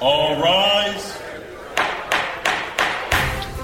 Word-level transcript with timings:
All 0.00 0.40
rise. 0.42 1.18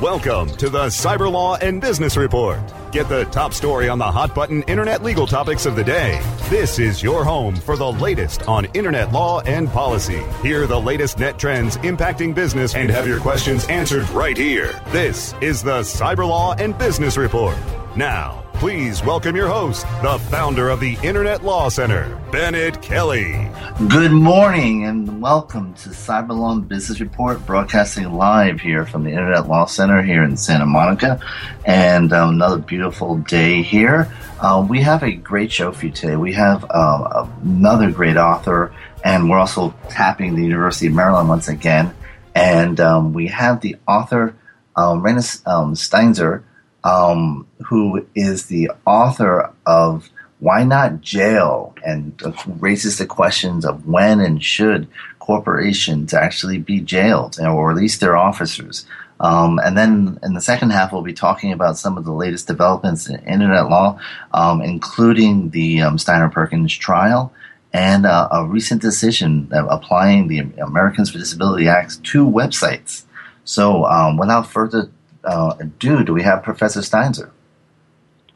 Welcome 0.00 0.48
to 0.58 0.68
the 0.68 0.86
Cyber 0.86 1.30
Law 1.30 1.56
and 1.56 1.80
Business 1.80 2.16
Report. 2.16 2.60
Get 2.92 3.08
the 3.08 3.24
top 3.24 3.52
story 3.52 3.88
on 3.88 3.98
the 3.98 4.10
hot 4.10 4.34
button 4.34 4.62
internet 4.62 5.02
legal 5.02 5.26
topics 5.26 5.66
of 5.66 5.74
the 5.74 5.82
day. 5.82 6.22
This 6.48 6.78
is 6.78 7.02
your 7.02 7.24
home 7.24 7.56
for 7.56 7.76
the 7.76 7.92
latest 7.92 8.46
on 8.46 8.66
internet 8.74 9.10
law 9.12 9.40
and 9.40 9.68
policy. 9.68 10.22
Hear 10.42 10.66
the 10.66 10.80
latest 10.80 11.18
net 11.18 11.38
trends 11.38 11.76
impacting 11.78 12.34
business 12.34 12.74
and 12.74 12.88
have 12.90 13.08
your 13.08 13.20
questions 13.20 13.66
answered 13.66 14.08
right 14.10 14.36
here. 14.36 14.80
This 14.88 15.34
is 15.40 15.62
the 15.62 15.80
Cyber 15.80 16.28
Law 16.28 16.54
and 16.54 16.78
Business 16.78 17.16
Report. 17.16 17.56
Now, 17.96 18.47
please 18.58 19.04
welcome 19.04 19.36
your 19.36 19.46
host, 19.46 19.86
the 20.02 20.18
founder 20.30 20.68
of 20.68 20.80
the 20.80 20.98
Internet 21.04 21.44
Law 21.44 21.68
Center, 21.68 22.20
Bennet 22.32 22.82
Kelley. 22.82 23.48
Good 23.86 24.10
morning 24.10 24.84
and 24.84 25.22
welcome 25.22 25.74
to 25.74 25.90
Cyber 25.90 26.36
Law 26.36 26.54
and 26.54 26.68
Business 26.68 26.98
Report, 26.98 27.46
broadcasting 27.46 28.12
live 28.12 28.60
here 28.60 28.84
from 28.84 29.04
the 29.04 29.10
Internet 29.10 29.46
Law 29.46 29.66
Center 29.66 30.02
here 30.02 30.24
in 30.24 30.36
Santa 30.36 30.66
Monica. 30.66 31.20
And 31.66 32.12
um, 32.12 32.30
another 32.30 32.58
beautiful 32.58 33.18
day 33.18 33.62
here. 33.62 34.12
Uh, 34.40 34.66
we 34.68 34.80
have 34.80 35.04
a 35.04 35.12
great 35.12 35.52
show 35.52 35.70
for 35.70 35.86
you 35.86 35.92
today. 35.92 36.16
We 36.16 36.32
have 36.32 36.66
uh, 36.68 37.28
another 37.44 37.92
great 37.92 38.16
author, 38.16 38.74
and 39.04 39.30
we're 39.30 39.38
also 39.38 39.72
tapping 39.88 40.34
the 40.34 40.42
University 40.42 40.88
of 40.88 40.94
Maryland 40.94 41.28
once 41.28 41.46
again. 41.46 41.94
And 42.34 42.80
um, 42.80 43.12
we 43.12 43.28
have 43.28 43.60
the 43.60 43.76
author, 43.86 44.34
um, 44.74 45.00
Rena 45.00 45.22
um, 45.46 45.74
Steinzor, 45.74 46.42
um, 46.88 47.46
who 47.66 48.06
is 48.14 48.46
the 48.46 48.70
author 48.86 49.52
of 49.66 50.08
Why 50.40 50.64
Not 50.64 51.00
Jail 51.00 51.74
and 51.84 52.20
raises 52.46 52.96
the 52.98 53.06
questions 53.06 53.64
of 53.64 53.86
when 53.86 54.20
and 54.20 54.42
should 54.42 54.88
corporations 55.18 56.14
actually 56.14 56.58
be 56.58 56.80
jailed 56.80 57.38
or 57.38 57.70
at 57.70 57.76
least 57.76 58.00
their 58.00 58.16
officers. 58.16 58.86
Um, 59.20 59.58
and 59.58 59.76
then 59.76 60.18
in 60.22 60.32
the 60.32 60.40
second 60.40 60.70
half, 60.70 60.92
we'll 60.92 61.02
be 61.02 61.12
talking 61.12 61.52
about 61.52 61.76
some 61.76 61.98
of 61.98 62.04
the 62.04 62.12
latest 62.12 62.46
developments 62.46 63.08
in 63.08 63.16
internet 63.26 63.68
law, 63.68 63.98
um, 64.32 64.62
including 64.62 65.50
the 65.50 65.82
um, 65.82 65.98
Kleiner 65.98 66.30
Perkins 66.30 66.74
trial 66.74 67.32
and 67.72 68.06
uh, 68.06 68.28
a 68.30 68.46
recent 68.46 68.80
decision 68.80 69.48
applying 69.52 70.28
the 70.28 70.38
Americans 70.62 71.12
with 71.12 71.20
Disability 71.20 71.68
Act 71.68 72.02
to 72.04 72.24
websites. 72.26 73.02
So, 73.44 73.84
um, 73.84 74.16
without 74.16 74.46
further 74.46 74.90
uh, 75.24 75.54
ado, 75.60 76.04
do 76.04 76.12
we 76.12 76.22
have 76.22 76.42
Professor 76.42 76.80
Steinzor? 76.80 77.30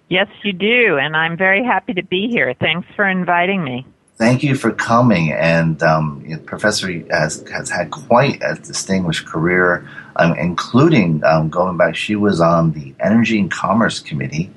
Yes, 0.08 0.28
you 0.42 0.52
do, 0.52 0.98
and 0.98 1.16
I'm 1.16 1.36
very 1.36 1.64
happy 1.64 1.94
to 1.94 2.02
be 2.02 2.28
here. 2.28 2.54
Thanks 2.54 2.86
for 2.94 3.08
inviting 3.08 3.64
me. 3.64 3.86
Thank 4.16 4.42
you 4.42 4.54
for 4.54 4.70
coming. 4.70 5.32
And 5.32 5.82
um, 5.82 6.22
Professor 6.44 6.92
has, 7.10 7.42
has 7.48 7.70
had 7.70 7.90
quite 7.90 8.40
a 8.42 8.54
distinguished 8.56 9.26
career, 9.26 9.88
um, 10.16 10.34
including 10.38 11.24
um, 11.24 11.48
going 11.48 11.76
back, 11.76 11.96
she 11.96 12.14
was 12.14 12.40
on 12.40 12.72
the 12.72 12.94
Energy 13.00 13.40
and 13.40 13.50
Commerce 13.50 14.00
Committee 14.00 14.50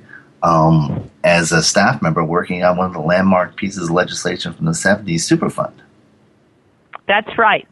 um, 0.43 1.09
as 1.23 1.51
a 1.51 1.63
staff 1.63 2.01
member 2.01 2.23
working 2.23 2.63
on 2.63 2.77
one 2.77 2.87
of 2.87 2.93
the 2.93 2.99
landmark 2.99 3.55
pieces 3.55 3.85
of 3.85 3.91
legislation 3.91 4.53
from 4.53 4.65
the 4.65 4.71
70s 4.71 5.25
Superfund. 5.25 5.73
That's 7.07 7.37
right. 7.37 7.67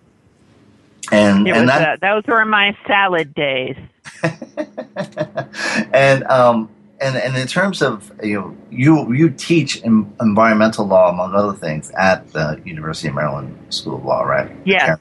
And, 1.11 1.47
and 1.47 1.69
that, 1.69 2.01
uh, 2.01 2.13
those 2.13 2.23
were 2.27 2.45
my 2.45 2.77
salad 2.87 3.35
days. 3.35 3.75
and 5.93 6.23
um, 6.25 6.69
and 7.01 7.17
and 7.17 7.35
in 7.37 7.47
terms 7.47 7.81
of 7.81 8.11
you 8.23 8.39
know 8.39 8.57
you 8.69 9.13
you 9.13 9.29
teach 9.29 9.77
environmental 9.81 10.85
law 10.85 11.09
among 11.09 11.35
other 11.35 11.57
things 11.57 11.91
at 11.91 12.31
the 12.31 12.61
University 12.65 13.09
of 13.09 13.15
Maryland 13.15 13.57
School 13.69 13.97
of 13.97 14.05
Law, 14.05 14.23
right? 14.23 14.51
Yes. 14.65 14.99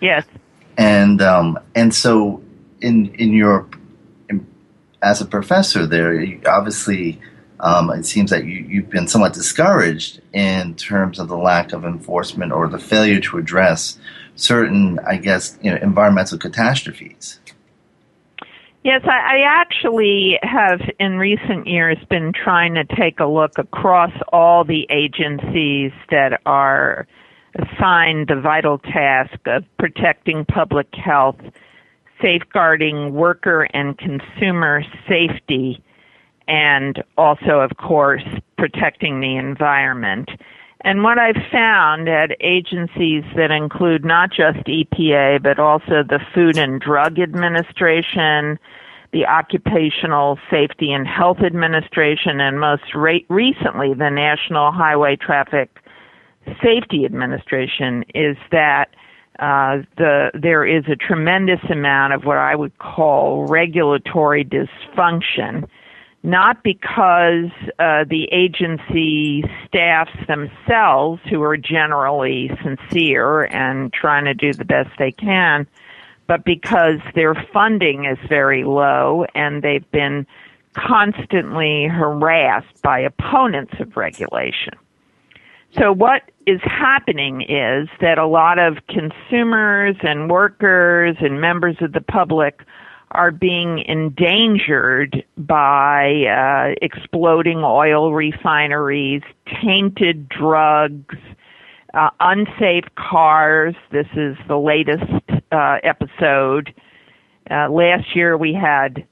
Yes. 0.00 0.24
And 0.76 1.20
um, 1.20 1.58
and 1.74 1.94
so 1.94 2.42
in 2.80 3.14
in 3.14 3.32
your 3.32 3.68
in, 4.28 4.46
as 5.02 5.20
a 5.20 5.26
professor 5.26 5.86
there, 5.86 6.14
you 6.20 6.40
obviously. 6.46 7.20
Um, 7.62 7.90
it 7.90 8.06
seems 8.06 8.30
that 8.30 8.46
you, 8.46 8.64
you've 8.66 8.88
been 8.88 9.06
somewhat 9.06 9.34
discouraged 9.34 10.22
in 10.32 10.74
terms 10.76 11.18
of 11.18 11.28
the 11.28 11.36
lack 11.36 11.74
of 11.74 11.84
enforcement 11.84 12.52
or 12.52 12.68
the 12.68 12.78
failure 12.78 13.20
to 13.20 13.36
address 13.36 13.98
certain, 14.34 14.98
I 15.00 15.16
guess, 15.18 15.58
you 15.60 15.70
know, 15.70 15.76
environmental 15.82 16.38
catastrophes. 16.38 17.38
Yes, 18.82 19.02
I, 19.04 19.36
I 19.36 19.40
actually 19.44 20.38
have 20.42 20.80
in 20.98 21.18
recent 21.18 21.66
years 21.66 21.98
been 22.08 22.32
trying 22.32 22.74
to 22.74 22.84
take 22.84 23.20
a 23.20 23.26
look 23.26 23.58
across 23.58 24.12
all 24.32 24.64
the 24.64 24.86
agencies 24.88 25.92
that 26.10 26.40
are 26.46 27.06
assigned 27.56 28.28
the 28.28 28.40
vital 28.40 28.78
task 28.78 29.38
of 29.44 29.64
protecting 29.78 30.46
public 30.46 30.88
health, 30.94 31.36
safeguarding 32.22 33.12
worker 33.12 33.68
and 33.74 33.98
consumer 33.98 34.82
safety, 35.06 35.82
and 36.48 37.02
also, 37.18 37.60
of 37.60 37.76
course, 37.76 38.24
protecting 38.56 39.20
the 39.20 39.36
environment. 39.36 40.30
And 40.82 41.02
what 41.02 41.18
I've 41.18 41.42
found 41.52 42.08
at 42.08 42.30
agencies 42.40 43.24
that 43.36 43.50
include 43.50 44.04
not 44.04 44.30
just 44.30 44.66
EPA, 44.66 45.42
but 45.42 45.58
also 45.58 46.02
the 46.02 46.20
Food 46.34 46.56
and 46.56 46.80
Drug 46.80 47.18
Administration, 47.18 48.58
the 49.12 49.26
Occupational 49.26 50.38
Safety 50.50 50.92
and 50.92 51.06
Health 51.06 51.40
Administration, 51.44 52.40
and 52.40 52.58
most 52.58 52.94
re- 52.94 53.26
recently 53.28 53.92
the 53.92 54.08
National 54.08 54.72
Highway 54.72 55.16
Traffic 55.16 55.68
Safety 56.62 57.04
Administration, 57.04 58.04
is 58.14 58.36
that 58.50 58.86
uh, 59.38 59.82
the 59.96 60.30
there 60.34 60.66
is 60.66 60.84
a 60.88 60.96
tremendous 60.96 61.60
amount 61.70 62.14
of 62.14 62.24
what 62.24 62.38
I 62.38 62.54
would 62.54 62.78
call 62.78 63.46
regulatory 63.46 64.44
dysfunction 64.44 65.68
not 66.22 66.62
because 66.62 67.50
uh, 67.78 68.04
the 68.08 68.28
agency 68.30 69.42
staffs 69.66 70.12
themselves, 70.26 71.20
who 71.30 71.42
are 71.42 71.56
generally 71.56 72.50
sincere 72.62 73.44
and 73.44 73.92
trying 73.92 74.26
to 74.26 74.34
do 74.34 74.52
the 74.52 74.64
best 74.64 74.90
they 74.98 75.12
can, 75.12 75.66
but 76.26 76.44
because 76.44 76.98
their 77.14 77.34
funding 77.52 78.04
is 78.04 78.18
very 78.28 78.64
low 78.64 79.24
and 79.34 79.62
they've 79.62 79.90
been 79.90 80.26
constantly 80.74 81.86
harassed 81.86 82.82
by 82.82 83.00
opponents 83.00 83.72
of 83.80 83.96
regulation. 83.96 84.74
So 85.78 85.92
what 85.92 86.22
is 86.46 86.60
happening 86.62 87.42
is 87.42 87.88
that 88.00 88.18
a 88.18 88.26
lot 88.26 88.58
of 88.58 88.78
consumers 88.88 89.96
and 90.02 90.28
workers 90.28 91.16
and 91.20 91.40
members 91.40 91.76
of 91.80 91.92
the 91.92 92.00
public 92.00 92.60
are 93.12 93.30
being 93.30 93.80
endangered 93.86 95.24
by 95.36 96.24
uh, 96.24 96.74
exploding 96.80 97.62
oil 97.64 98.12
refineries, 98.12 99.22
tainted 99.62 100.28
drugs, 100.28 101.16
uh, 101.94 102.10
unsafe 102.20 102.84
cars. 102.96 103.74
This 103.90 104.06
is 104.14 104.36
the 104.46 104.58
latest 104.58 105.22
uh, 105.50 105.78
episode. 105.82 106.72
Uh, 107.50 107.68
last 107.68 108.14
year 108.14 108.36
we 108.36 108.54
had 108.54 109.04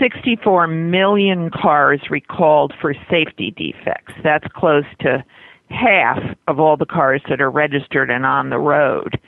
64 0.00 0.66
million 0.66 1.50
cars 1.50 2.00
recalled 2.10 2.72
for 2.80 2.94
safety 3.10 3.50
defects. 3.50 4.14
That's 4.22 4.46
close 4.54 4.84
to 5.00 5.24
half 5.68 6.22
of 6.48 6.60
all 6.60 6.76
the 6.76 6.86
cars 6.86 7.20
that 7.28 7.40
are 7.40 7.50
registered 7.50 8.10
and 8.10 8.24
on 8.24 8.50
the 8.50 8.58
road. 8.58 9.18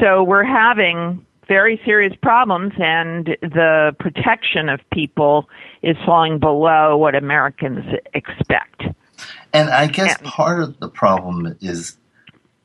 So 0.00 0.22
we're 0.22 0.44
having 0.44 1.24
very 1.52 1.78
serious 1.84 2.14
problems 2.22 2.72
and 2.78 3.36
the 3.42 3.94
protection 3.98 4.70
of 4.70 4.80
people 4.90 5.50
is 5.82 5.98
falling 6.06 6.38
below 6.38 6.96
what 6.96 7.14
Americans 7.14 7.84
expect. 8.14 8.84
And 9.52 9.68
I 9.68 9.86
guess 9.86 10.16
and, 10.16 10.26
part 10.26 10.62
of 10.62 10.80
the 10.80 10.88
problem 10.88 11.54
is 11.60 11.98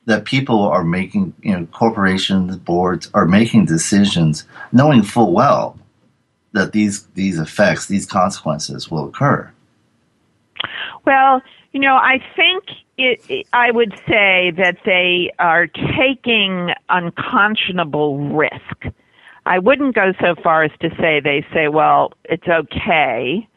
that 0.06 0.24
people 0.24 0.62
are 0.62 0.84
making, 0.84 1.34
you 1.42 1.52
know, 1.52 1.66
corporations, 1.66 2.56
boards 2.56 3.10
are 3.12 3.26
making 3.26 3.66
decisions 3.66 4.44
knowing 4.72 5.02
full 5.02 5.34
well 5.34 5.78
that 6.52 6.72
these 6.72 7.06
these 7.08 7.38
effects, 7.38 7.88
these 7.88 8.06
consequences 8.06 8.90
will 8.90 9.04
occur. 9.04 9.52
Well, 11.04 11.42
you 11.72 11.80
know, 11.80 11.96
I 11.96 12.20
think 12.34 12.64
it, 12.98 13.46
I 13.52 13.70
would 13.70 13.92
say 14.08 14.52
that 14.56 14.78
they 14.84 15.32
are 15.38 15.66
taking 15.66 16.70
unconscionable 16.88 18.18
risk. 18.18 18.94
I 19.46 19.58
wouldn't 19.60 19.94
go 19.94 20.12
so 20.20 20.34
far 20.42 20.64
as 20.64 20.72
to 20.80 20.90
say 21.00 21.20
they 21.20 21.46
say, 21.54 21.68
well, 21.68 22.12
it's 22.24 22.46
okay 22.46 23.48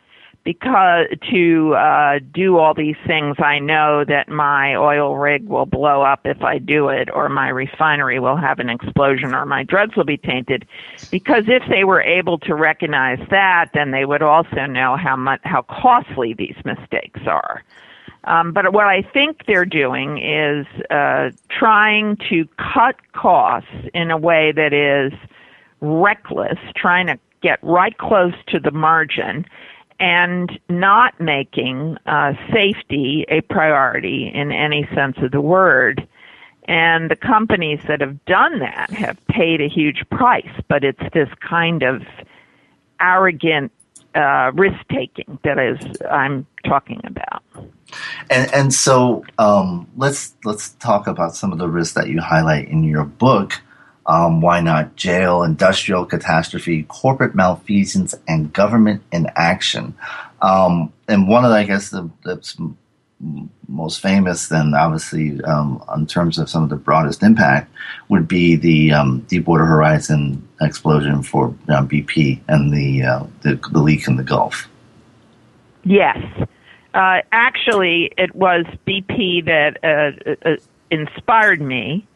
because 0.43 1.05
to 1.31 1.75
uh, 1.75 2.19
do 2.33 2.57
all 2.57 2.73
these 2.73 2.95
things, 3.05 3.35
I 3.39 3.59
know 3.59 4.03
that 4.07 4.27
my 4.27 4.75
oil 4.75 5.15
rig 5.15 5.47
will 5.47 5.65
blow 5.65 6.01
up 6.01 6.21
if 6.25 6.41
I 6.41 6.57
do 6.57 6.89
it, 6.89 7.09
or 7.13 7.29
my 7.29 7.49
refinery 7.49 8.19
will 8.19 8.37
have 8.37 8.59
an 8.59 8.69
explosion, 8.69 9.35
or 9.35 9.45
my 9.45 9.63
drugs 9.63 9.95
will 9.95 10.05
be 10.05 10.17
tainted. 10.17 10.65
Because 11.11 11.43
if 11.47 11.63
they 11.69 11.83
were 11.83 12.01
able 12.01 12.39
to 12.39 12.55
recognize 12.55 13.19
that, 13.29 13.69
then 13.73 13.91
they 13.91 14.05
would 14.05 14.23
also 14.23 14.65
know 14.65 14.97
how 14.97 15.15
much 15.15 15.41
how 15.43 15.61
costly 15.61 16.33
these 16.33 16.57
mistakes 16.65 17.21
are. 17.27 17.63
Um, 18.25 18.51
but 18.51 18.71
what 18.71 18.85
I 18.85 19.01
think 19.01 19.45
they're 19.47 19.65
doing 19.65 20.19
is 20.19 20.67
uh, 20.89 21.31
trying 21.49 22.17
to 22.29 22.47
cut 22.73 22.95
costs 23.13 23.69
in 23.93 24.11
a 24.11 24.17
way 24.17 24.51
that 24.51 24.73
is 24.73 25.11
reckless, 25.79 26.59
trying 26.75 27.07
to 27.07 27.17
get 27.41 27.57
right 27.63 27.97
close 27.97 28.35
to 28.47 28.59
the 28.59 28.71
margin 28.71 29.45
and 29.99 30.59
not 30.69 31.19
making 31.19 31.97
uh, 32.05 32.33
safety 32.51 33.25
a 33.29 33.41
priority 33.41 34.31
in 34.33 34.51
any 34.51 34.87
sense 34.95 35.17
of 35.21 35.31
the 35.31 35.41
word. 35.41 36.07
And 36.65 37.09
the 37.09 37.15
companies 37.15 37.79
that 37.87 38.01
have 38.01 38.23
done 38.25 38.59
that 38.59 38.91
have 38.91 39.17
paid 39.27 39.61
a 39.61 39.67
huge 39.67 40.03
price, 40.11 40.49
but 40.67 40.83
it's 40.83 41.01
this 41.13 41.29
kind 41.47 41.81
of 41.81 42.03
arrogant 42.99 43.71
uh, 44.13 44.51
risk 44.53 44.77
taking 44.91 45.39
that 45.43 45.57
is 45.57 45.97
I'm 46.09 46.45
talking 46.65 47.01
about. 47.03 47.43
And 48.29 48.53
and 48.53 48.73
so 48.73 49.25
um, 49.37 49.87
let's 49.97 50.33
let's 50.43 50.69
talk 50.71 51.07
about 51.07 51.35
some 51.35 51.51
of 51.51 51.59
the 51.59 51.67
risks 51.67 51.93
that 51.95 52.09
you 52.09 52.21
highlight 52.21 52.67
in 52.67 52.83
your 52.83 53.05
book. 53.05 53.53
Um, 54.07 54.41
why 54.41 54.61
not 54.61 54.95
jail, 54.95 55.43
industrial 55.43 56.05
catastrophe, 56.05 56.83
corporate 56.83 57.35
malfeasance, 57.35 58.15
and 58.27 58.51
government 58.51 59.03
inaction? 59.11 59.95
Um, 60.41 60.91
and 61.07 61.27
one 61.27 61.45
of 61.45 61.51
the, 61.51 61.57
I 61.57 61.63
guess 61.65 61.89
the, 61.89 62.09
that's 62.25 62.57
most 63.67 64.01
famous, 64.01 64.47
then 64.47 64.73
obviously 64.73 65.41
um, 65.43 65.83
in 65.95 66.07
terms 66.07 66.39
of 66.39 66.49
some 66.49 66.63
of 66.63 66.69
the 66.69 66.75
broadest 66.75 67.21
impact, 67.21 67.71
would 68.09 68.27
be 68.27 68.55
the 68.55 68.91
um, 68.91 69.19
Deepwater 69.27 69.65
Horizon 69.65 70.47
explosion 70.61 71.21
for 71.21 71.49
uh, 71.69 71.83
BP 71.83 72.39
and 72.47 72.73
the, 72.73 73.03
uh, 73.03 73.23
the, 73.43 73.55
the 73.71 73.79
leak 73.79 74.07
in 74.07 74.15
the 74.15 74.23
Gulf. 74.23 74.67
Yes, 75.83 76.17
uh, 76.93 77.21
actually, 77.31 78.11
it 78.17 78.35
was 78.35 78.65
BP 78.85 79.45
that 79.45 79.77
uh, 79.83 80.49
uh, 80.49 80.55
inspired 80.89 81.61
me 81.61 82.07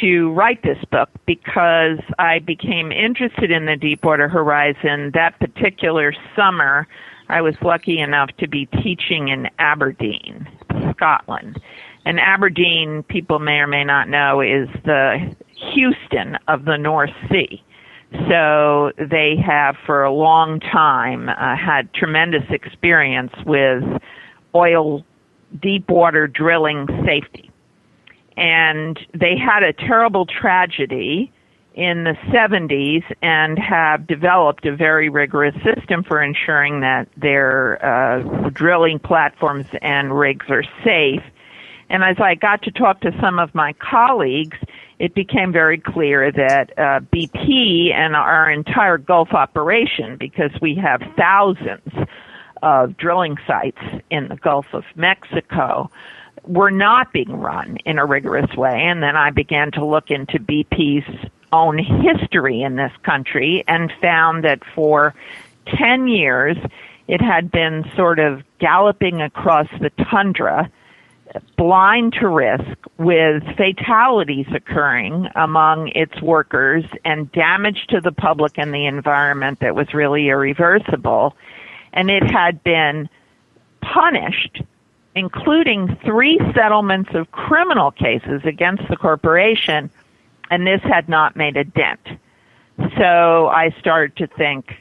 to 0.00 0.32
write 0.32 0.62
this 0.62 0.82
book 0.90 1.10
because 1.26 1.98
I 2.18 2.38
became 2.40 2.92
interested 2.92 3.50
in 3.50 3.66
the 3.66 3.76
Deepwater 3.76 4.28
Horizon 4.28 5.10
that 5.14 5.38
particular 5.38 6.14
summer. 6.34 6.88
I 7.28 7.42
was 7.42 7.54
lucky 7.62 7.98
enough 7.98 8.30
to 8.38 8.48
be 8.48 8.66
teaching 8.66 9.28
in 9.28 9.48
Aberdeen, 9.58 10.48
Scotland. 10.92 11.60
And 12.04 12.18
Aberdeen, 12.18 13.04
people 13.04 13.38
may 13.38 13.58
or 13.58 13.66
may 13.66 13.84
not 13.84 14.08
know, 14.08 14.40
is 14.40 14.68
the 14.84 15.34
Houston 15.74 16.36
of 16.48 16.64
the 16.64 16.76
North 16.76 17.12
Sea. 17.30 17.62
So 18.28 18.92
they 18.98 19.36
have 19.36 19.76
for 19.86 20.04
a 20.04 20.12
long 20.12 20.60
time 20.60 21.28
uh, 21.28 21.56
had 21.56 21.92
tremendous 21.94 22.44
experience 22.50 23.32
with 23.46 23.82
oil 24.54 25.04
deep 25.60 25.88
water 25.88 26.26
drilling 26.26 26.86
safety. 27.04 27.50
And 28.36 28.98
they 29.12 29.36
had 29.36 29.62
a 29.62 29.72
terrible 29.72 30.26
tragedy 30.26 31.32
in 31.74 32.04
the 32.04 32.14
70s 32.30 33.02
and 33.22 33.58
have 33.58 34.06
developed 34.06 34.66
a 34.66 34.76
very 34.76 35.08
rigorous 35.08 35.54
system 35.62 36.02
for 36.02 36.22
ensuring 36.22 36.80
that 36.80 37.08
their 37.16 37.84
uh, 37.84 38.50
drilling 38.50 38.98
platforms 38.98 39.66
and 39.80 40.18
rigs 40.18 40.46
are 40.48 40.64
safe. 40.84 41.22
And 41.88 42.02
as 42.04 42.16
I 42.18 42.34
got 42.34 42.62
to 42.62 42.70
talk 42.70 43.00
to 43.00 43.12
some 43.20 43.38
of 43.38 43.54
my 43.54 43.74
colleagues, 43.74 44.56
it 45.02 45.16
became 45.16 45.52
very 45.52 45.78
clear 45.78 46.30
that 46.30 46.78
uh, 46.78 47.00
BP 47.12 47.92
and 47.92 48.14
our 48.14 48.48
entire 48.48 48.98
Gulf 48.98 49.32
operation, 49.32 50.16
because 50.16 50.52
we 50.60 50.76
have 50.76 51.02
thousands 51.16 51.92
of 52.62 52.96
drilling 52.98 53.36
sites 53.44 53.82
in 54.10 54.28
the 54.28 54.36
Gulf 54.36 54.66
of 54.72 54.84
Mexico, 54.94 55.90
were 56.44 56.70
not 56.70 57.12
being 57.12 57.32
run 57.32 57.78
in 57.78 57.98
a 57.98 58.06
rigorous 58.06 58.54
way. 58.56 58.80
And 58.84 59.02
then 59.02 59.16
I 59.16 59.30
began 59.30 59.72
to 59.72 59.84
look 59.84 60.12
into 60.12 60.38
BP's 60.38 61.28
own 61.52 61.78
history 61.78 62.62
in 62.62 62.76
this 62.76 62.92
country 63.02 63.64
and 63.66 63.92
found 64.00 64.44
that 64.44 64.60
for 64.72 65.16
10 65.66 66.06
years 66.06 66.56
it 67.08 67.20
had 67.20 67.50
been 67.50 67.90
sort 67.96 68.20
of 68.20 68.44
galloping 68.60 69.20
across 69.20 69.66
the 69.80 69.90
tundra 70.12 70.70
blind 71.56 72.14
to 72.20 72.28
risk 72.28 72.76
with 72.98 73.42
fatalities 73.56 74.46
occurring 74.54 75.28
among 75.34 75.88
its 75.88 76.20
workers 76.20 76.84
and 77.04 77.30
damage 77.32 77.86
to 77.88 78.00
the 78.00 78.12
public 78.12 78.58
and 78.58 78.72
the 78.74 78.86
environment 78.86 79.60
that 79.60 79.74
was 79.74 79.94
really 79.94 80.28
irreversible. 80.28 81.36
And 81.92 82.10
it 82.10 82.22
had 82.22 82.62
been 82.64 83.08
punished, 83.80 84.62
including 85.14 85.98
three 86.04 86.38
settlements 86.54 87.10
of 87.14 87.30
criminal 87.32 87.90
cases 87.90 88.42
against 88.44 88.88
the 88.88 88.96
corporation, 88.96 89.90
and 90.50 90.66
this 90.66 90.80
had 90.82 91.08
not 91.08 91.36
made 91.36 91.56
a 91.56 91.64
dent. 91.64 92.00
So 92.98 93.48
I 93.48 93.74
started 93.78 94.16
to 94.16 94.26
think 94.26 94.74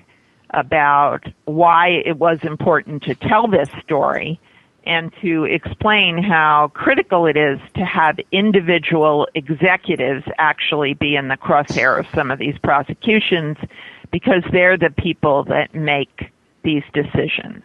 about 0.52 1.26
why 1.46 2.02
it 2.06 2.18
was 2.18 2.40
important 2.44 3.04
to 3.04 3.16
tell 3.16 3.48
this 3.48 3.70
story 3.84 4.40
and 4.86 5.12
to 5.22 5.46
explain 5.46 6.22
how 6.22 6.72
critical 6.74 7.26
it 7.26 7.38
is 7.38 7.60
to 7.76 7.86
have 7.86 8.20
individual 8.32 9.28
executives 9.36 10.24
actually 10.38 10.94
be 10.94 11.16
in 11.16 11.28
the 11.28 11.38
crosshair 11.38 12.00
of 12.00 12.08
some 12.16 12.32
of 12.32 12.40
these 12.40 12.58
prosecutions 12.64 13.58
because 14.12 14.44
they're 14.52 14.78
the 14.78 14.90
people 14.90 15.44
that 15.46 15.74
make 15.74 16.32
these 16.64 16.84
decisions. 16.94 17.64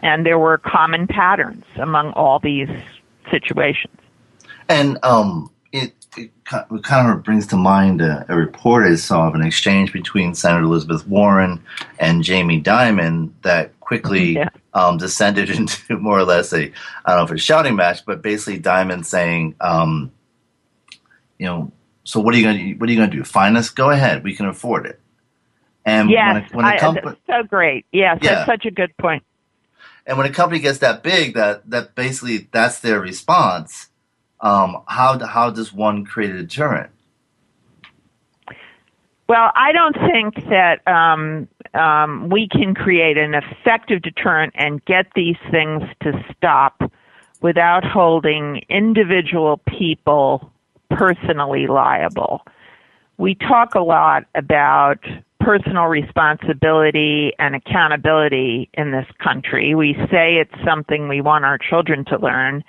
And 0.00 0.24
there 0.24 0.38
were 0.38 0.58
common 0.58 1.06
patterns 1.06 1.64
among 1.76 2.12
all 2.12 2.38
these 2.38 2.68
situations. 3.30 3.94
And 4.68 4.98
um, 5.02 5.50
it, 5.72 5.92
it, 6.16 6.30
kind 6.82 7.10
of 7.10 7.22
brings 7.24 7.46
to 7.48 7.56
mind 7.56 8.00
a, 8.00 8.24
a, 8.28 8.36
report 8.36 8.86
I 8.86 8.94
saw 8.94 9.28
of 9.28 9.34
an 9.34 9.42
exchange 9.42 9.92
between 9.92 10.34
Senator 10.34 10.64
Elizabeth 10.64 11.06
Warren 11.06 11.60
and 11.98 12.22
Jamie 12.22 12.62
Dimon 12.62 13.30
that 13.42 13.72
quickly 13.84 14.32
yeah 14.34 14.48
um, 14.74 14.98
descended 14.98 15.50
into 15.56 15.98
more 15.98 16.18
or 16.18 16.24
less 16.24 16.52
a 16.52 16.70
I 17.04 17.10
don't 17.10 17.18
know 17.18 17.24
if 17.24 17.30
it's 17.32 17.42
a 17.42 17.44
shouting 17.44 17.76
match, 17.76 18.04
but 18.04 18.22
basically 18.22 18.60
Dimon 18.60 19.04
saying, 19.04 19.54
um, 19.60 20.12
you 21.38 21.46
know, 21.46 21.72
so 22.04 22.20
what 22.20 22.34
are 22.34 22.38
you 22.38 22.44
going 22.44 22.58
to 22.58 22.74
what 22.74 22.88
are 22.88 22.92
you 22.92 22.98
going 22.98 23.10
to 23.10 23.16
do? 23.16 23.24
Find 23.24 23.56
us? 23.56 23.70
Go 23.70 23.90
ahead. 23.90 24.24
We 24.24 24.34
can 24.34 24.46
afford 24.46 24.86
it. 24.86 25.00
And 25.86 26.10
yes, 26.10 26.34
when, 26.34 26.42
it, 26.42 26.54
when 26.54 26.66
it 26.66 26.82
I, 26.82 27.16
so 27.26 27.42
great. 27.46 27.86
Yes, 27.92 28.18
yeah. 28.22 28.34
that's 28.34 28.46
such 28.46 28.66
a 28.66 28.70
good 28.70 28.96
point. 28.96 29.22
And 30.06 30.18
when 30.18 30.26
a 30.26 30.32
company 30.32 30.60
gets 30.60 30.78
that 30.78 31.02
big, 31.02 31.34
that 31.34 31.68
that 31.70 31.94
basically 31.94 32.48
that's 32.52 32.80
their 32.80 33.00
response. 33.00 33.88
Um, 34.40 34.82
how 34.86 35.24
how 35.24 35.50
does 35.50 35.72
one 35.72 36.04
create 36.04 36.30
a 36.30 36.38
deterrent? 36.38 36.90
Well, 39.28 39.50
I 39.54 39.72
don't 39.72 39.96
think 40.12 40.34
that 40.50 40.86
um, 40.86 41.48
um, 41.72 42.28
we 42.28 42.46
can 42.46 42.74
create 42.74 43.16
an 43.16 43.34
effective 43.34 44.02
deterrent 44.02 44.52
and 44.56 44.84
get 44.84 45.06
these 45.14 45.36
things 45.50 45.82
to 46.02 46.12
stop 46.36 46.82
without 47.40 47.84
holding 47.84 48.62
individual 48.68 49.60
people 49.66 50.52
personally 50.90 51.66
liable. 51.66 52.42
We 53.16 53.34
talk 53.34 53.74
a 53.74 53.80
lot 53.80 54.24
about 54.34 54.98
personal 55.40 55.84
responsibility 55.84 57.32
and 57.38 57.54
accountability 57.54 58.68
in 58.74 58.90
this 58.92 59.06
country. 59.22 59.74
We 59.74 59.94
say 60.10 60.36
it's 60.36 60.64
something 60.64 61.08
we 61.08 61.20
want 61.20 61.44
our 61.44 61.58
children 61.58 62.04
to 62.06 62.18
learn. 62.18 62.64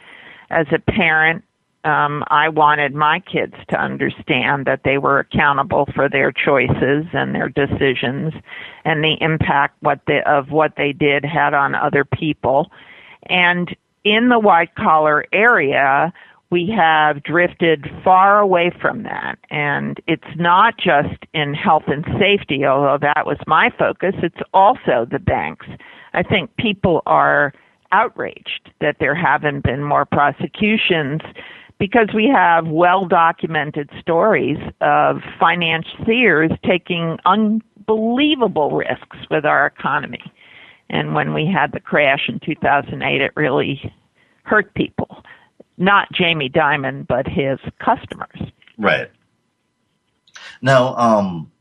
As 0.50 0.68
a 0.72 0.80
parent, 0.80 1.44
um, 1.86 2.24
I 2.30 2.50
wanted 2.50 2.96
my 2.96 3.20
kids 3.20 3.54
to 3.70 3.80
understand 3.80 4.66
that 4.66 4.82
they 4.84 4.98
were 4.98 5.20
accountable 5.20 5.88
for 5.94 6.10
their 6.10 6.32
choices 6.32 7.06
and 7.14 7.36
their 7.36 7.50
decisions 7.50 8.34
and 8.84 9.04
the 9.04 9.18
impact 9.22 9.78
what 9.82 10.02
they, 10.08 10.22
of 10.26 10.50
what 10.50 10.74
they 10.78 10.92
did 10.92 11.24
had 11.24 11.54
on 11.54 11.76
other 11.76 12.04
people. 12.04 12.72
And 13.30 13.76
in 14.04 14.30
the 14.30 14.40
white 14.40 14.74
collar 14.76 15.26
area, 15.32 16.12
we 16.50 16.74
have 16.76 17.22
drifted 17.24 17.86
far 18.04 18.40
away 18.40 18.72
from 18.82 19.04
that. 19.04 19.38
And 19.52 20.00
it's 20.08 20.24
not 20.38 20.78
just 20.78 21.24
in 21.34 21.54
health 21.54 21.84
and 21.88 22.04
safety, 22.20 22.66
although 22.66 22.98
that 23.00 23.28
was 23.28 23.38
my 23.46 23.70
focus, 23.78 24.16
it's 24.24 24.42
also 24.54 25.08
the 25.10 25.20
banks. 25.20 25.68
I 26.14 26.24
think 26.24 26.56
people 26.58 27.04
are 27.06 27.54
outraged 27.92 28.72
that 28.82 28.98
there 29.00 29.16
haven't 29.16 29.64
been 29.64 29.84
more 29.84 30.06
prosecutions 30.06 31.22
because 31.80 32.10
we 32.14 32.28
have 32.34 32.68
well 32.68 33.06
documented 33.06 33.90
stories 34.00 34.58
of 34.82 35.18
financiers 35.40 36.52
taking 36.66 37.18
unbelievable 37.26 38.72
risks 38.72 39.18
with 39.30 39.46
our 39.46 39.66
economy. 39.68 40.24
And 40.90 41.14
when 41.14 41.34
we 41.34 41.46
had 41.46 41.72
the 41.72 41.80
crash 41.80 42.30
in 42.30 42.40
2008, 42.40 43.22
it 43.22 43.32
really 43.36 43.94
hurt 44.44 44.74
people. 44.76 45.24
Not 45.78 46.12
Jamie 46.14 46.50
Dimon, 46.50 47.06
but 47.08 47.28
his 47.28 47.60
customers. 47.80 48.52
Right. 48.78 49.10
Now, 50.62 50.96
um, 50.96 51.52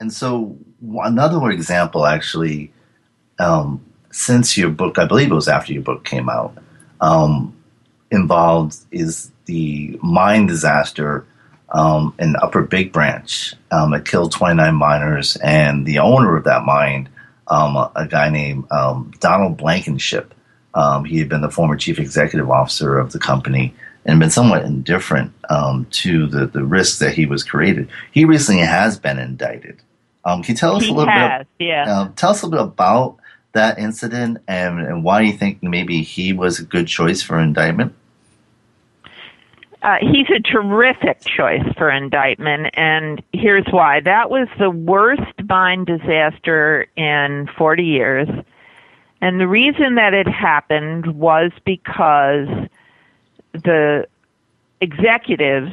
and 0.00 0.12
so 0.12 0.56
another 1.02 1.50
example, 1.50 2.06
actually, 2.06 2.72
um, 3.38 3.84
since 4.10 4.56
your 4.56 4.70
book, 4.70 4.98
I 4.98 5.06
believe 5.06 5.30
it 5.30 5.34
was 5.34 5.48
after 5.48 5.72
your 5.72 5.82
book 5.82 6.04
came 6.04 6.28
out, 6.28 6.56
um, 7.00 7.55
involved 8.10 8.76
is 8.90 9.30
the 9.46 9.98
mine 10.02 10.46
disaster 10.46 11.26
um, 11.70 12.14
in 12.18 12.36
Upper 12.36 12.62
Big 12.62 12.92
Branch. 12.92 13.54
Um, 13.70 13.94
it 13.94 14.04
killed 14.04 14.32
29 14.32 14.74
miners, 14.74 15.36
and 15.36 15.86
the 15.86 15.98
owner 15.98 16.36
of 16.36 16.44
that 16.44 16.64
mine, 16.64 17.08
um, 17.48 17.76
a, 17.76 17.90
a, 17.96 18.06
guy 18.06 18.28
named 18.28 18.70
um, 18.70 19.12
Donald 19.20 19.56
Blankenship, 19.56 20.34
um, 20.74 21.04
he 21.04 21.18
had 21.18 21.28
been 21.28 21.40
the 21.40 21.50
former 21.50 21.76
chief 21.76 21.98
executive 21.98 22.50
officer 22.50 22.98
of 22.98 23.12
the 23.12 23.18
company 23.18 23.74
and 24.04 24.20
been 24.20 24.30
somewhat 24.30 24.64
indifferent 24.64 25.32
um, 25.48 25.86
to 25.90 26.26
the, 26.26 26.46
the 26.46 26.64
risks 26.64 26.98
that 27.00 27.14
he 27.14 27.26
was 27.26 27.42
created. 27.42 27.88
He 28.12 28.24
recently 28.24 28.62
has 28.62 28.98
been 28.98 29.18
indicted. 29.18 29.80
can 30.24 30.44
you 30.46 30.54
tell 30.54 30.76
us 30.76 30.84
he 30.84 30.90
a 30.90 30.94
little 30.94 31.12
has, 31.12 31.46
bit? 31.58 31.66
Yeah. 31.66 31.84
Uh, 31.88 32.08
tell 32.14 32.30
us 32.30 32.42
a 32.42 32.46
little 32.46 32.66
bit 32.66 32.72
about 32.72 33.16
that 33.56 33.78
incident 33.78 34.38
and, 34.46 34.80
and 34.80 35.04
why 35.04 35.20
do 35.20 35.26
you 35.26 35.36
think 35.36 35.62
maybe 35.62 36.02
he 36.02 36.32
was 36.32 36.60
a 36.60 36.64
good 36.64 36.86
choice 36.86 37.22
for 37.22 37.38
indictment? 37.38 37.94
Uh, 39.82 39.96
he's 40.00 40.26
a 40.34 40.40
terrific 40.40 41.20
choice 41.24 41.62
for 41.76 41.90
indictment, 41.90 42.74
and 42.74 43.22
here's 43.32 43.66
why. 43.70 44.00
That 44.00 44.30
was 44.30 44.48
the 44.58 44.70
worst 44.70 45.22
mine 45.48 45.84
disaster 45.84 46.86
in 46.96 47.48
40 47.56 47.84
years. 47.84 48.28
And 49.20 49.40
the 49.40 49.46
reason 49.46 49.94
that 49.94 50.12
it 50.12 50.26
happened 50.26 51.16
was 51.16 51.52
because 51.64 52.48
the 53.52 54.08
executives, 54.80 55.70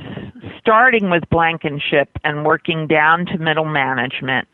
starting 0.60 1.10
with 1.10 1.28
Blankenship 1.30 2.10
and 2.24 2.46
working 2.46 2.88
down 2.88 3.26
to 3.28 3.38
middle 3.38 3.66
management, 3.66 4.48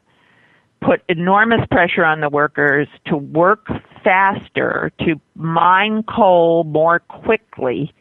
put 0.81 1.01
enormous 1.09 1.61
pressure 1.71 2.05
on 2.05 2.21
the 2.21 2.29
workers 2.29 2.87
to 3.05 3.17
work 3.17 3.67
faster, 4.03 4.91
to 4.99 5.19
mine 5.35 6.03
coal 6.03 6.63
more 6.63 6.99
quickly, 6.99 7.93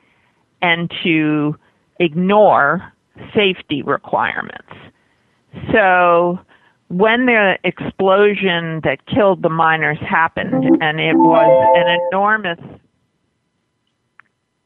and 0.62 0.90
to 1.02 1.56
ignore 2.00 2.92
safety 3.34 3.82
requirements. 3.82 4.72
So 5.72 6.38
when 6.88 7.26
the 7.26 7.58
explosion 7.64 8.80
that 8.84 8.98
killed 9.06 9.42
the 9.42 9.48
miners 9.48 9.98
happened, 10.00 10.64
and 10.80 11.00
it 11.00 11.14
was 11.14 11.72
an 11.76 12.00
enormous 12.08 12.58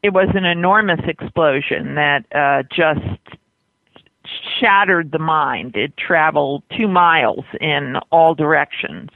it 0.03 0.13
was 0.13 0.27
an 0.35 0.43
enormous 0.43 0.99
explosion 1.07 1.95
that 1.95 2.25
uh, 2.35 2.63
just 2.75 3.39
shattered 4.63 5.11
the 5.11 5.19
mine. 5.19 5.71
It 5.75 5.95
traveled 5.97 6.63
two 6.77 6.87
miles 6.87 7.43
in 7.59 7.97
all 8.11 8.33
directions. 8.33 9.09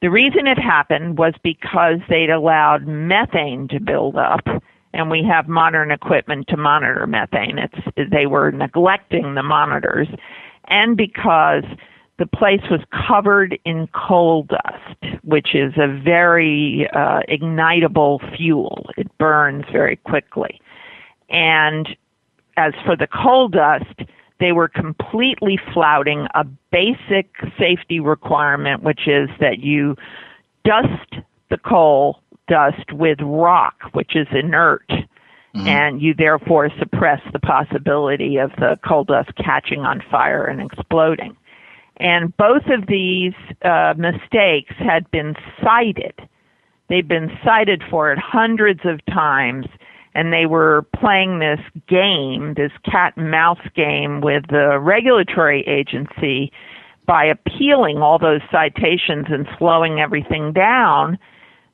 The 0.00 0.10
reason 0.10 0.46
it 0.46 0.58
happened 0.58 1.18
was 1.18 1.34
because 1.42 1.98
they'd 2.08 2.30
allowed 2.30 2.86
methane 2.86 3.68
to 3.68 3.80
build 3.80 4.16
up, 4.16 4.46
and 4.92 5.10
we 5.10 5.24
have 5.24 5.48
modern 5.48 5.90
equipment 5.90 6.46
to 6.48 6.56
monitor 6.56 7.06
methane. 7.06 7.58
It's, 7.58 8.10
they 8.10 8.26
were 8.26 8.50
neglecting 8.50 9.34
the 9.34 9.42
monitors, 9.42 10.08
and 10.68 10.96
because 10.96 11.64
the 12.18 12.26
place 12.26 12.62
was 12.68 12.80
covered 13.06 13.58
in 13.64 13.88
coal 13.94 14.44
dust, 14.44 15.18
which 15.22 15.54
is 15.54 15.72
a 15.76 15.86
very 15.86 16.88
uh, 16.92 17.20
ignitable 17.28 18.18
fuel. 18.36 18.86
It 18.96 19.06
burns 19.18 19.64
very 19.70 19.96
quickly. 19.96 20.60
And 21.28 21.88
as 22.56 22.72
for 22.84 22.96
the 22.96 23.06
coal 23.06 23.48
dust, 23.48 24.02
they 24.40 24.52
were 24.52 24.68
completely 24.68 25.58
flouting 25.72 26.26
a 26.34 26.44
basic 26.70 27.30
safety 27.58 28.00
requirement, 28.00 28.82
which 28.82 29.06
is 29.06 29.28
that 29.40 29.58
you 29.60 29.96
dust 30.64 31.24
the 31.50 31.58
coal 31.58 32.20
dust 32.46 32.92
with 32.92 33.18
rock, 33.20 33.74
which 33.92 34.14
is 34.14 34.26
inert, 34.32 34.88
mm-hmm. 34.88 35.66
and 35.66 36.00
you 36.00 36.14
therefore 36.14 36.70
suppress 36.78 37.20
the 37.32 37.38
possibility 37.38 38.36
of 38.36 38.50
the 38.58 38.78
coal 38.86 39.04
dust 39.04 39.30
catching 39.36 39.80
on 39.80 40.02
fire 40.10 40.44
and 40.44 40.60
exploding. 40.60 41.36
And 41.98 42.34
both 42.36 42.62
of 42.66 42.86
these 42.86 43.34
uh, 43.62 43.94
mistakes 43.96 44.74
had 44.78 45.10
been 45.10 45.34
cited. 45.62 46.14
They've 46.88 47.06
been 47.06 47.30
cited 47.44 47.82
for 47.90 48.12
it 48.12 48.18
hundreds 48.18 48.80
of 48.84 49.04
times 49.06 49.66
and 50.14 50.32
they 50.32 50.46
were 50.46 50.86
playing 50.96 51.38
this 51.38 51.60
game, 51.88 52.54
this 52.54 52.72
cat 52.84 53.14
and 53.16 53.30
mouse 53.30 53.60
game 53.74 54.20
with 54.20 54.44
the 54.48 54.78
regulatory 54.80 55.62
agency 55.66 56.52
by 57.06 57.24
appealing 57.24 57.98
all 57.98 58.18
those 58.18 58.42
citations 58.50 59.26
and 59.28 59.46
slowing 59.58 60.00
everything 60.00 60.52
down. 60.52 61.18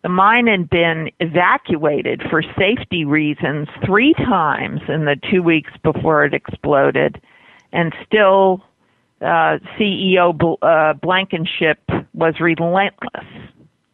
The 0.03 0.09
mine 0.09 0.47
had 0.47 0.69
been 0.69 1.11
evacuated 1.19 2.23
for 2.31 2.43
safety 2.59 3.05
reasons 3.05 3.69
three 3.85 4.15
times 4.15 4.81
in 4.89 5.07
the 5.07 5.17
two 5.31 5.43
weeks 5.43 5.73
before 5.83 6.25
it 6.25 6.35
exploded, 6.35 7.21
and 7.73 7.93
still 8.07 8.63
uh, 9.21 9.59
CEO 9.79 10.57
uh, 10.61 10.93
Blankenship 10.95 11.79
was 12.13 12.35
relentless. 12.41 13.27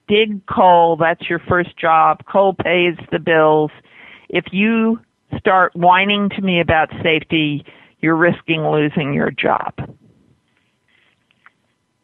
Dig 0.08 0.44
coal, 0.46 0.96
that's 0.96 1.30
your 1.30 1.38
first 1.38 1.78
job. 1.78 2.24
Coal 2.30 2.54
pays 2.54 2.96
the 3.12 3.20
bills 3.20 3.70
if 4.32 4.44
you 4.52 5.00
start 5.38 5.74
whining 5.74 6.30
to 6.30 6.40
me 6.40 6.60
about 6.60 6.90
safety, 7.02 7.64
you're 8.00 8.16
risking 8.16 8.62
losing 8.66 9.12
your 9.12 9.30
job. 9.30 9.74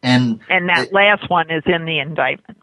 And 0.02 0.40
and 0.49 0.68
that 0.68 0.88
it, 0.88 0.92
last 0.92 1.28
one 1.30 1.50
is 1.50 1.62
in 1.66 1.85
the 1.85 1.99
indictment. 1.99 2.59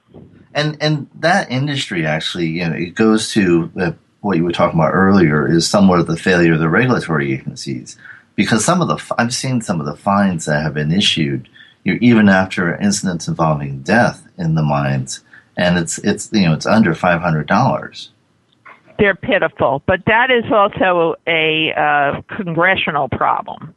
And 0.54 0.78
and 0.82 1.10
that 1.16 1.52
industry 1.52 2.06
actually, 2.06 2.48
you 2.48 2.70
know, 2.70 2.76
it 2.76 2.96
goes 2.96 3.32
to 3.32 3.72
uh, 3.80 3.92
what 4.22 4.38
you 4.38 4.44
were 4.44 4.52
talking 4.52 4.80
about 4.80 4.94
earlier 4.94 5.50
is 5.50 5.68
somewhat 5.68 6.00
of 6.00 6.08
the 6.08 6.18
failure 6.18 6.54
of 6.54 6.60
the 6.60 6.70
regulatory 6.70 7.34
agencies 7.34 7.98
because 8.36 8.64
some 8.64 8.82
of 8.82 8.88
the 8.88 9.16
I've 9.18 9.34
seen 9.34 9.62
some 9.62 9.80
of 9.80 9.86
the 9.86 9.96
fines 9.96 10.46
that 10.46 10.62
have 10.62 10.74
been 10.74 10.92
issued, 10.92 11.50
you 11.84 11.94
know, 11.94 12.00
even 12.02 12.30
after 12.30 12.76
incidents 12.76 13.28
involving 13.28 13.82
death 13.82 14.26
in 14.38 14.56
the 14.56 14.64
mines, 14.64 15.22
and 15.58 15.78
it's 15.78 15.98
it's 16.00 16.30
you 16.32 16.44
know 16.44 16.54
it's 16.54 16.66
under 16.66 16.94
five 16.94 17.22
hundred 17.22 17.48
dollars 17.48 18.13
they're 19.04 19.16
pitiful. 19.16 19.84
But 19.86 20.00
that 20.08 20.32
is 20.32 20.50
also 20.50 21.16
a 21.28 21.74
uh, 21.76 22.22
congressional 22.38 23.10
problem 23.10 23.76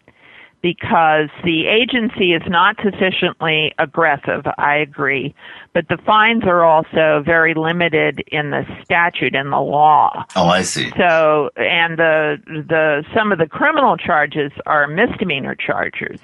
because 0.62 1.28
the 1.42 1.66
agency 1.66 2.32
is 2.32 2.42
not 2.46 2.76
sufficiently 2.76 3.72
aggressive, 3.80 4.46
I 4.56 4.76
agree, 4.76 5.34
but 5.74 5.88
the 5.88 5.98
fines 6.06 6.44
are 6.44 6.64
also 6.64 7.24
very 7.24 7.54
limited 7.54 8.22
in 8.28 8.50
the 8.50 8.62
statute 8.84 9.34
and 9.34 9.52
the 9.52 9.58
law. 9.58 10.24
Oh, 10.36 10.46
I 10.46 10.62
see. 10.62 10.90
So, 10.96 11.50
and 11.56 11.98
the 11.98 12.36
the 12.46 13.04
some 13.12 13.32
of 13.32 13.38
the 13.38 13.46
criminal 13.46 13.96
charges 13.96 14.52
are 14.64 14.86
misdemeanor 14.86 15.56
charges. 15.56 16.20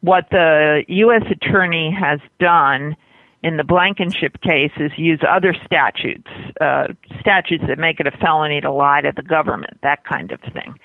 What 0.00 0.28
the 0.30 0.84
U.S. 0.88 1.22
attorney 1.30 1.94
has 1.98 2.20
done 2.40 2.96
in 3.42 3.56
the 3.56 3.64
Blankenship 3.64 4.40
case 4.40 4.72
is 4.78 4.90
use 4.96 5.20
other 5.28 5.54
statutes, 5.64 6.30
uh, 6.60 6.88
statutes 7.20 7.64
that 7.68 7.78
make 7.78 8.00
it 8.00 8.06
a 8.06 8.10
felony 8.10 8.60
to 8.60 8.72
lie 8.72 9.00
to 9.00 9.12
the 9.14 9.22
government, 9.22 9.78
that 9.82 10.04
kind 10.04 10.32
of 10.32 10.40
thing. 10.52 10.78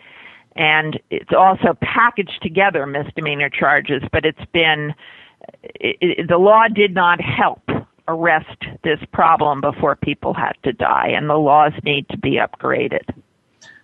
And 0.56 1.00
it's 1.10 1.34
also 1.36 1.76
packaged 1.82 2.40
together 2.44 2.86
misdemeanor 2.86 3.50
charges, 3.50 4.04
but 4.12 4.24
it's 4.24 4.46
been, 4.54 4.94
it, 5.64 5.98
it, 6.00 6.28
the 6.28 6.38
law 6.38 6.68
did 6.68 6.94
not 6.94 7.20
help 7.20 7.64
arrest 8.08 8.62
this 8.84 9.00
problem 9.14 9.62
before 9.62 9.96
people 9.96 10.34
had 10.34 10.54
to 10.64 10.74
die, 10.74 11.08
and 11.08 11.30
the 11.30 11.36
laws 11.36 11.74
need 11.84 12.08
to 12.10 12.18
be 12.18 12.38
upgraded. 12.38 13.10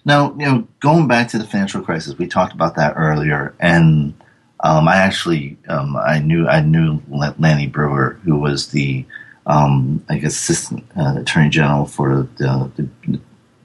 Now, 0.06 0.36
you 0.38 0.46
know, 0.46 0.68
going 0.80 1.08
back 1.08 1.30
to 1.30 1.38
the 1.38 1.46
financial 1.46 1.82
crisis, 1.82 2.18
we 2.18 2.28
talked 2.28 2.54
about 2.54 2.76
that 2.76 2.94
earlier, 2.96 3.56
and 3.60 4.14
um, 4.62 4.88
I 4.88 4.98
actually 4.98 5.58
um, 5.68 5.96
I 5.96 6.20
knew 6.20 6.48
I 6.48 6.62
knew 6.62 7.02
Lanny 7.10 7.68
Breuer, 7.68 8.20
who 8.24 8.38
was 8.38 8.68
the 8.68 9.06
um, 9.46 10.04
I 10.10 10.18
guess 10.18 10.34
assistant 10.34 10.86
uh, 10.98 11.16
attorney 11.18 11.50
general 11.50 11.86
for 11.86 12.28
the, 12.38 12.72
the, 12.76 13.20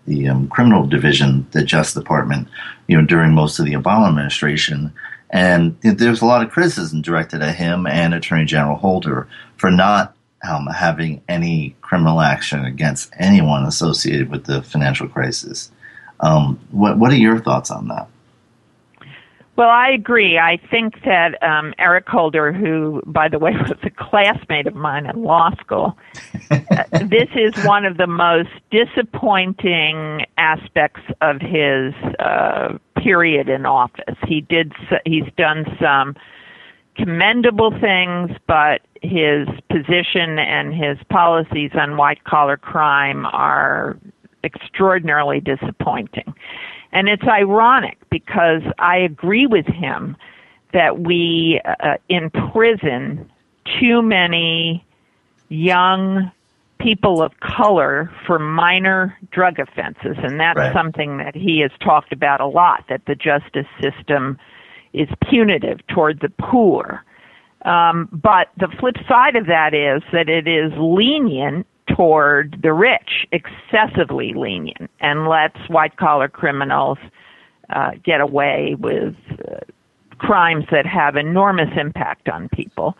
the 0.06 0.28
um, 0.28 0.48
criminal 0.48 0.86
division, 0.86 1.46
the 1.52 1.62
Justice 1.62 2.00
Department, 2.00 2.48
you 2.86 2.96
know, 2.96 3.04
during 3.06 3.34
most 3.34 3.58
of 3.58 3.66
the 3.66 3.74
Obama 3.74 4.08
administration. 4.08 4.92
And 5.30 5.76
there's 5.82 6.22
a 6.22 6.26
lot 6.26 6.44
of 6.44 6.50
criticism 6.50 7.02
directed 7.02 7.42
at 7.42 7.56
him 7.56 7.86
and 7.86 8.14
Attorney 8.14 8.44
General 8.44 8.76
Holder 8.76 9.28
for 9.56 9.70
not 9.70 10.14
um, 10.48 10.66
having 10.66 11.22
any 11.28 11.74
criminal 11.80 12.20
action 12.20 12.64
against 12.64 13.12
anyone 13.18 13.64
associated 13.64 14.30
with 14.30 14.44
the 14.44 14.62
financial 14.62 15.08
crisis. 15.08 15.70
Um, 16.20 16.60
what, 16.70 16.98
what 16.98 17.10
are 17.10 17.16
your 17.16 17.40
thoughts 17.40 17.70
on 17.70 17.88
that? 17.88 18.08
Well, 19.56 19.68
I 19.68 19.90
agree. 19.90 20.37
I 20.37 20.58
think 20.68 21.04
that 21.04 21.40
um, 21.42 21.75
Eric 21.78 22.08
Holder, 22.08 22.52
who, 22.52 23.02
by 23.06 23.28
the 23.28 23.38
way, 23.38 23.52
was 23.68 23.78
a 23.84 23.90
classmate 23.90 24.66
of 24.66 24.75
mine 24.75 25.06
in 25.06 25.23
law 25.23 25.50
school, 25.61 25.96
this 26.50 27.28
is 27.37 27.54
one 27.64 27.84
of 27.84 27.96
the 27.96 28.08
most 28.08 28.50
disappointing 28.70 30.26
aspects 30.38 31.02
of 31.20 31.40
his 31.40 31.94
uh, 32.18 32.76
period 32.96 33.49
in 33.49 33.64
office. 33.64 34.16
He 34.26 34.40
did. 34.40 34.73
He's 35.04 35.30
done 35.37 35.64
some 35.80 36.16
commendable 36.96 37.70
things, 37.80 38.30
but 38.46 38.80
his 39.02 39.46
position 39.70 40.38
and 40.38 40.75
his 40.75 40.99
policies 41.11 41.70
on 41.75 41.96
white 41.96 42.25
collar 42.25 42.56
crime 42.56 43.26
are 43.26 43.96
extraordinarily 44.42 45.40
disappointing. 45.40 46.34
And 46.94 47.08
it's 47.08 47.24
ironic 47.24 47.98
because 48.08 48.62
I 48.78 48.98
agree 48.98 49.46
with 49.46 49.66
him 49.66 50.16
that 50.72 51.00
we 51.00 51.60
uh, 51.64 51.96
imprison 52.08 53.30
too 53.80 54.00
many 54.00 54.84
young 55.48 56.30
people 56.78 57.22
of 57.22 57.32
color 57.40 58.10
for 58.26 58.38
minor 58.38 59.16
drug 59.30 59.58
offenses. 59.58 60.16
And 60.22 60.38
that's 60.38 60.58
right. 60.58 60.72
something 60.72 61.18
that 61.18 61.34
he 61.34 61.60
has 61.60 61.70
talked 61.80 62.12
about 62.12 62.40
a 62.40 62.46
lot, 62.46 62.84
that 62.88 63.02
the 63.06 63.14
justice 63.14 63.66
system 63.82 64.38
is 64.92 65.08
punitive 65.28 65.84
toward 65.88 66.20
the 66.20 66.30
poor. 66.38 67.04
Um, 67.64 68.08
but 68.12 68.48
the 68.56 68.68
flip 68.78 68.96
side 69.08 69.34
of 69.34 69.46
that 69.46 69.74
is 69.74 70.02
that 70.12 70.28
it 70.28 70.46
is 70.46 70.72
lenient 70.76 71.66
toward 71.87 72.61
the 72.62 72.73
rich, 72.73 73.26
excessively 73.33 74.33
lenient, 74.35 74.91
and 75.00 75.29
lets 75.29 75.59
white 75.69 75.97
collar 75.97 76.29
criminals 76.29 76.99
uh, 77.71 77.93
get 78.03 78.21
away 78.21 78.76
with 78.79 79.14
uh, 79.31 79.61
crimes 80.19 80.64
that 80.71 80.87
have 80.87 81.17
enormous 81.17 81.71
impact 81.76 82.29
on 82.29 82.49
people. 82.50 82.97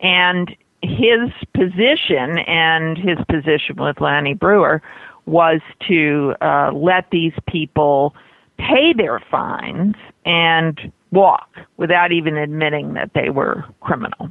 And 0.00 0.54
his 0.82 1.30
position 1.54 2.38
and 2.46 2.98
his 2.98 3.18
position 3.28 3.76
with 3.76 4.00
Lanny 4.00 4.34
Breuer 4.34 4.82
was 5.26 5.60
to 5.88 6.34
uh, 6.40 6.70
let 6.72 7.10
these 7.10 7.32
people 7.48 8.14
pay 8.58 8.92
their 8.92 9.20
fines 9.30 9.94
and 10.24 10.92
walk 11.10 11.48
without 11.76 12.12
even 12.12 12.36
admitting 12.36 12.94
that 12.94 13.10
they 13.14 13.30
were 13.30 13.64
criminal. 13.80 14.28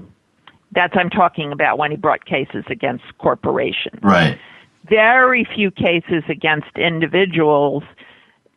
That's 0.74 0.94
I'm 0.96 1.10
talking 1.10 1.52
about 1.52 1.78
when 1.78 1.92
he 1.92 1.98
brought 1.98 2.26
cases 2.26 2.64
against 2.70 3.04
corporations. 3.18 4.00
Right. 4.02 4.38
Very 4.90 5.48
few 5.56 5.72
cases 5.72 6.24
against 6.28 6.78
individuals 6.78 7.84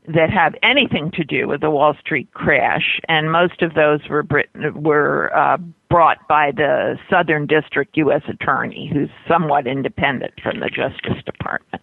that 0.08 0.30
have 0.30 0.54
anything 0.62 1.10
to 1.12 1.24
do 1.24 1.48
with 1.48 1.60
the 1.60 1.70
Wall 1.70 1.94
Street 2.00 2.32
crash, 2.32 3.00
and 3.08 3.32
most 3.32 3.62
of 3.62 3.74
those 3.74 4.00
were 4.08 4.26
were 4.74 5.36
uh, 5.36 5.56
brought 5.88 6.26
by 6.28 6.52
the 6.52 6.98
Southern 7.10 7.46
District 7.46 7.96
U.S. 7.96 8.22
Attorney, 8.28 8.90
who's 8.92 9.10
somewhat 9.26 9.66
independent 9.66 10.34
from 10.42 10.60
the 10.60 10.68
Justice 10.68 11.22
Department. 11.24 11.82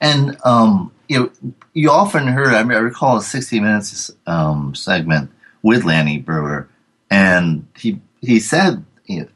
And 0.00 0.36
um, 0.44 0.92
you 1.08 1.20
know, 1.20 1.54
you 1.72 1.90
often 1.90 2.26
heard. 2.26 2.54
I, 2.54 2.62
mean, 2.62 2.76
I 2.76 2.80
recall 2.80 3.16
a 3.16 3.22
60 3.22 3.60
Minutes 3.60 4.10
um, 4.26 4.74
segment 4.74 5.30
with 5.62 5.84
Lanny 5.84 6.18
Breuer, 6.18 6.68
and 7.10 7.66
he 7.76 8.00
he 8.20 8.40
said, 8.40 8.84
you 9.06 9.22
know, 9.22 9.28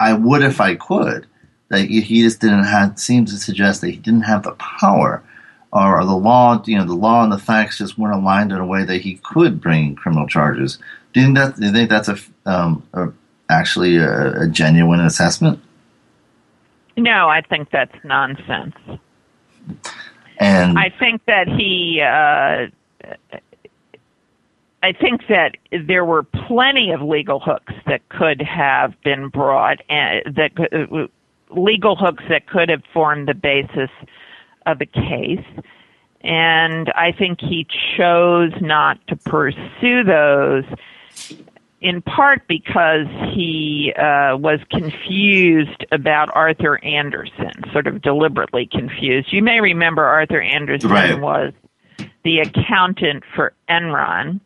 I 0.00 0.12
would 0.12 0.42
if 0.42 0.60
I 0.60 0.74
could. 0.76 1.26
That 1.68 1.86
he 1.86 2.22
just 2.22 2.40
didn't 2.40 2.64
have 2.64 2.98
seems 2.98 3.32
to 3.32 3.38
suggest 3.38 3.80
that 3.80 3.90
he 3.90 3.96
didn't 3.96 4.22
have 4.22 4.42
the 4.42 4.52
power 4.52 5.24
or 5.74 6.04
the 6.04 6.14
law, 6.14 6.62
you 6.66 6.78
know, 6.78 6.84
the 6.84 6.94
law 6.94 7.24
and 7.24 7.32
the 7.32 7.38
facts 7.38 7.78
just 7.78 7.98
weren't 7.98 8.14
aligned 8.14 8.52
in 8.52 8.58
a 8.58 8.66
way 8.66 8.84
that 8.84 9.00
he 9.00 9.16
could 9.24 9.60
bring 9.60 9.96
criminal 9.96 10.28
charges. 10.28 10.78
Do 11.12 11.20
you 11.20 11.26
think 11.26 11.38
that? 11.38 11.56
Do 11.56 11.66
you 11.66 11.72
think 11.72 11.90
that's 11.90 12.08
a, 12.08 12.18
um, 12.46 12.86
a 12.92 13.08
actually 13.50 13.96
a, 13.96 14.42
a, 14.42 14.48
genuine 14.48 15.00
assessment? 15.00 15.60
No, 16.96 17.28
I 17.28 17.40
think 17.40 17.70
that's 17.70 17.94
nonsense. 18.04 18.76
And 20.38 20.78
I 20.78 20.90
think 20.90 21.24
that 21.26 21.48
he 21.48 22.00
uh, 22.00 22.66
I 24.84 24.92
think 24.92 25.22
that 25.30 25.56
there 25.88 26.04
were 26.04 26.22
plenty 26.22 26.90
of 26.90 27.00
legal 27.00 27.40
hooks 27.40 27.72
that 27.86 28.06
could 28.10 28.42
have 28.42 28.92
been 29.02 29.28
brought, 29.28 29.78
and 29.88 30.36
that 30.36 30.50
uh, 30.60 31.06
legal 31.48 31.96
hooks 31.96 32.22
that 32.28 32.46
could 32.46 32.68
have 32.68 32.82
formed 32.92 33.26
the 33.26 33.34
basis 33.34 33.88
of 34.66 34.82
a 34.82 34.86
case. 34.86 35.46
And 36.20 36.92
I 36.94 37.12
think 37.12 37.40
he 37.40 37.66
chose 37.96 38.52
not 38.60 38.98
to 39.06 39.16
pursue 39.16 40.04
those 40.04 40.64
in 41.80 42.02
part 42.02 42.46
because 42.46 43.06
he 43.34 43.90
uh, 43.96 44.36
was 44.36 44.60
confused 44.70 45.86
about 45.92 46.28
Arthur 46.34 46.82
Andersen, 46.84 47.52
sort 47.72 47.86
of 47.86 48.02
deliberately 48.02 48.68
confused. 48.70 49.32
You 49.32 49.42
may 49.42 49.60
remember 49.60 50.04
Arthur 50.04 50.42
Andersen 50.42 50.90
right. 50.90 51.18
was 51.18 51.54
the 52.22 52.40
accountant 52.40 53.24
for 53.34 53.54
Enron 53.70 54.40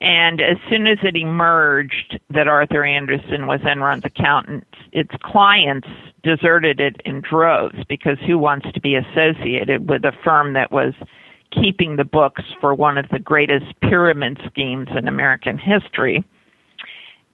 and 0.00 0.40
as 0.40 0.56
soon 0.70 0.86
as 0.86 0.98
it 1.02 1.16
emerged 1.16 2.20
that 2.30 2.46
Arthur 2.46 2.84
Andersen 2.84 3.46
was 3.46 3.60
Enron's 3.60 4.04
accountant, 4.04 4.64
its 4.92 5.10
clients 5.22 5.88
deserted 6.22 6.78
it 6.78 7.00
in 7.04 7.20
droves 7.20 7.76
because 7.88 8.16
who 8.26 8.38
wants 8.38 8.70
to 8.72 8.80
be 8.80 8.94
associated 8.94 9.88
with 9.88 10.04
a 10.04 10.12
firm 10.22 10.52
that 10.52 10.70
was 10.70 10.94
keeping 11.50 11.96
the 11.96 12.04
books 12.04 12.42
for 12.60 12.74
one 12.74 12.96
of 12.96 13.08
the 13.10 13.18
greatest 13.18 13.66
pyramid 13.80 14.40
schemes 14.46 14.88
in 14.96 15.08
American 15.08 15.58
history? 15.58 16.24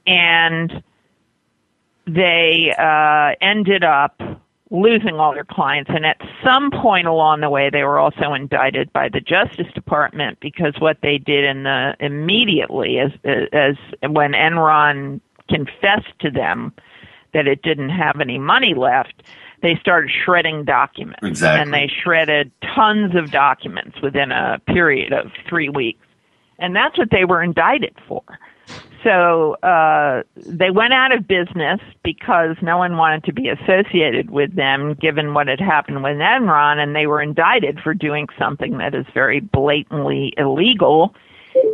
And 0.07 0.83
they 2.07 2.75
uh, 2.79 3.35
ended 3.45 3.85
up 3.85 4.21
losing 4.71 5.17
all 5.17 5.35
their 5.35 5.45
clients. 5.45 5.91
And 5.95 6.07
at 6.07 6.17
some 6.43 6.71
point 6.71 7.07
along 7.07 7.41
the 7.41 7.51
way, 7.51 7.71
they 7.71 7.85
were 7.85 7.99
also 7.99 8.33
indicted 8.33 8.93
by 8.93 9.09
the 9.09 9.21
Justice 9.21 9.73
Department 9.75 10.39
because 10.41 10.75
what 10.79 10.99
they 11.03 11.19
did 11.19 11.45
in 11.45 11.65
the 11.65 11.95
immediately 12.01 12.99
as 12.99 13.13
as 13.53 13.77
when 14.11 14.33
Enron 14.33 15.21
confessed 15.49 16.19
to 16.21 16.31
them 16.31 16.73
that 17.35 17.47
it 17.47 17.63
didn't 17.63 17.91
have 17.91 18.21
any 18.21 18.39
money 18.39 18.75
left, 18.75 19.23
they 19.63 19.77
started 19.81 20.11
shredding 20.25 20.65
documents. 20.65 21.23
Exactly. 21.23 21.61
And 21.61 21.75
they 21.75 21.93
shredded 22.03 22.51
tons 22.75 23.15
of 23.15 23.31
documents 23.31 24.01
within 24.03 24.33
a 24.33 24.61
period 24.67 25.13
of 25.13 25.31
three 25.49 25.69
weeks. 25.69 26.07
And 26.59 26.75
that's 26.75 26.97
what 26.97 27.11
they 27.11 27.25
were 27.25 27.43
indicted 27.43 27.97
for. 28.07 28.23
So 29.05 29.55
uh, 29.63 30.23
they 30.35 30.71
went 30.71 30.95
out 30.95 31.13
of 31.13 31.29
business 31.29 31.81
because 32.03 32.57
no 32.63 32.79
one 32.79 32.97
wanted 32.97 33.25
to 33.25 33.33
be 33.33 33.49
associated 33.49 34.31
with 34.31 34.57
them, 34.57 34.95
given 34.95 35.35
what 35.35 35.47
had 35.47 35.61
happened 35.61 36.03
with 36.03 36.17
Enron, 36.17 36.79
and 36.79 36.97
they 36.97 37.07
were 37.07 37.21
indicted 37.21 37.81
for 37.81 37.93
doing 37.93 38.29
something 38.39 38.79
that 38.79 38.95
is 38.95 39.05
very 39.13 39.41
blatantly 39.41 40.33
illegal. 40.39 41.15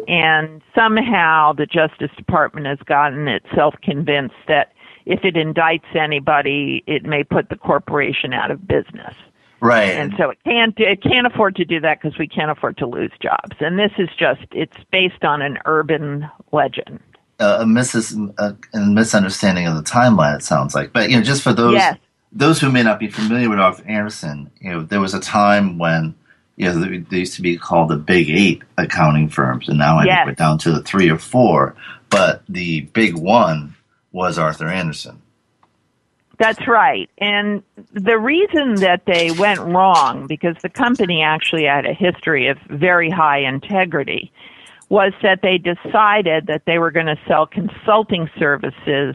And 0.09 0.61
somehow 0.75 1.53
the 1.53 1.67
Justice 1.67 2.11
Department 2.17 2.67
has 2.67 2.79
gotten 2.85 3.29
itself 3.29 3.75
convinced 3.83 4.35
that 4.49 4.73
if 5.07 5.21
it 5.25 5.37
indicts 5.37 5.95
anybody, 5.95 6.83
it 6.87 7.05
may 7.05 7.23
put 7.23 7.49
the 7.49 7.57
corporation 7.57 8.33
out 8.33 8.51
of 8.51 8.67
business. 8.67 9.15
Right. 9.61 9.91
And 9.91 10.15
so 10.19 10.31
it 10.31 10.39
can't 10.45 10.75
it 10.79 11.03
can't 11.03 11.27
afford 11.27 11.55
to 11.57 11.65
do 11.65 11.81
that 11.81 12.01
because 12.01 12.19
we 12.19 12.27
can't 12.27 12.51
afford 12.51 12.79
to 12.79 12.87
lose 12.87 13.13
jobs. 13.21 13.57
And 13.61 13.79
this 13.79 13.93
is 13.99 14.09
just 14.19 14.41
it's 14.53 14.77
based 14.91 15.23
on 15.23 15.43
an 15.43 15.59
urban 15.67 16.29
legend. 16.53 17.01
A, 17.41 17.67
mis- 17.67 18.17
a, 18.39 18.57
a 18.75 18.81
misunderstanding 18.81 19.67
of 19.67 19.77
the 19.77 19.83
timeline. 19.83 20.37
It 20.37 20.43
sounds 20.45 20.75
like, 20.75 20.93
but 20.93 21.11
you 21.11 21.17
know, 21.17 21.23
just 21.23 21.43
for 21.43 21.53
those 21.55 21.75
Yes. 21.75 21.99
those 22.33 22.61
who 22.61 22.71
may 22.71 22.83
not 22.83 23.01
be 23.01 23.09
familiar 23.11 23.49
with 23.51 23.59
Arthur 23.61 23.85
Andersen, 23.89 24.51
you 24.61 24.71
know, 24.71 24.83
there 24.83 25.01
was 25.01 25.15
a 25.15 25.21
time 25.21 25.79
when 25.79 26.15
you 26.57 26.67
know 26.67 26.79
they 26.81 26.99
they 26.99 27.19
used 27.19 27.35
to 27.37 27.43
be 27.43 27.57
called 27.57 27.89
the 27.91 27.97
Big 27.97 28.31
Eight 28.31 28.63
accounting 28.79 29.29
firms, 29.31 29.69
and 29.69 29.79
now 29.79 29.99
I 29.99 30.05
Yes. 30.05 30.17
think 30.19 30.27
we're 30.27 30.45
down 30.45 30.59
to 30.59 30.73
the 30.73 30.83
three 30.83 31.11
or 31.11 31.19
four. 31.19 31.77
But 32.11 32.43
the 32.49 32.83
big 32.93 33.17
one 33.17 33.75
was 34.13 34.39
Arthur 34.39 34.69
Andersen. 34.69 35.23
That's 36.39 36.67
right. 36.69 37.11
And 37.19 37.63
the 37.93 38.19
reason 38.19 38.77
that 38.77 39.03
they 39.07 39.31
went 39.31 39.61
wrong, 39.61 40.27
because 40.27 40.57
the 40.63 40.71
company 40.71 41.23
actually 41.23 41.65
had 41.65 41.87
a 41.87 41.93
history 41.95 42.49
of 42.49 42.59
very 42.71 43.11
high 43.11 43.41
integrity, 43.41 44.33
was 44.91 45.13
that 45.23 45.41
they 45.41 45.57
decided 45.57 46.49
that 46.49 46.63
they 46.67 46.79
were 46.79 46.91
going 46.91 47.07
to 47.07 47.19
sell 47.27 47.47
consulting 47.47 48.29
services 48.39 49.15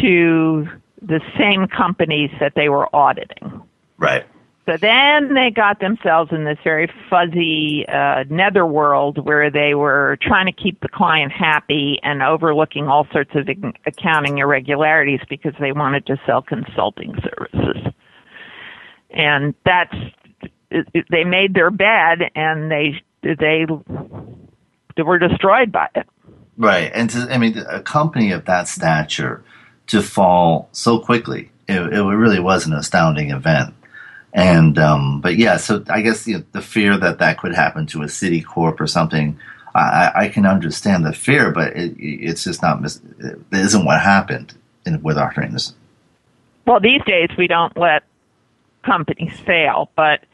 to 0.00 0.68
the 1.02 1.20
same 1.38 1.66
companies 1.66 2.30
that 2.38 2.52
they 2.54 2.68
were 2.68 2.94
auditing. 2.94 3.62
Right. 3.96 4.24
So 4.66 4.76
then 4.76 5.32
they 5.32 5.50
got 5.50 5.80
themselves 5.80 6.30
in 6.30 6.44
this 6.44 6.58
very 6.62 6.92
fuzzy 7.08 7.86
uh, 7.88 8.24
netherworld 8.28 9.24
where 9.24 9.50
they 9.50 9.74
were 9.74 10.18
trying 10.20 10.44
to 10.44 10.52
keep 10.52 10.80
the 10.80 10.88
client 10.88 11.32
happy 11.32 11.98
and 12.02 12.22
overlooking 12.22 12.86
all 12.86 13.06
sorts 13.10 13.30
of 13.34 13.48
accounting 13.86 14.38
irregularities 14.38 15.20
because 15.30 15.54
they 15.58 15.72
wanted 15.72 16.04
to 16.06 16.20
sell 16.26 16.42
consulting 16.42 17.14
services. 17.22 17.94
And 19.08 19.54
that's 19.64 19.94
they 21.10 21.24
made 21.24 21.54
their 21.54 21.70
bed 21.70 22.30
and 22.34 22.70
they 22.70 23.00
they 23.22 23.64
were 25.04 25.18
destroyed 25.18 25.72
by 25.72 25.88
it. 25.94 26.06
Right, 26.56 26.90
and 26.94 27.08
to, 27.10 27.28
I 27.30 27.38
mean, 27.38 27.56
a 27.68 27.80
company 27.80 28.32
of 28.32 28.44
that 28.46 28.66
stature 28.68 29.44
to 29.88 30.02
fall 30.02 30.68
so 30.72 30.98
quickly, 30.98 31.50
it, 31.68 31.80
it 31.80 32.02
really 32.02 32.40
was 32.40 32.66
an 32.66 32.72
astounding 32.72 33.30
event. 33.30 33.74
And 34.32 34.78
um, 34.78 35.20
but 35.20 35.36
yeah, 35.36 35.56
so 35.56 35.82
I 35.88 36.02
guess 36.02 36.26
you 36.26 36.38
know, 36.38 36.44
the 36.52 36.60
fear 36.60 36.98
that 36.98 37.18
that 37.18 37.38
could 37.38 37.54
happen 37.54 37.86
to 37.88 38.02
a 38.02 38.06
Citicorp 38.06 38.80
or 38.80 38.86
something, 38.86 39.38
I, 39.74 40.12
I- 40.14 40.28
can 40.28 40.44
understand 40.46 41.06
the 41.06 41.12
fear, 41.12 41.50
but 41.50 41.74
it, 41.76 41.94
it's 41.98 42.44
just 42.44 42.60
not. 42.60 42.82
Mis- 42.82 43.00
it 43.18 43.38
isn't 43.52 43.84
what 43.84 44.00
happened 44.00 44.54
in, 44.84 45.02
with 45.02 45.16
Arthur 45.16 45.42
Andersen. 45.42 45.76
Well, 46.66 46.80
these 46.80 47.00
days 47.06 47.30
we 47.38 47.46
don't 47.46 47.74
let 47.76 48.02
companies 48.84 49.32
fail, 49.46 49.90
but 49.96 50.24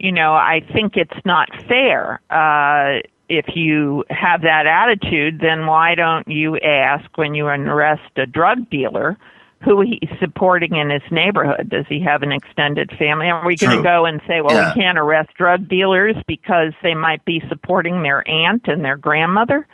you 0.00 0.12
know, 0.12 0.32
I 0.32 0.60
think 0.72 0.96
it's 0.96 1.24
not 1.24 1.50
fair. 1.68 2.20
Uh, 2.30 3.00
if 3.28 3.56
you 3.56 4.04
have 4.10 4.42
that 4.42 4.66
attitude, 4.66 5.40
then 5.40 5.66
why 5.66 5.94
don't 5.94 6.26
you 6.28 6.58
ask 6.58 7.04
when 7.16 7.34
you 7.34 7.46
arrest 7.46 8.02
a 8.16 8.26
drug 8.26 8.68
dealer 8.70 9.16
who 9.64 9.80
he's 9.80 10.08
supporting 10.20 10.76
in 10.76 10.90
his 10.90 11.02
neighborhood? 11.10 11.68
Does 11.70 11.86
he 11.88 12.00
have 12.02 12.22
an 12.22 12.30
extended 12.32 12.90
family? 12.98 13.28
Are 13.28 13.44
we 13.46 13.56
going 13.56 13.76
to 13.76 13.82
go 13.82 14.04
and 14.04 14.20
say, 14.28 14.40
well, 14.40 14.54
Yeah. 14.54 14.72
we 14.74 14.80
can't 14.80 14.98
arrest 14.98 15.30
drug 15.34 15.68
dealers 15.68 16.14
because 16.28 16.72
they 16.82 16.94
might 16.94 17.24
be 17.24 17.42
supporting 17.48 18.02
their 18.02 18.28
aunt 18.28 18.68
and 18.68 18.84
their 18.84 18.96
grandmother? 18.96 19.66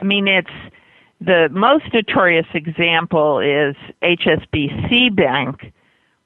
I 0.00 0.04
mean, 0.04 0.26
it's 0.28 0.50
the 1.20 1.48
most 1.52 1.84
notorious 1.94 2.46
example 2.52 3.38
is 3.38 3.76
HSBC 4.02 5.14
Bank, 5.14 5.72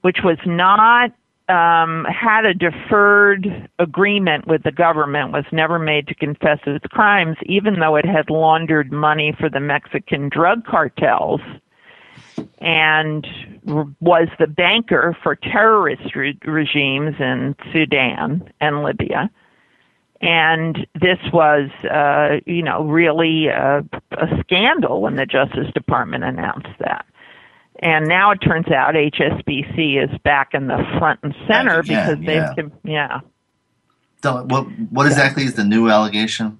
which 0.01 0.19
was 0.25 0.39
not 0.47 1.13
had 1.49 2.45
a 2.45 2.55
deferred 2.55 3.69
agreement 3.79 4.47
with 4.47 4.63
the 4.63 4.73
government, 4.73 5.33
was 5.33 5.45
never 5.53 5.79
made 5.79 6.09
to 6.09 6.15
confess 6.15 6.59
its 6.67 6.87
crimes, 6.87 7.37
even 7.47 7.79
though 7.79 7.97
it 7.97 8.05
had 8.05 8.31
laundered 8.31 8.93
money 8.93 9.35
for 9.39 9.49
the 9.49 9.61
Mexican 9.61 10.29
drug 10.29 10.65
cartels 10.65 11.41
and 12.59 13.27
was 14.01 14.29
the 14.39 14.47
banker 14.47 15.17
for 15.23 15.37
terrorist 15.37 16.15
re- 16.15 16.39
regimes 16.45 17.15
in 17.19 17.55
Sudan 17.73 18.51
and 18.61 18.83
Libya. 18.83 19.31
And 20.21 20.87
this 20.95 21.19
was, 21.33 21.71
uh, 21.85 22.41
you 22.47 22.63
know, 22.63 22.85
really 22.85 23.49
a, 23.49 23.85
a 24.13 24.41
scandal 24.41 25.03
when 25.03 25.17
the 25.17 25.27
Justice 25.27 25.71
Department 25.75 26.25
announced 26.25 26.79
that. 26.79 27.05
And 27.81 28.09
now 28.09 28.31
it 28.31 28.37
turns 28.37 28.69
out 28.69 28.95
HSBC 28.95 30.03
is 30.03 30.19
back 30.21 30.55
in 30.55 30.67
the 30.67 30.83
front 30.99 31.21
and 31.23 31.35
center 31.47 31.81
again, 31.81 32.21
because 32.21 32.25
yeah. 32.25 32.53
they've, 32.57 32.73
yeah. 32.85 33.21
So 34.23 34.45
what 34.45 34.65
what 34.91 35.07
exactly 35.07 35.45
is 35.45 35.55
the 35.55 35.65
new 35.65 35.91
allegation 35.91 36.59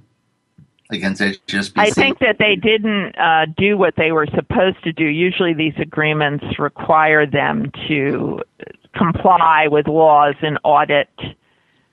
against 0.91 1.23
HSBC? 1.23 1.73
I 1.77 1.91
think 1.91 2.19
that 2.19 2.37
they 2.39 2.55
didn't 2.55 3.17
uh, 3.19 3.47
do 3.57 3.79
what 3.79 3.95
they 3.97 4.13
were 4.13 4.27
supposed 4.35 4.83
to 4.85 4.93
do. 4.93 5.05
Usually, 5.05 5.55
these 5.55 5.75
agreements 5.79 6.45
require 6.59 7.27
them 7.27 7.73
to 7.89 8.41
comply 8.95 9.69
with 9.69 9.89
laws 9.89 10.35
and 10.43 10.59
audit 10.65 11.09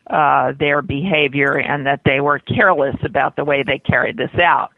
uh, 0.08 0.52
their 0.60 0.82
behavior, 0.82 1.58
and 1.58 1.86
that 1.86 2.02
they 2.06 2.20
were 2.20 2.40
careless 2.40 2.98
about 3.04 3.36
the 3.38 3.46
way 3.46 3.64
they 3.64 3.80
carried 3.80 4.18
this 4.18 4.36
out. 4.36 4.72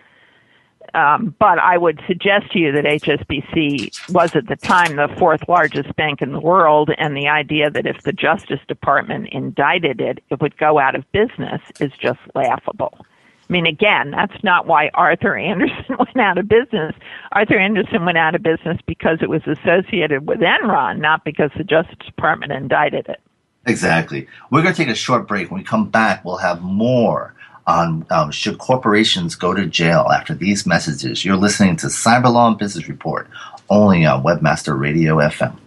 Um, 0.96 1.36
but 1.40 1.60
I 1.60 1.78
would 1.78 2.02
suggest 2.08 2.54
to 2.54 2.60
you 2.60 2.72
that 2.72 2.86
HSBC 2.86 4.14
was 4.14 4.34
at 4.34 4.48
the 4.48 4.56
time 4.56 4.96
the 4.96 5.14
fourth 5.20 5.42
largest 5.50 5.94
bank 5.98 6.22
in 6.22 6.32
the 6.32 6.40
world, 6.40 6.90
and 6.98 7.18
the 7.18 7.28
idea 7.28 7.70
that 7.70 7.86
if 7.86 8.04
the 8.04 8.14
Justice 8.14 8.62
Department 8.70 9.28
indicted 9.34 10.00
it, 10.00 10.24
it 10.30 10.40
would 10.40 10.58
go 10.58 10.80
out 10.80 10.96
of 10.96 11.04
business 11.12 11.62
is 11.82 11.92
just 12.00 12.20
laughable. 12.34 12.98
I 12.98 13.54
mean, 13.54 13.66
again, 13.66 14.12
that's 14.12 14.42
not 14.42 14.68
why 14.68 14.90
Arthur 14.94 15.36
Andersen 15.38 15.98
went 16.00 16.18
out 16.18 16.38
of 16.38 16.48
business. 16.48 16.96
Arthur 17.34 17.60
Andersen 17.60 18.06
went 18.06 18.18
out 18.18 18.34
of 18.34 18.42
business 18.42 18.78
because 18.88 19.18
it 19.22 19.30
was 19.30 19.42
associated 19.46 20.26
with 20.26 20.40
Enron, 20.40 21.00
not 21.00 21.26
because 21.26 21.52
the 21.58 21.66
Justice 21.66 21.98
Department 22.06 22.54
indicted 22.54 23.10
it. 23.10 23.20
Exactly. 23.68 24.28
We're 24.50 24.62
going 24.62 24.74
to 24.74 24.78
take 24.78 24.92
a 24.92 24.96
short 24.96 25.28
break. 25.28 25.52
When 25.52 25.60
we 25.60 25.66
come 25.66 25.90
back, 25.90 26.24
we'll 26.24 26.38
have 26.38 26.62
more 26.62 27.35
on 27.67 28.06
um, 28.10 28.32
should 28.32 28.58
corporations 28.58 29.36
go 29.36 29.54
to 29.54 29.65
jail 29.65 30.10
after 30.13 30.34
these 30.34 30.65
messages. 30.65 31.25
You're 31.25 31.36
listening 31.36 31.78
to 31.78 31.88
Cyberlaw 31.88 32.49
and 32.49 32.58
Business 32.58 32.88
Report 32.88 33.28
only 33.69 34.06
on 34.06 34.23
Webmaster 34.23 34.80
Radio 34.80 35.17
FM. 35.17 35.58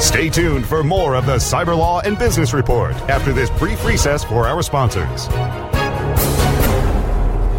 Stay 0.00 0.28
tuned 0.28 0.66
for 0.66 0.84
more 0.84 1.14
of 1.14 1.26
the 1.26 1.36
Cyberlaw 1.36 2.04
and 2.04 2.18
Business 2.18 2.52
Report 2.52 2.94
after 3.08 3.32
this 3.32 3.50
brief 3.50 3.84
recess 3.84 4.22
for 4.22 4.46
our 4.46 4.62
sponsors. 4.62 5.26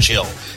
Hill. 0.00 0.26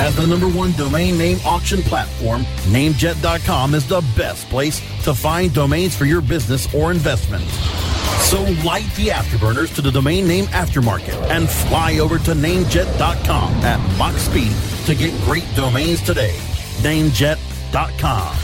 As 0.00 0.16
the 0.16 0.26
number 0.26 0.48
one 0.48 0.72
domain 0.72 1.18
name 1.18 1.36
auction 1.44 1.82
platform, 1.82 2.44
Namejet.com 2.72 3.74
is 3.74 3.86
the 3.86 4.00
best 4.16 4.48
place 4.48 4.80
to 5.04 5.12
find 5.12 5.52
domains 5.52 5.94
for 5.94 6.06
your 6.06 6.22
business 6.22 6.72
or 6.74 6.90
investment. 6.90 7.44
So 8.22 8.40
light 8.64 8.90
the 8.96 9.08
afterburners 9.08 9.74
to 9.74 9.82
the 9.82 9.90
domain 9.90 10.26
name 10.26 10.46
aftermarket 10.46 11.20
and 11.28 11.50
fly 11.50 11.98
over 11.98 12.18
to 12.18 12.30
namejet.com 12.32 13.52
at 13.62 13.98
Mach 13.98 14.14
speed 14.14 14.54
to 14.86 14.94
get 14.94 15.12
great 15.24 15.46
domains 15.54 16.00
today. 16.00 16.34
Namejet.com. 16.80 18.36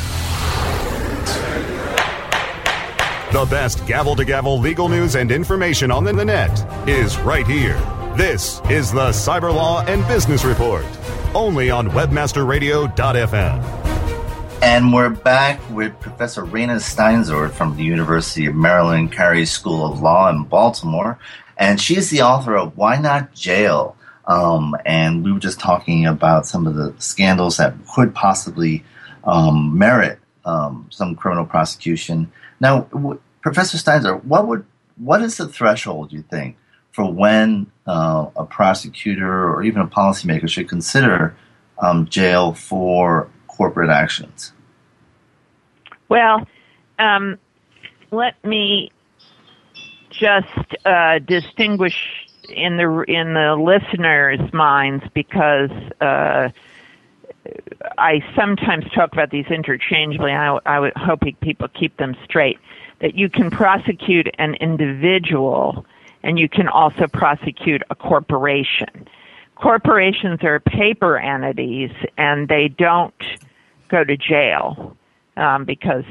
The 3.33 3.47
best 3.47 3.87
gavel 3.87 4.14
to 4.16 4.27
gavel 4.27 4.59
legal 4.61 4.90
news 4.90 5.16
and 5.16 5.33
information 5.33 5.90
on 5.90 6.05
the 6.05 6.12
net 6.12 6.88
is 6.88 7.19
right 7.21 7.47
here. 7.47 7.79
This 8.16 8.61
is 8.71 8.92
the 8.92 9.09
Cyber 9.09 9.55
Law 9.55 9.85
and 9.85 10.07
Business 10.07 10.45
Report, 10.45 10.87
only 11.37 11.70
on 11.70 11.88
WebmasterRadio.fm. 11.90 13.62
And 14.62 14.90
we're 14.90 15.11
back 15.11 15.61
with 15.70 16.01
Professor 16.01 16.42
Rena 16.42 16.77
Steinzor 16.77 17.53
from 17.53 17.77
the 17.77 17.85
University 17.85 18.46
of 18.46 18.55
Maryland 18.55 19.12
Carey 19.12 19.44
School 19.44 19.85
of 19.85 20.01
Law 20.01 20.31
in 20.31 20.44
Baltimore. 20.44 21.18
And 21.59 21.79
she's 21.79 22.09
the 22.09 22.22
author 22.22 22.57
of 22.57 22.79
Why 22.79 22.96
Not 22.96 23.35
Jail? 23.35 23.99
Um, 24.25 24.75
and 24.87 25.22
we 25.22 25.31
were 25.31 25.38
just 25.38 25.61
talking 25.61 26.07
about 26.07 26.46
some 26.46 26.66
of 26.66 26.75
the 26.75 26.94
scandals 26.99 27.59
that 27.59 27.75
could 27.94 28.14
possibly 28.14 28.83
um, 29.25 29.77
merit 29.77 30.18
um, 30.46 30.87
some 30.90 31.14
criminal 31.14 31.44
prosecution. 31.44 32.33
Now, 32.61 32.83
w- 32.92 33.20
Professor 33.42 33.77
Steinzor, 33.77 34.25
what 34.25 34.46
would 34.46 34.64
what 34.96 35.20
is 35.20 35.37
the 35.37 35.46
threshold 35.46 36.12
you 36.12 36.22
think 36.22 36.57
for 36.96 37.04
when 37.04 37.70
uh, 37.87 38.26
a 38.37 38.46
prosecutor 38.46 39.50
or 39.50 39.62
even 39.62 39.82
a 39.82 39.87
policymaker 39.87 40.48
should 40.48 40.66
consider 40.66 41.37
um, 41.78 42.09
jail 42.09 42.54
for 42.54 43.28
corporate 43.48 43.90
actions? 43.90 44.54
Well, 46.09 46.48
um, 46.98 47.38
let 48.11 48.42
me 48.42 48.90
just 50.09 50.87
uh, 50.87 51.18
distinguish 51.18 52.26
in 52.48 52.78
the 52.78 53.04
in 53.06 53.35
the 53.35 53.56
listeners' 53.56 54.50
minds 54.54 55.04
because 55.12 55.70
uh, 56.00 56.48
I 57.98 58.24
sometimes 58.35 58.87
talk 58.94 59.12
about 59.12 59.30
these 59.30 59.46
interchangeably. 59.48 60.32
I, 60.32 60.59
I 60.64 60.80
would 60.80 60.96
hope 60.96 61.20
people 61.42 61.68
keep 61.68 61.98
them 61.98 62.16
straight. 62.24 62.59
That 63.00 63.16
you 63.16 63.28
can 63.28 63.50
prosecute 63.50 64.35
an 64.38 64.54
individual, 64.54 65.85
and 66.22 66.38
you 66.38 66.48
can 66.48 66.68
also 66.68 67.07
prosecute 67.07 67.83
a 67.90 67.94
corporation. 67.94 69.09
Corporations 69.55 70.40
are 70.42 70.61
paper 70.61 71.18
entities, 71.18 71.90
and 72.18 72.48
they 72.48 72.68
don't 72.68 73.14
go 73.88 74.05
to 74.05 74.16
jail 74.16 74.96
um, 75.37 75.64
because 75.64 76.05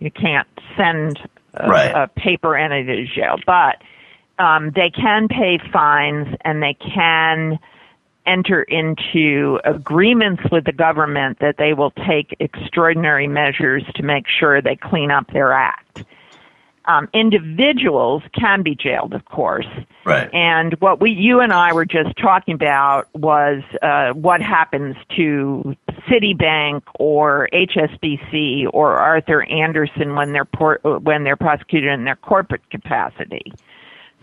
you 0.00 0.10
can't 0.10 0.48
send 0.76 1.18
a, 1.54 1.68
Right. 1.68 1.90
a 1.94 2.08
paper 2.08 2.56
entity 2.56 3.06
to 3.06 3.14
jail. 3.14 3.36
But 3.46 3.82
um, 4.38 4.70
they 4.74 4.90
can 4.90 5.28
pay 5.28 5.58
fines 5.72 6.28
and 6.42 6.62
they 6.62 6.74
can 6.74 7.58
enter 8.26 8.62
into 8.62 9.60
agreements 9.64 10.42
with 10.50 10.64
the 10.64 10.72
government 10.72 11.38
that 11.40 11.56
they 11.58 11.72
will 11.72 11.92
take 11.92 12.36
extraordinary 12.40 13.28
measures 13.28 13.84
to 13.94 14.02
make 14.02 14.26
sure 14.28 14.60
they 14.60 14.76
clean 14.76 15.10
up 15.10 15.32
their 15.32 15.52
act. 15.52 16.04
Um, 16.88 17.08
individuals 17.12 18.22
can 18.32 18.62
be 18.62 18.76
jailed, 18.76 19.12
of 19.12 19.24
course. 19.24 19.66
Right. 20.04 20.32
And 20.32 20.74
what 20.74 21.00
we, 21.00 21.10
you 21.10 21.40
and 21.40 21.52
I 21.52 21.72
were 21.72 21.84
just 21.84 22.16
talking 22.16 22.54
about 22.54 23.08
was 23.12 23.62
uh, 23.82 24.12
what 24.12 24.40
happens 24.40 24.94
to 25.16 25.76
Citibank 26.08 26.82
or 27.00 27.48
HSBC 27.52 28.68
or 28.72 28.92
Arthur 28.98 29.42
Andersen 29.44 30.14
when 30.14 30.32
they're 30.32 30.44
por- 30.44 30.80
when 30.82 31.24
they're 31.24 31.36
prosecuted 31.36 31.90
in 31.90 32.04
their 32.04 32.16
corporate 32.16 32.68
capacity. 32.70 33.52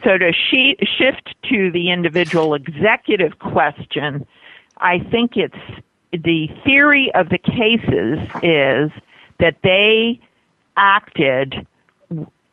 So 0.04 0.18
to 0.18 0.32
she- 0.32 0.78
shift 0.98 1.36
to 1.50 1.70
the 1.72 1.92
individual 1.92 2.54
executive 2.54 3.40
question, 3.40 4.26
I 4.78 5.00
think 5.00 5.36
it's 5.36 5.56
the 6.12 6.48
theory 6.64 7.12
of 7.14 7.30
the 7.30 7.38
cases 7.38 8.20
is 8.42 8.92
that 9.40 9.58
they 9.64 10.22
acted 10.78 11.68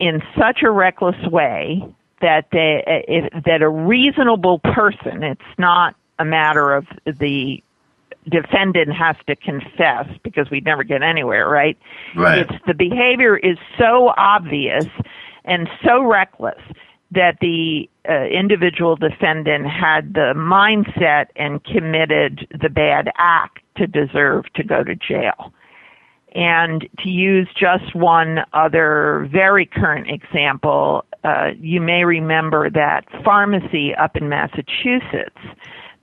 in 0.00 0.22
such 0.36 0.62
a 0.64 0.70
reckless 0.70 1.16
way 1.30 1.84
that 2.20 2.46
they 2.50 2.82
if, 3.06 3.44
that 3.44 3.62
a 3.62 3.68
reasonable 3.68 4.58
person 4.58 5.22
it's 5.22 5.40
not 5.58 5.94
a 6.18 6.24
matter 6.24 6.74
of 6.74 6.86
the 7.06 7.62
defendant 8.28 8.92
has 8.92 9.16
to 9.26 9.36
confess 9.36 10.06
because 10.22 10.50
we'd 10.50 10.64
never 10.64 10.82
get 10.82 11.02
anywhere 11.02 11.48
right 11.48 11.78
Right. 12.16 12.38
it's 12.38 12.64
the 12.66 12.74
behavior 12.74 13.36
is 13.36 13.58
so 13.78 14.12
obvious 14.16 14.86
and 15.44 15.68
so 15.84 16.02
reckless 16.02 16.60
that 17.12 17.38
the 17.40 17.88
uh, 18.08 18.24
individual 18.26 18.94
defendant 18.96 19.66
had 19.66 20.14
the 20.14 20.32
mindset 20.36 21.26
and 21.36 21.62
committed 21.64 22.46
the 22.60 22.68
bad 22.68 23.10
act 23.16 23.58
to 23.76 23.86
deserve 23.86 24.44
to 24.54 24.62
go 24.62 24.84
to 24.84 24.94
jail 24.94 25.52
and 26.32 26.88
to 27.00 27.08
use 27.08 27.48
just 27.58 27.94
one 27.94 28.40
other 28.52 29.28
very 29.32 29.66
current 29.66 30.08
example, 30.08 31.04
uh, 31.24 31.50
you 31.58 31.80
may 31.80 32.04
remember 32.04 32.70
that 32.70 33.04
pharmacy 33.24 33.94
up 33.96 34.16
in 34.16 34.28
Massachusetts 34.28 35.40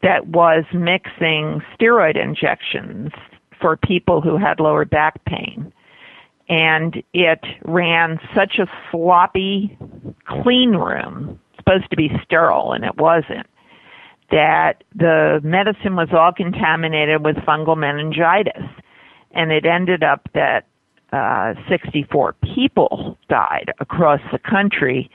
that 0.04 0.28
was 0.28 0.66
mixing 0.74 1.62
steroid 1.74 2.22
injections 2.22 3.12
for 3.60 3.78
people 3.78 4.22
who 4.22 4.38
had 4.38 4.60
lower 4.60 4.86
back 4.86 5.24
pain. 5.26 5.72
And 6.50 7.04
it 7.14 7.44
ran 7.66 8.20
such 8.36 8.60
a 8.60 8.68
sloppy 8.92 9.78
clean 10.26 10.72
room, 10.72 11.40
supposed 11.58 11.90
to 11.90 11.98
be 11.98 12.10
sterile, 12.24 12.74
and 12.74 12.86
it 12.86 12.96
wasn't, 12.98 13.48
that 14.32 14.84
the 14.96 15.42
medicine 15.44 15.96
was 15.96 16.10
all 16.12 16.32
contaminated 16.32 17.24
with 17.26 17.36
fungal 17.38 17.78
meningitis 17.78 18.64
and 19.38 19.52
it 19.52 19.66
ended 19.66 20.04
up 20.04 20.28
that 20.34 20.66
uh, 21.14 21.54
64 21.70 22.34
people 22.44 23.18
died 23.30 23.72
across 23.80 24.20
the 24.34 24.40
country. 24.40 25.10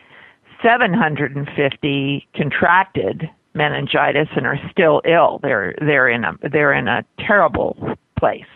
750 0.63 2.29
contracted 2.35 3.29
meningitis 3.55 4.29
and 4.37 4.47
are 4.47 4.59
still 4.71 5.03
ill. 5.05 5.41
They're 5.43 5.75
they're 5.81 6.09
in 6.09 6.25
a 6.25 6.33
they're 6.51 6.73
in 6.73 6.89
a 6.89 7.05
terrible 7.19 7.77
place. 8.19 8.47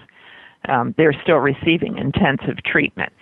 Um, 0.69 0.95
they're 0.97 1.21
still 1.23 1.39
receiving 1.39 1.99
intensive 1.99 2.63
treatment. 2.65 3.13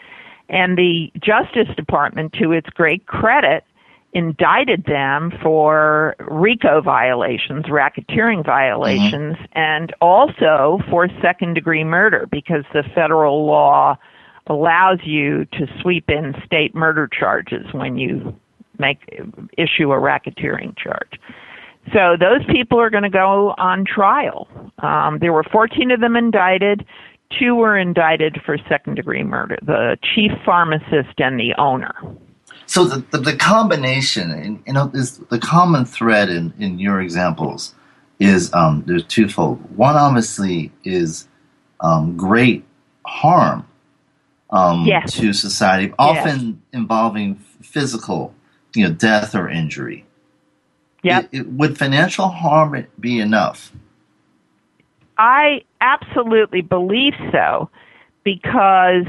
And 0.48 0.76
the 0.76 1.10
Justice 1.18 1.74
Department, 1.74 2.34
to 2.34 2.52
its 2.52 2.68
great 2.70 3.06
credit, 3.06 3.64
indicted 4.14 4.84
them 4.84 5.32
for 5.42 6.14
RICO 6.20 6.80
violations, 6.80 7.66
racketeering 7.66 8.46
violations, 8.46 9.36
and 9.52 9.92
also 10.00 10.78
for 10.88 11.08
second 11.20 11.54
degree 11.54 11.82
murder 11.82 12.28
because 12.30 12.64
the 12.72 12.84
federal 12.94 13.44
law 13.44 13.98
allows 14.46 15.00
you 15.02 15.44
to 15.46 15.66
sweep 15.80 16.08
in 16.08 16.34
state 16.46 16.74
murder 16.74 17.08
charges 17.08 17.66
when 17.72 17.98
you 17.98 18.34
make 18.78 18.98
issue 19.58 19.92
a 19.92 19.96
racketeering 19.96 20.76
charge. 20.76 21.18
So 21.92 22.16
those 22.18 22.44
people 22.50 22.80
are 22.80 22.90
going 22.90 23.02
to 23.02 23.10
go 23.10 23.54
on 23.58 23.84
trial. 23.84 24.48
Um, 24.78 25.18
there 25.20 25.32
were 25.32 25.44
14 25.44 25.90
of 25.90 26.00
them 26.00 26.16
indicted. 26.16 26.86
Two 27.38 27.56
were 27.56 27.76
indicted 27.76 28.40
for 28.44 28.56
second 28.68 28.94
degree 28.94 29.24
murder 29.24 29.58
the 29.62 29.96
chief 30.14 30.30
pharmacist 30.44 31.18
and 31.18 31.38
the 31.38 31.52
owner. 31.58 31.94
So 32.66 32.84
the, 32.84 33.04
the, 33.10 33.18
the 33.18 33.36
combination, 33.36 34.30
and, 34.30 34.62
you 34.66 34.72
know, 34.72 34.90
is 34.94 35.18
the 35.18 35.38
common 35.38 35.84
thread 35.84 36.28
in, 36.30 36.52
in 36.58 36.78
your 36.78 37.00
examples 37.00 37.74
is 38.18 38.52
um, 38.54 38.84
there's 38.86 39.04
twofold. 39.04 39.76
One 39.76 39.96
obviously 39.96 40.72
is 40.84 41.28
um, 41.80 42.16
great 42.16 42.64
harm 43.04 43.66
um, 44.50 44.86
Yes. 44.86 45.12
to 45.14 45.32
society, 45.32 45.92
often 45.98 46.62
involving 46.72 47.36
physical, 47.60 48.34
you 48.74 48.86
know, 48.88 48.94
death 48.94 49.34
or 49.34 49.48
injury. 49.48 50.06
Yep. 51.02 51.28
It- 51.32 51.38
it- 51.40 51.52
would 51.52 51.76
financial 51.76 52.28
harm 52.28 52.86
be 52.98 53.20
enough? 53.20 53.72
I 55.18 55.62
absolutely 55.80 56.60
believe 56.62 57.14
so 57.30 57.68
because 58.24 59.06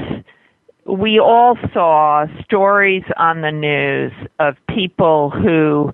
we 0.86 1.18
all 1.18 1.58
saw 1.72 2.26
stories 2.44 3.02
on 3.16 3.40
the 3.40 3.50
news 3.50 4.12
of 4.38 4.56
people 4.68 5.30
who 5.30 5.92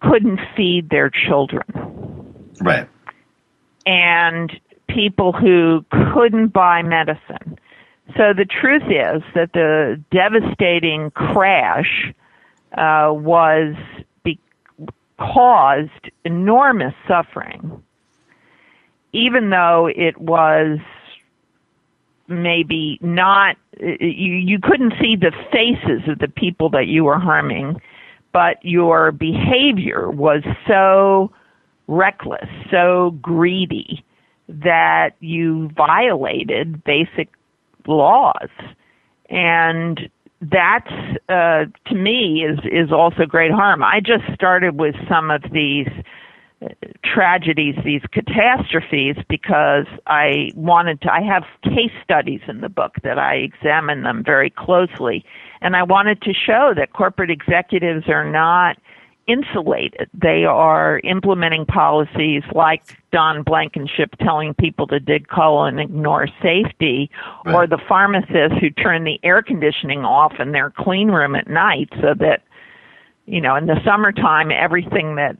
couldn't 0.00 0.40
feed 0.56 0.88
their 0.90 1.10
children. 1.10 1.62
Right. 2.60 2.88
And 3.86 4.50
people 4.88 5.32
who 5.32 5.84
couldn't 6.12 6.48
buy 6.48 6.82
medicine. 6.82 7.58
So 8.16 8.32
the 8.36 8.44
truth 8.44 8.82
is 8.84 9.22
that 9.34 9.52
the 9.52 10.02
devastating 10.10 11.10
crash 11.12 12.12
uh, 12.76 13.12
was 13.12 13.74
be- 14.24 14.40
caused 15.18 16.10
enormous 16.24 16.94
suffering, 17.06 17.82
even 19.12 19.50
though 19.50 19.88
it 19.94 20.18
was 20.18 20.78
maybe 22.28 22.98
not 23.02 23.56
you 23.80 24.34
you 24.34 24.58
couldn't 24.62 24.92
see 25.00 25.16
the 25.16 25.32
faces 25.50 26.08
of 26.08 26.18
the 26.18 26.28
people 26.28 26.70
that 26.70 26.86
you 26.86 27.04
were 27.04 27.18
harming 27.18 27.80
but 28.32 28.56
your 28.62 29.12
behavior 29.12 30.10
was 30.10 30.42
so 30.66 31.30
reckless 31.88 32.48
so 32.70 33.10
greedy 33.20 34.04
that 34.48 35.10
you 35.20 35.70
violated 35.76 36.82
basic 36.84 37.28
laws. 37.86 38.48
And 39.28 40.08
that's 40.40 40.90
uh, 41.28 41.64
to 41.86 41.94
me 41.94 42.44
is 42.44 42.58
is 42.64 42.92
also 42.92 43.24
great 43.26 43.52
harm. 43.52 43.82
I 43.82 44.00
just 44.00 44.24
started 44.34 44.78
with 44.78 44.94
some 45.08 45.30
of 45.30 45.42
these 45.52 45.88
tragedies, 47.04 47.74
these 47.84 48.02
catastrophes, 48.12 49.16
because 49.28 49.86
I 50.06 50.50
wanted 50.54 51.00
to. 51.02 51.12
I 51.12 51.20
have 51.22 51.44
case 51.62 51.92
studies 52.02 52.40
in 52.48 52.60
the 52.60 52.68
book 52.68 52.92
that 53.02 53.18
I 53.18 53.36
examine 53.36 54.02
them 54.02 54.22
very 54.24 54.50
closely, 54.50 55.24
and 55.60 55.76
I 55.76 55.82
wanted 55.82 56.22
to 56.22 56.32
show 56.32 56.72
that 56.76 56.92
corporate 56.92 57.30
executives 57.30 58.08
are 58.08 58.30
not 58.30 58.76
insulated. 59.28 60.10
They 60.12 60.44
are 60.44 61.00
implementing 61.04 61.64
policies 61.64 62.42
like 62.54 62.82
Don 63.12 63.42
Blankenship 63.44 64.10
telling 64.20 64.52
people 64.54 64.86
to 64.88 64.98
dig 64.98 65.28
coal 65.28 65.64
and 65.64 65.80
ignore 65.80 66.26
safety, 66.42 67.10
right. 67.44 67.54
or 67.54 67.66
the 67.66 67.78
pharmacists 67.88 68.58
who 68.60 68.70
turn 68.70 69.04
the 69.04 69.20
air 69.22 69.42
conditioning 69.42 70.04
off 70.04 70.34
in 70.40 70.52
their 70.52 70.70
clean 70.70 71.08
room 71.08 71.36
at 71.36 71.48
night 71.48 71.88
so 72.00 72.14
that 72.18 72.42
you 73.26 73.40
know, 73.40 73.56
in 73.56 73.66
the 73.66 73.80
summertime, 73.84 74.50
everything 74.50 75.16
that 75.16 75.36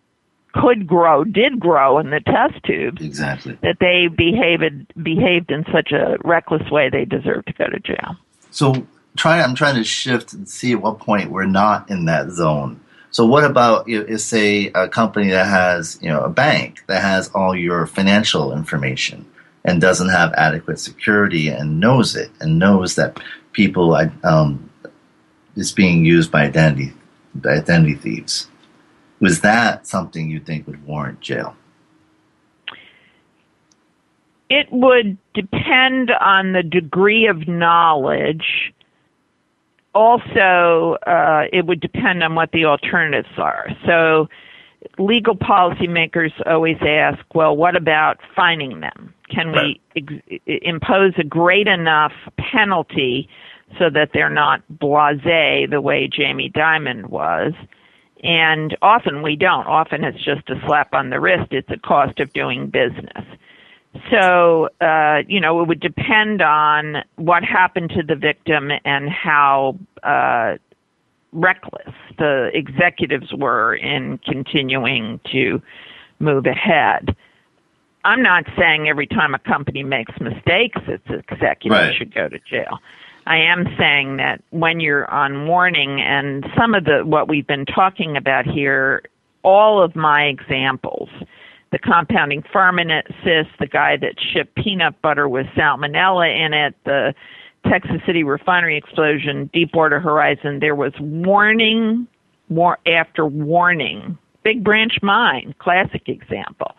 could 0.53 0.87
grow 0.87 1.25
did 1.25 1.59
grow 1.59 1.99
in 1.99 2.11
the 2.11 2.21
test 2.21 2.63
tubes. 2.65 3.03
Exactly. 3.03 3.59
That 3.63 3.79
they 3.81 4.09
behaved 4.09 4.93
behaved 5.03 5.51
in 5.51 5.65
such 5.73 5.93
a 5.93 6.17
reckless 6.25 6.71
way 6.71 6.91
they 6.91 7.05
deserve 7.05 7.45
to 7.47 7.53
go 7.53 7.67
to 7.67 7.81
jail. 7.81 8.17
So 8.51 8.87
try 9.17 9.41
I'm 9.41 9.55
trying 9.55 9.77
to 9.77 9.85
shift 9.85 10.33
and 10.33 10.49
see 10.49 10.73
at 10.73 10.83
what 10.83 10.99
point 10.99 11.31
we're 11.31 11.47
not 11.47 11.91
in 11.91 12.07
that 12.07 12.31
zone. 12.31 12.81
So 13.11 13.27
what 13.27 13.45
about 13.45 13.89
if 13.89 14.21
say 14.23 14.69
a 14.69 14.89
company 14.89 15.31
that 15.31 15.47
has, 15.47 15.99
you 16.01 16.09
know, 16.09 16.23
a 16.23 16.31
bank 16.31 16.83
that 16.87 17.03
has 17.03 17.31
all 17.35 17.55
your 17.55 17.87
financial 17.87 18.53
information 18.53 19.27
and 19.65 19.81
doesn't 19.81 20.09
have 20.09 20.33
adequate 20.33 20.79
security 20.79 21.49
and 21.49 21.79
knows 21.79 22.17
it 22.17 22.31
and 22.41 22.59
knows 22.59 22.95
that 22.97 23.21
people 23.53 23.95
um, 24.25 24.71
is 25.57 25.73
being 25.73 26.05
used 26.05 26.31
by 26.31 26.43
identity 26.45 26.93
by 27.35 27.53
identity 27.53 27.95
thieves 27.95 28.49
was 29.23 29.41
that 29.41 29.87
something 29.87 30.29
you 30.29 30.41
think 30.41 30.67
would 30.67 30.85
warrant 30.85 31.21
jail? 31.21 31.57
It 34.51 34.67
would 34.71 35.17
depend 35.33 36.11
on 36.11 36.53
the 36.53 36.63
degree 36.63 37.27
of 37.29 37.49
knowledge. 37.49 38.75
Also, 39.95 40.99
uh, 41.07 41.45
it 41.53 41.67
would 41.67 41.81
depend 41.81 42.23
on 42.25 42.35
what 42.35 42.51
the 42.51 42.65
alternatives 42.65 43.39
are. 43.39 43.69
So, 43.87 44.29
legal 44.99 45.37
policymakers 45.37 46.33
always 46.45 46.79
ask, 46.81 47.21
well, 47.33 47.57
what 47.57 47.77
about 47.77 48.19
fining 48.35 48.81
them? 48.81 49.15
Can 49.31 49.53
we 49.53 49.81
ex- 49.97 50.41
impose 50.47 51.13
a 51.17 51.25
great 51.25 51.69
enough 51.69 52.13
penalty 52.37 53.29
so 53.79 53.89
that 53.89 54.11
they're 54.13 54.29
not 54.29 54.63
blase 54.69 55.71
the 55.71 55.81
way 55.81 56.09
Jamie 56.13 56.51
Dimon 56.51 57.09
was? 57.09 57.53
And 58.23 58.77
often 58.83 59.23
we 59.23 59.37
don't. 59.37 59.67
Often 59.67 60.05
it's 60.05 60.23
just 60.25 60.49
a 60.49 60.55
slap 60.67 60.95
on 60.95 61.11
the 61.11 61.19
wrist. 61.19 61.53
It's 61.53 61.71
a 61.71 61.79
cost 61.79 62.21
of 62.21 62.33
doing 62.33 62.69
business. 62.69 63.25
So, 64.11 64.69
uh, 64.81 65.23
you 65.27 65.41
know, 65.41 65.61
it 65.61 65.69
would 65.69 65.81
depend 65.81 66.41
on 66.41 67.05
what 67.17 67.43
happened 67.45 67.91
to 67.91 68.03
the 68.03 68.15
victim 68.15 68.71
and 68.85 69.11
how 69.11 69.79
uh, 70.03 70.55
reckless 71.33 71.95
the 72.19 72.51
executives 72.55 73.33
were 73.37 73.75
in 73.75 74.19
continuing 74.19 75.21
to 75.33 75.61
move 76.21 76.47
ahead. 76.47 77.15
I'm 78.05 78.23
not 78.23 78.45
saying 78.59 78.89
every 78.89 79.07
time 79.07 79.35
a 79.35 79.39
company 79.39 79.83
makes 79.83 80.13
mistakes, 80.21 80.81
its 80.89 81.07
executive 81.09 81.71
right. 81.71 81.95
should 81.97 82.15
go 82.15 82.29
to 82.29 82.39
jail. 82.51 82.79
I 83.27 83.37
am 83.39 83.67
saying 83.79 84.17
that 84.17 84.43
when 84.51 84.81
you're 84.81 85.09
on 85.11 85.47
warning 85.47 86.01
and 86.01 86.45
some 86.59 86.75
of 86.75 86.85
the 86.85 87.03
what 87.05 87.29
we've 87.29 87.47
been 87.47 87.67
talking 87.67 88.17
about 88.17 88.47
here, 88.47 89.03
all 89.45 89.83
of 89.83 89.95
my 89.95 90.25
examples, 90.25 91.09
the 91.71 91.79
compounding 91.79 92.43
pharmacist, 92.53 93.51
the 93.61 93.69
guy 93.71 93.97
that 93.97 94.15
shipped 94.33 94.55
peanut 94.57 95.01
butter 95.03 95.29
with 95.29 95.47
salmonella 95.57 96.47
in 96.47 96.53
it, 96.53 96.75
the 96.85 97.15
Texas 97.69 98.01
City 98.07 98.25
refinery 98.25 98.77
explosion, 98.77 99.49
Deepwater 99.53 100.01
Horizon, 100.01 100.59
there 100.61 100.75
was 100.75 100.93
warning 100.99 102.09
war 102.49 102.79
after 102.87 103.25
warning. 103.25 104.19
Big 104.43 104.65
Branch 104.65 104.95
Mine, 105.01 105.55
classic 105.61 106.09
example. 106.09 106.73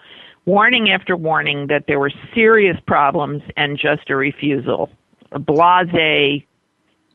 Warning 0.46 0.92
after 0.92 1.16
warning 1.16 1.68
that 1.68 1.86
there 1.88 2.00
were 2.00 2.12
serious 2.36 2.76
problems 2.86 3.42
and 3.56 3.80
just 3.80 4.10
a 4.10 4.16
refusal 4.18 4.90
a 5.34 5.40
blase 5.40 6.44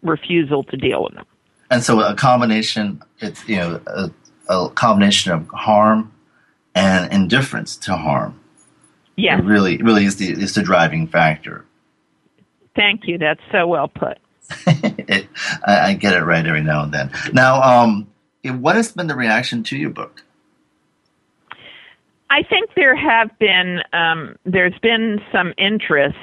refusal 0.02 0.64
to 0.64 0.76
deal 0.76 1.04
with 1.04 1.14
them. 1.14 1.26
And 1.70 1.82
so 1.82 2.00
a 2.00 2.14
combination, 2.14 3.02
it's 3.20 3.46
you 3.48 3.56
know 3.56 3.80
a, 3.86 4.10
a 4.48 4.70
combination 4.70 5.32
of 5.32 5.48
harm 5.48 6.12
and 6.74 7.12
indifference 7.12 7.76
to 7.76 7.96
harm. 7.96 8.40
Yeah, 9.16 9.40
really, 9.42 9.78
really 9.78 10.04
is 10.04 10.16
the 10.16 10.30
is 10.30 10.54
the 10.54 10.62
driving 10.62 11.06
factor. 11.08 11.64
Thank 12.74 13.06
you. 13.06 13.18
That's 13.18 13.40
so 13.50 13.66
well 13.66 13.88
put. 13.88 14.18
it, 14.66 15.28
I, 15.66 15.80
I, 15.80 15.94
get 15.94 16.14
it 16.14 16.22
right 16.22 16.46
every 16.46 16.62
now 16.62 16.82
and 16.82 16.94
then. 16.94 17.10
Now, 17.34 17.60
um, 17.60 18.08
what 18.44 18.76
has 18.76 18.92
been 18.92 19.06
the 19.06 19.14
reaction 19.14 19.62
to 19.64 19.76
your 19.76 19.90
book? 19.90 20.22
I 22.30 22.42
think 22.44 22.70
there 22.74 22.96
have 22.96 23.36
been 23.38 23.80
um, 23.92 24.36
there's 24.44 24.78
been 24.80 25.20
some 25.32 25.52
interest 25.58 26.16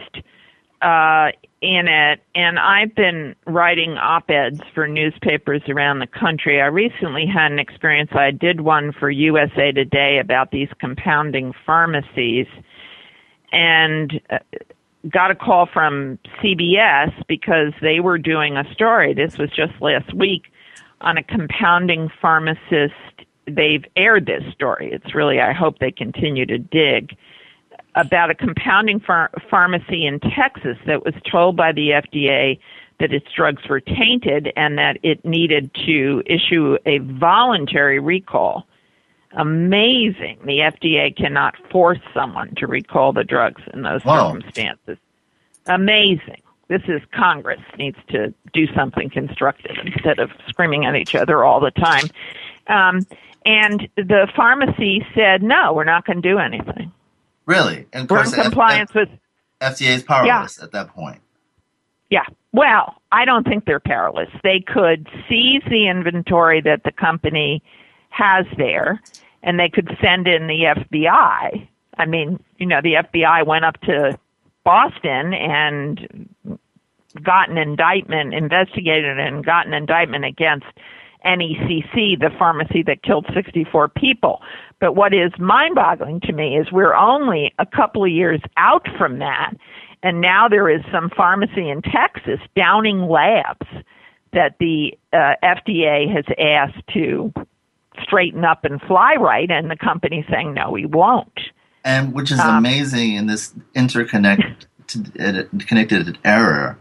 uh, 0.81 1.31
in 1.65 1.87
it, 1.87 2.21
and 2.35 2.59
I've 2.59 2.93
been 2.93 3.35
writing 3.47 3.97
op 3.97 4.29
eds 4.29 4.61
for 4.73 4.87
newspapers 4.87 5.63
around 5.67 5.99
the 5.99 6.07
country. 6.07 6.61
I 6.61 6.67
recently 6.67 7.25
had 7.25 7.51
an 7.51 7.59
experience. 7.59 8.11
I 8.13 8.31
did 8.31 8.61
one 8.61 8.93
for 8.93 9.09
USA 9.09 9.71
Today 9.71 10.19
about 10.19 10.51
these 10.51 10.69
compounding 10.79 11.53
pharmacies, 11.65 12.45
and 13.51 14.21
uh, 14.29 14.37
got 15.09 15.31
a 15.31 15.35
call 15.35 15.67
from 15.71 16.19
CBS 16.39 17.11
because 17.27 17.73
they 17.81 17.99
were 17.99 18.19
doing 18.19 18.57
a 18.57 18.71
story. 18.73 19.13
This 19.13 19.37
was 19.37 19.49
just 19.49 19.73
last 19.81 20.13
week 20.13 20.43
on 21.01 21.17
a 21.17 21.23
compounding 21.23 22.09
pharmacist. 22.21 22.93
They've 23.47 23.85
aired 23.95 24.27
this 24.27 24.43
story. 24.53 24.91
It's 24.91 25.15
really, 25.15 25.41
I 25.41 25.51
hope 25.53 25.79
they 25.79 25.91
continue 25.91 26.45
to 26.45 26.57
dig 26.57 27.15
about 27.95 28.29
a 28.29 28.35
compounding 28.35 28.99
phar- 28.99 29.31
pharmacy 29.49 30.05
in 30.05 30.19
Texas 30.19 30.77
that 30.85 31.03
was 31.03 31.13
told 31.29 31.55
by 31.55 31.71
the 31.71 31.89
FDA 31.89 32.59
that 32.99 33.13
its 33.13 33.27
drugs 33.35 33.63
were 33.67 33.79
tainted 33.79 34.51
and 34.55 34.77
that 34.77 34.97
it 35.03 35.23
needed 35.25 35.73
to 35.85 36.23
issue 36.25 36.77
a 36.85 36.99
voluntary 36.99 37.99
recall. 37.99 38.65
Amazing. 39.33 40.39
The 40.45 40.59
FDA 40.59 41.15
cannot 41.15 41.55
force 41.69 41.99
someone 42.13 42.53
to 42.55 42.67
recall 42.67 43.11
the 43.11 43.23
drugs 43.23 43.61
in 43.73 43.81
those 43.81 44.03
wow. 44.05 44.31
circumstances. 44.31 44.97
Amazing. 45.67 46.41
This 46.67 46.81
is 46.87 47.01
Congress 47.13 47.59
needs 47.77 47.97
to 48.09 48.33
do 48.53 48.65
something 48.73 49.09
constructive 49.09 49.75
instead 49.83 50.19
of 50.19 50.31
screaming 50.47 50.85
at 50.85 50.95
each 50.95 51.15
other 51.15 51.43
all 51.43 51.59
the 51.59 51.71
time. 51.71 52.05
Um, 52.67 53.05
and 53.45 53.87
the 53.95 54.27
pharmacy 54.35 55.05
said, 55.13 55.43
no, 55.43 55.73
we're 55.73 55.83
not 55.83 56.05
going 56.05 56.21
to 56.21 56.27
do 56.27 56.39
anything. 56.39 56.91
Really? 57.45 57.87
And 57.93 58.09
we're 58.09 58.23
in 58.23 58.31
compliance 58.31 58.91
F- 58.91 58.95
with 58.95 59.09
FDA 59.61 59.95
is 59.95 60.03
powerless 60.03 60.57
yeah. 60.57 60.63
at 60.63 60.71
that 60.71 60.89
point. 60.89 61.21
Yeah. 62.09 62.25
Well, 62.51 63.01
I 63.11 63.25
don't 63.25 63.45
think 63.45 63.65
they're 63.65 63.79
powerless. 63.79 64.29
They 64.43 64.63
could 64.65 65.07
seize 65.27 65.61
the 65.69 65.87
inventory 65.89 66.61
that 66.61 66.83
the 66.83 66.91
company 66.91 67.61
has 68.09 68.45
there, 68.57 69.01
and 69.43 69.59
they 69.59 69.69
could 69.69 69.89
send 70.01 70.27
in 70.27 70.47
the 70.47 70.75
FBI. 70.75 71.67
I 71.97 72.05
mean, 72.05 72.39
you 72.57 72.65
know, 72.65 72.81
the 72.81 72.93
FBI 72.93 73.45
went 73.45 73.65
up 73.65 73.79
to 73.81 74.17
Boston 74.63 75.33
and 75.33 76.29
got 77.23 77.49
an 77.49 77.57
indictment, 77.57 78.33
investigated 78.33 79.19
and 79.19 79.45
got 79.45 79.67
an 79.67 79.73
indictment 79.73 80.25
against 80.25 80.65
NECC, 81.25 82.19
the 82.19 82.29
pharmacy 82.37 82.83
that 82.83 83.03
killed 83.03 83.25
64 83.33 83.89
people. 83.89 84.41
But 84.79 84.95
what 84.95 85.13
is 85.13 85.31
mind 85.39 85.75
boggling 85.75 86.19
to 86.21 86.33
me 86.33 86.57
is 86.57 86.71
we're 86.71 86.95
only 86.95 87.53
a 87.59 87.65
couple 87.65 88.03
of 88.03 88.11
years 88.11 88.41
out 88.57 88.87
from 88.97 89.19
that. 89.19 89.53
And 90.03 90.21
now 90.21 90.47
there 90.47 90.69
is 90.69 90.81
some 90.91 91.09
pharmacy 91.15 91.69
in 91.69 91.81
Texas, 91.81 92.39
Downing 92.55 93.07
Labs, 93.07 93.67
that 94.33 94.55
the 94.59 94.93
uh, 95.13 95.33
FDA 95.43 96.13
has 96.13 96.25
asked 96.37 96.85
to 96.93 97.33
straighten 98.03 98.43
up 98.43 98.65
and 98.65 98.81
fly 98.81 99.15
right, 99.15 99.49
and 99.49 99.71
the 99.71 99.77
company's 99.77 100.25
saying, 100.29 100.53
no, 100.53 100.69
we 100.71 100.85
won't. 100.85 101.39
And 101.83 102.13
which 102.13 102.31
is 102.31 102.39
um, 102.39 102.57
amazing 102.57 103.13
in 103.13 103.27
this 103.27 103.53
interconnected 103.73 104.67
connected 105.67 106.17
error 106.23 106.77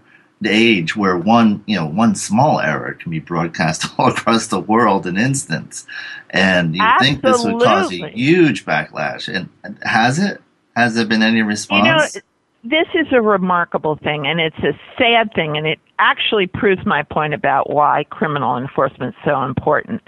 age 0.46 0.96
where 0.96 1.16
one 1.16 1.62
you 1.66 1.76
know 1.76 1.86
one 1.86 2.14
small 2.14 2.60
error 2.60 2.94
can 2.94 3.10
be 3.10 3.18
broadcast 3.18 3.86
all 3.98 4.08
across 4.08 4.48
the 4.48 4.60
world 4.60 5.06
in 5.06 5.16
instants. 5.16 5.86
And 6.30 6.74
you 6.74 6.82
think 7.00 7.22
this 7.22 7.44
would 7.44 7.62
cause 7.62 7.92
a 7.92 8.08
huge 8.10 8.64
backlash. 8.64 9.28
And 9.28 9.48
has 9.82 10.18
it? 10.18 10.40
Has 10.76 10.96
there 10.96 11.06
been 11.06 11.22
any 11.22 11.42
response 11.42 12.14
you 12.14 12.20
know, 12.20 12.22
this 12.64 12.88
is 12.94 13.06
a 13.12 13.20
remarkable 13.20 13.96
thing 13.96 14.26
and 14.26 14.40
it's 14.40 14.58
a 14.58 14.72
sad 14.98 15.32
thing 15.34 15.56
and 15.56 15.66
it 15.66 15.78
actually 15.98 16.46
proves 16.46 16.84
my 16.86 17.02
point 17.02 17.34
about 17.34 17.70
why 17.70 18.04
criminal 18.08 18.56
enforcement 18.56 19.14
is 19.14 19.22
so 19.24 19.42
important. 19.42 20.02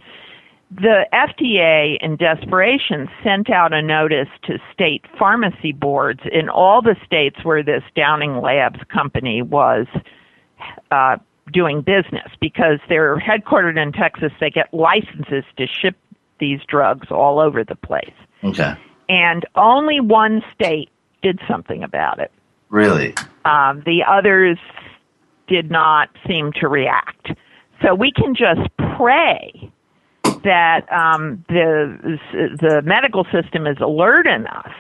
The 0.70 1.06
FDA, 1.12 1.96
in 2.00 2.16
desperation, 2.16 3.08
sent 3.22 3.50
out 3.50 3.72
a 3.72 3.82
notice 3.82 4.28
to 4.44 4.58
state 4.72 5.04
pharmacy 5.18 5.72
boards 5.72 6.20
in 6.32 6.48
all 6.48 6.82
the 6.82 6.96
states 7.04 7.36
where 7.44 7.62
this 7.62 7.82
Downing 7.94 8.40
Labs 8.40 8.80
company 8.92 9.42
was 9.42 9.86
uh, 10.90 11.16
doing 11.52 11.80
business 11.80 12.28
because 12.40 12.78
they're 12.88 13.16
headquartered 13.16 13.80
in 13.80 13.92
Texas. 13.92 14.32
They 14.40 14.50
get 14.50 14.72
licenses 14.72 15.44
to 15.56 15.66
ship 15.66 15.96
these 16.38 16.60
drugs 16.68 17.08
all 17.10 17.38
over 17.38 17.64
the 17.64 17.76
place. 17.76 18.14
Okay. 18.44 18.74
And 19.08 19.44
only 19.54 20.00
one 20.00 20.42
state 20.54 20.90
did 21.22 21.40
something 21.48 21.82
about 21.82 22.18
it. 22.18 22.30
Really? 22.68 23.14
Um, 23.44 23.82
the 23.86 24.02
others 24.06 24.58
did 25.46 25.70
not 25.70 26.08
seem 26.26 26.52
to 26.60 26.68
react. 26.68 27.30
So 27.82 27.94
we 27.94 28.10
can 28.10 28.34
just 28.34 28.68
pray 28.96 29.70
that 30.42 30.90
um, 30.92 31.44
the 31.48 32.18
the 32.32 32.82
medical 32.84 33.24
system 33.32 33.66
is 33.66 33.76
alert 33.80 34.26
enough 34.26 34.72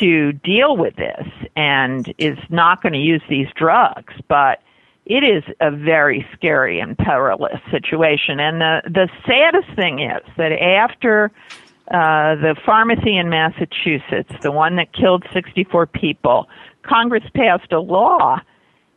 to 0.00 0.32
deal 0.32 0.76
with 0.76 0.96
this 0.96 1.26
and 1.56 2.12
is 2.18 2.38
not 2.50 2.82
going 2.82 2.92
to 2.92 2.98
use 2.98 3.22
these 3.28 3.48
drugs, 3.56 4.14
but 4.28 4.60
it 5.08 5.24
is 5.24 5.42
a 5.60 5.70
very 5.70 6.26
scary 6.34 6.78
and 6.78 6.96
perilous 6.96 7.60
situation. 7.70 8.38
And 8.38 8.60
the 8.60 8.82
the 8.84 9.08
saddest 9.26 9.74
thing 9.74 10.00
is 10.00 10.22
that 10.36 10.52
after 10.52 11.32
uh, 11.90 12.36
the 12.36 12.54
pharmacy 12.64 13.16
in 13.16 13.30
Massachusetts, 13.30 14.32
the 14.42 14.52
one 14.52 14.76
that 14.76 14.92
killed 14.92 15.24
64 15.32 15.86
people, 15.86 16.46
Congress 16.82 17.24
passed 17.34 17.72
a 17.72 17.80
law 17.80 18.40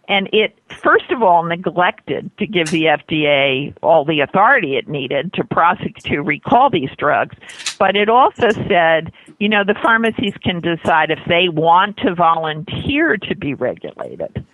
and 0.10 0.28
it, 0.34 0.60
first 0.84 1.10
of 1.12 1.24
all, 1.24 1.44
neglected 1.44 2.30
to 2.38 2.46
give 2.46 2.70
the 2.72 2.84
FDA 2.84 3.74
all 3.82 4.04
the 4.04 4.20
authority 4.20 4.76
it 4.76 4.90
needed 4.90 5.32
to 5.36 5.46
prosecute, 5.46 6.04
to 6.04 6.22
recall 6.22 6.70
these 6.70 6.90
drugs. 6.98 7.38
But 7.80 7.96
it 7.96 8.10
also 8.10 8.50
said, 8.68 9.14
you 9.40 9.48
know, 9.48 9.64
the 9.64 9.76
pharmacies 9.82 10.34
can 10.44 10.60
decide 10.60 11.12
if 11.12 11.20
they 11.28 11.48
want 11.48 11.96
to 11.98 12.14
volunteer 12.14 13.16
to 13.16 13.36
be 13.36 13.54
regulated. 13.54 14.46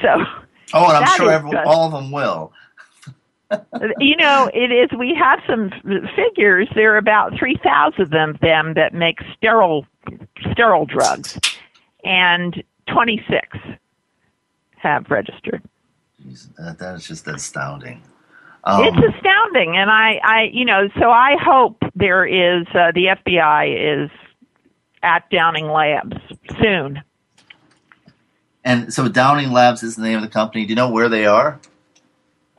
So. 0.00 0.24
Oh, 0.72 0.88
and 0.88 1.04
I'm 1.04 1.16
sure 1.16 1.30
every, 1.30 1.56
all 1.58 1.86
of 1.86 1.92
them 1.92 2.10
will. 2.10 2.52
you 3.98 4.16
know, 4.16 4.50
it 4.52 4.72
is. 4.72 4.90
We 4.98 5.14
have 5.14 5.40
some 5.46 5.70
figures. 6.16 6.68
There 6.74 6.94
are 6.94 6.98
about 6.98 7.38
three 7.38 7.58
thousand 7.62 8.02
of 8.02 8.10
them, 8.10 8.38
them 8.40 8.74
that 8.74 8.94
make 8.94 9.18
sterile 9.36 9.86
sterile 10.52 10.86
drugs, 10.86 11.38
and 12.04 12.62
twenty 12.86 13.22
six 13.28 13.58
have 14.76 15.10
registered. 15.10 15.62
That, 16.58 16.78
that 16.78 16.94
is 16.94 17.06
just 17.06 17.26
astounding. 17.26 18.02
Um, 18.64 18.82
it's 18.84 19.16
astounding, 19.16 19.76
and 19.76 19.90
I, 19.90 20.20
I, 20.24 20.42
you 20.50 20.64
know, 20.64 20.88
so 20.98 21.10
I 21.10 21.36
hope 21.38 21.82
there 21.94 22.24
is 22.24 22.66
uh, 22.68 22.92
the 22.94 23.16
FBI 23.24 24.04
is 24.04 24.10
at 25.02 25.28
Downing 25.30 25.68
Labs 25.68 26.16
soon. 26.62 27.02
And 28.64 28.92
so 28.92 29.08
Downing 29.08 29.52
Labs 29.52 29.82
is 29.82 29.96
the 29.96 30.02
name 30.02 30.16
of 30.16 30.22
the 30.22 30.28
company. 30.28 30.64
Do 30.64 30.70
you 30.70 30.74
know 30.74 30.90
where 30.90 31.08
they 31.08 31.26
are? 31.26 31.60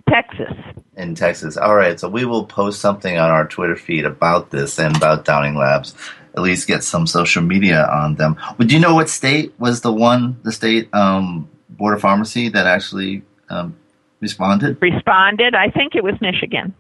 Texas. 0.09 0.53
In 0.95 1.15
Texas. 1.15 1.57
All 1.57 1.75
right. 1.75 1.99
So 1.99 2.07
we 2.07 2.25
will 2.25 2.45
post 2.45 2.79
something 2.79 3.17
on 3.17 3.29
our 3.29 3.47
Twitter 3.47 3.75
feed 3.75 4.05
about 4.05 4.51
this 4.51 4.79
and 4.79 4.95
about 4.95 5.25
Downing 5.25 5.55
Labs. 5.55 5.95
At 6.35 6.43
least 6.43 6.67
get 6.67 6.83
some 6.83 7.07
social 7.07 7.41
media 7.41 7.87
on 7.87 8.15
them. 8.15 8.37
Would 8.57 8.71
you 8.71 8.79
know 8.79 8.93
what 8.93 9.09
state 9.09 9.53
was 9.57 9.81
the 9.81 9.91
one, 9.91 10.37
the 10.43 10.51
state 10.51 10.93
um, 10.93 11.49
board 11.69 11.95
of 11.95 12.01
pharmacy 12.01 12.49
that 12.49 12.67
actually 12.67 13.23
um, 13.49 13.75
responded? 14.19 14.77
Responded. 14.81 15.55
I 15.55 15.69
think 15.69 15.95
it 15.95 16.03
was 16.03 16.15
Michigan. 16.21 16.73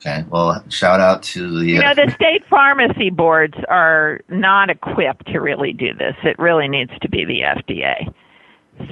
Okay. 0.00 0.24
Well, 0.30 0.64
shout 0.70 0.98
out 0.98 1.22
to 1.24 1.58
the. 1.58 1.66
You 1.66 1.80
know, 1.80 1.94
the 1.94 2.10
state 2.14 2.42
pharmacy 2.48 3.10
boards 3.10 3.54
are 3.68 4.20
not 4.30 4.70
equipped 4.70 5.26
to 5.26 5.40
really 5.40 5.74
do 5.74 5.92
this. 5.92 6.16
It 6.24 6.38
really 6.38 6.68
needs 6.68 6.92
to 7.02 7.08
be 7.08 7.26
the 7.26 7.40
FDA. 7.42 8.12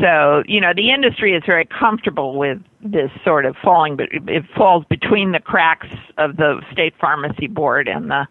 So, 0.01 0.43
you 0.47 0.61
know, 0.61 0.73
the 0.75 0.91
industry 0.91 1.35
is 1.35 1.43
very 1.47 1.65
comfortable 1.65 2.37
with 2.37 2.59
this 2.83 3.11
sort 3.25 3.47
of 3.47 3.57
falling, 3.63 3.97
but 3.97 4.09
it 4.13 4.45
falls 4.57 4.85
between 4.91 5.33
the 5.33 5.41
cracks 5.41 5.89
of 6.19 6.37
the 6.37 6.61
state 6.73 6.95
pharmacy 7.01 7.47
board 7.47 7.89
and 7.89 8.11
the 8.11 8.29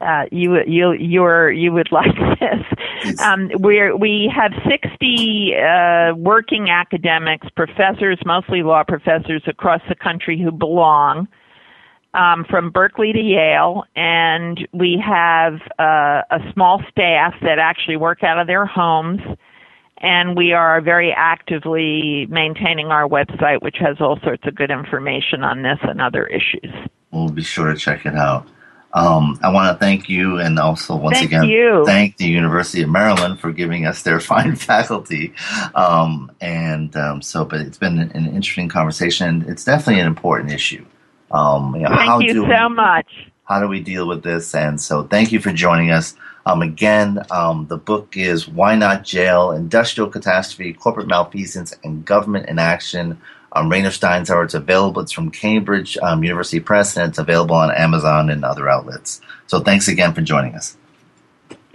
uh, 0.00 0.24
you 0.30 0.62
you 0.66 0.92
you're 0.92 1.50
you 1.50 1.72
would 1.72 1.88
like 1.92 2.14
this. 2.40 3.20
Um, 3.20 3.50
we 3.60 3.92
we 3.92 4.32
have 4.34 4.52
60 4.68 5.54
uh, 5.56 6.14
working 6.16 6.70
academics, 6.70 7.48
professors, 7.50 8.18
mostly 8.24 8.62
law 8.62 8.84
professors 8.84 9.42
across 9.46 9.80
the 9.88 9.94
country 9.94 10.40
who 10.40 10.50
belong. 10.50 11.28
Um, 12.14 12.46
from 12.48 12.70
Berkeley 12.70 13.12
to 13.12 13.20
Yale, 13.20 13.84
and 13.94 14.66
we 14.72 15.00
have 15.06 15.60
uh, 15.78 16.22
a 16.30 16.40
small 16.54 16.82
staff 16.90 17.34
that 17.42 17.58
actually 17.58 17.98
work 17.98 18.24
out 18.24 18.38
of 18.38 18.46
their 18.46 18.64
homes, 18.64 19.20
and 20.00 20.36
we 20.36 20.52
are 20.52 20.80
very 20.80 21.12
actively 21.12 22.26
maintaining 22.30 22.88
our 22.88 23.08
website, 23.08 23.62
which 23.62 23.76
has 23.80 23.96
all 24.00 24.18
sorts 24.22 24.46
of 24.46 24.54
good 24.54 24.70
information 24.70 25.42
on 25.42 25.62
this 25.62 25.78
and 25.82 26.00
other 26.00 26.26
issues. 26.26 26.72
We'll 27.10 27.30
be 27.30 27.42
sure 27.42 27.72
to 27.72 27.78
check 27.78 28.06
it 28.06 28.14
out. 28.14 28.46
Um, 28.94 29.38
I 29.42 29.52
want 29.52 29.74
to 29.74 29.78
thank 29.78 30.08
you 30.08 30.38
and 30.38 30.58
also 30.58 30.96
once 30.96 31.18
thank 31.18 31.28
again 31.28 31.44
you. 31.44 31.84
thank 31.84 32.16
the 32.16 32.26
University 32.26 32.82
of 32.82 32.88
Maryland 32.88 33.38
for 33.38 33.52
giving 33.52 33.84
us 33.84 34.02
their 34.02 34.18
fine 34.32 34.56
faculty. 34.56 35.34
Um, 35.74 36.32
and 36.40 36.96
um, 36.96 37.20
so, 37.20 37.44
but 37.44 37.60
it's 37.60 37.78
been 37.78 37.98
an 37.98 38.26
interesting 38.26 38.68
conversation. 38.68 39.44
It's 39.46 39.64
definitely 39.64 40.00
an 40.00 40.06
important 40.06 40.52
issue. 40.52 40.84
Um, 41.30 41.74
you 41.74 41.82
know, 41.82 41.94
thank 41.96 42.22
you 42.24 42.46
so 42.48 42.68
much. 42.70 43.06
How 43.44 43.60
do 43.60 43.68
we 43.68 43.80
deal 43.80 44.08
with 44.08 44.22
this? 44.22 44.54
And 44.54 44.80
so, 44.80 45.02
thank 45.02 45.32
you 45.32 45.40
for 45.40 45.52
joining 45.52 45.90
us. 45.90 46.14
Um, 46.48 46.62
again, 46.62 47.22
um, 47.30 47.66
the 47.68 47.76
book 47.76 48.16
is 48.16 48.48
Why 48.48 48.74
Not 48.74 49.04
Jail? 49.04 49.52
Industrial 49.52 50.08
Catastrophe, 50.08 50.72
Corporate 50.72 51.06
Malfeasance, 51.06 51.74
and 51.84 52.06
Government 52.06 52.48
Inaction 52.48 53.20
um, 53.52 53.70
Rena 53.70 53.88
Steinzor. 53.88 54.44
It's 54.44 54.54
available. 54.54 55.02
It's 55.02 55.12
from 55.12 55.30
Cambridge 55.30 55.98
um, 55.98 56.24
University 56.24 56.60
Press, 56.60 56.96
and 56.96 57.10
it's 57.10 57.18
available 57.18 57.54
on 57.54 57.70
Amazon 57.70 58.30
and 58.30 58.46
other 58.46 58.66
outlets. 58.68 59.20
So 59.46 59.60
thanks 59.60 59.88
again 59.88 60.14
for 60.14 60.22
joining 60.22 60.54
us. 60.54 60.76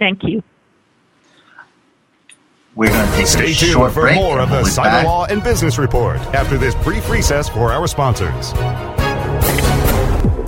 Thank 0.00 0.24
you. 0.24 0.42
We're 2.74 2.90
going 2.90 3.08
to 3.08 3.16
take 3.16 3.26
Stay 3.28 3.52
a 3.52 3.54
tuned 3.54 3.72
short 3.72 3.92
for 3.92 4.00
break. 4.00 4.16
more 4.16 4.40
of 4.40 4.50
the 4.50 4.56
We'll 4.56 4.64
Cyber 4.64 4.84
back. 4.84 5.04
Law 5.06 5.26
and 5.26 5.40
Business 5.44 5.78
Report 5.78 6.18
after 6.34 6.58
this 6.58 6.74
brief 6.82 7.08
recess 7.08 7.48
for 7.48 7.72
our 7.72 7.86
sponsors. 7.86 8.52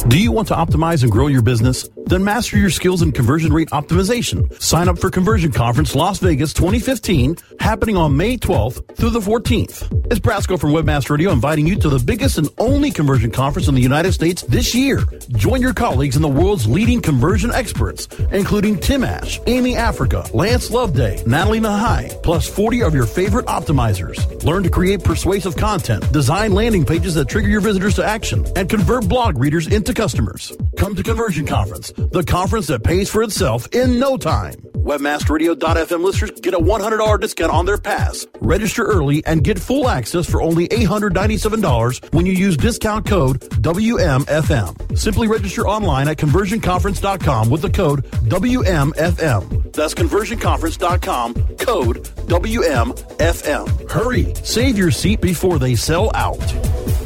Do 0.04 0.20
you 0.20 0.30
want 0.30 0.46
to 0.48 0.54
optimize 0.54 1.02
and 1.02 1.10
grow 1.10 1.26
your 1.26 1.42
business? 1.42 1.88
Then 2.06 2.22
master 2.22 2.56
your 2.56 2.70
skills 2.70 3.02
in 3.02 3.10
conversion 3.10 3.52
rate 3.52 3.70
optimization. 3.70 4.62
Sign 4.62 4.88
up 4.88 5.00
for 5.00 5.10
Conversion 5.10 5.50
Conference 5.50 5.96
Las 5.96 6.20
Vegas 6.20 6.52
2015, 6.52 7.36
happening 7.58 7.96
on 7.96 8.16
May 8.16 8.36
12th 8.36 8.94
through 8.94 9.10
the 9.10 9.18
14th. 9.18 10.06
It's 10.08 10.20
Brasco 10.20 10.60
from 10.60 10.70
Webmaster 10.70 11.10
Radio 11.10 11.32
inviting 11.32 11.66
you 11.66 11.74
to 11.80 11.88
the 11.88 11.98
biggest 11.98 12.38
and 12.38 12.48
only 12.58 12.92
conversion 12.92 13.32
conference 13.32 13.66
in 13.66 13.74
the 13.74 13.80
United 13.80 14.12
States 14.12 14.42
this 14.42 14.72
year. 14.72 15.02
Join 15.30 15.60
your 15.60 15.74
colleagues 15.74 16.14
and 16.14 16.24
the 16.24 16.28
world's 16.28 16.68
leading 16.68 17.02
conversion 17.02 17.50
experts, 17.50 18.06
including 18.30 18.78
Tim 18.78 19.02
Ash, 19.02 19.40
Amy 19.48 19.74
Africa, 19.74 20.24
Lance 20.32 20.70
Loveday, 20.70 21.24
Natalie 21.26 21.58
Nahai, 21.58 22.22
plus 22.22 22.48
40 22.48 22.84
of 22.84 22.94
your 22.94 23.06
favorite 23.06 23.46
optimizers. 23.46 24.44
Learn 24.44 24.62
to 24.62 24.70
create 24.70 25.02
persuasive 25.02 25.56
content, 25.56 26.12
design 26.12 26.52
landing 26.52 26.84
pages 26.84 27.16
that 27.16 27.28
trigger 27.28 27.48
your 27.48 27.60
visitors 27.60 27.96
to 27.96 28.04
action, 28.04 28.46
and 28.54 28.70
convert 28.70 29.08
blog 29.08 29.38
readers 29.38 29.66
into 29.66 29.85
customers. 29.94 30.52
Come 30.76 30.94
to 30.94 31.02
Conversion 31.02 31.46
Conference, 31.46 31.92
the 31.92 32.24
conference 32.24 32.66
that 32.68 32.84
pays 32.84 33.10
for 33.10 33.22
itself 33.22 33.68
in 33.72 33.98
no 33.98 34.16
time. 34.16 34.54
Webmasterradio.fm 34.86 36.04
listeners 36.04 36.30
get 36.40 36.54
a 36.54 36.58
$100 36.58 37.20
discount 37.20 37.52
on 37.52 37.66
their 37.66 37.76
pass. 37.78 38.24
Register 38.40 38.84
early 38.84 39.24
and 39.26 39.42
get 39.42 39.58
full 39.58 39.88
access 39.88 40.30
for 40.30 40.40
only 40.40 40.68
$897 40.68 42.14
when 42.14 42.24
you 42.24 42.32
use 42.32 42.56
discount 42.56 43.04
code 43.04 43.40
WMFM. 43.40 44.96
Simply 44.96 45.26
register 45.26 45.66
online 45.66 46.08
at 46.08 46.18
conversionconference.com 46.18 47.50
with 47.50 47.62
the 47.62 47.70
code 47.70 48.04
WMFM. 48.04 49.72
That's 49.72 49.94
conversionconference.com, 49.94 51.34
code 51.56 52.04
WMFM. 52.28 53.90
Hurry, 53.90 54.34
save 54.44 54.78
your 54.78 54.90
seat 54.90 55.20
before 55.20 55.58
they 55.58 55.74
sell 55.74 56.10
out. 56.14 57.05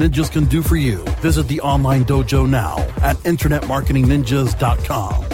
Ninjas 0.00 0.30
can 0.30 0.44
do 0.44 0.62
for 0.62 0.76
you. 0.76 0.98
Visit 1.20 1.48
the 1.48 1.60
online 1.60 2.04
dojo 2.04 2.48
now 2.48 2.76
at 3.02 3.16
InternetMarketingNinjas.com. 3.18 5.33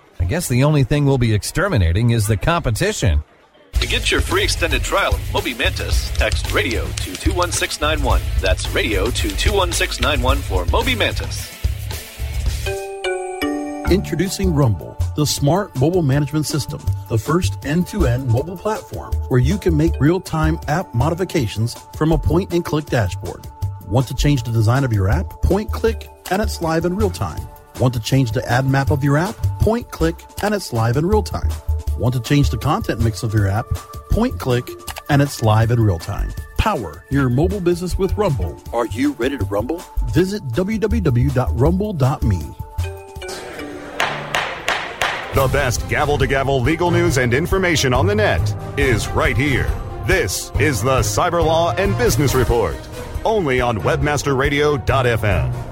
I 0.21 0.25
guess 0.25 0.47
the 0.47 0.63
only 0.63 0.83
thing 0.83 1.05
we'll 1.05 1.17
be 1.17 1.33
exterminating 1.33 2.11
is 2.11 2.27
the 2.27 2.37
competition. 2.37 3.23
To 3.73 3.87
get 3.87 4.11
your 4.11 4.21
free 4.21 4.43
extended 4.43 4.83
trial 4.83 5.15
of 5.15 5.33
Moby 5.33 5.55
Mantis, 5.55 6.11
text 6.11 6.51
radio 6.51 6.83
to 6.83 7.15
21691. 7.15 8.21
That's 8.39 8.69
radio 8.69 9.05
to 9.05 9.35
21691 9.35 10.37
for 10.37 10.65
Moby 10.65 10.93
Mantis. 10.93 11.51
Introducing 13.91 14.53
Rumble, 14.53 14.95
the 15.15 15.25
smart 15.25 15.75
mobile 15.77 16.03
management 16.03 16.45
system, 16.45 16.79
the 17.09 17.17
first 17.17 17.65
end 17.65 17.87
to 17.87 18.05
end 18.05 18.27
mobile 18.27 18.55
platform 18.55 19.13
where 19.29 19.39
you 19.39 19.57
can 19.57 19.75
make 19.75 19.99
real 19.99 20.21
time 20.21 20.59
app 20.67 20.93
modifications 20.93 21.73
from 21.97 22.11
a 22.11 22.17
point 22.17 22.53
and 22.53 22.63
click 22.63 22.85
dashboard. 22.85 23.47
Want 23.87 24.07
to 24.07 24.13
change 24.13 24.43
the 24.43 24.51
design 24.51 24.83
of 24.83 24.93
your 24.93 25.09
app? 25.09 25.41
Point 25.41 25.71
click 25.71 26.07
and 26.29 26.43
it's 26.43 26.61
live 26.61 26.85
in 26.85 26.95
real 26.95 27.09
time. 27.09 27.41
Want 27.81 27.93
to 27.95 27.99
change 27.99 28.31
the 28.31 28.47
ad 28.47 28.65
map 28.67 28.91
of 28.91 29.03
your 29.03 29.17
app? 29.17 29.35
Point 29.59 29.89
click 29.89 30.23
and 30.43 30.53
it's 30.53 30.71
live 30.71 30.97
in 30.97 31.05
real 31.07 31.23
time. 31.23 31.49
Want 31.97 32.13
to 32.13 32.21
change 32.21 32.51
the 32.51 32.59
content 32.59 33.01
mix 33.01 33.23
of 33.23 33.33
your 33.33 33.47
app? 33.47 33.65
Point 34.11 34.39
click 34.39 34.69
and 35.09 35.19
it's 35.19 35.41
live 35.41 35.71
in 35.71 35.79
real 35.79 35.97
time. 35.97 36.31
Power 36.59 37.03
your 37.09 37.27
mobile 37.27 37.59
business 37.59 37.97
with 37.97 38.15
Rumble. 38.15 38.61
Are 38.71 38.85
you 38.85 39.13
ready 39.13 39.35
to 39.35 39.45
rumble? 39.45 39.81
Visit 40.13 40.47
www.rumble.me. 40.49 42.55
The 45.33 45.47
best 45.51 45.89
gavel 45.89 46.19
to 46.19 46.27
gavel 46.27 46.61
legal 46.61 46.91
news 46.91 47.17
and 47.17 47.33
information 47.33 47.95
on 47.95 48.05
the 48.05 48.13
net 48.13 48.77
is 48.77 49.07
right 49.07 49.35
here. 49.35 49.71
This 50.05 50.51
is 50.59 50.83
the 50.83 50.99
Cyber 50.99 51.43
Law 51.43 51.71
and 51.71 51.97
Business 51.97 52.35
Report, 52.35 52.77
only 53.25 53.59
on 53.59 53.79
WebmasterRadio.fm. 53.79 55.70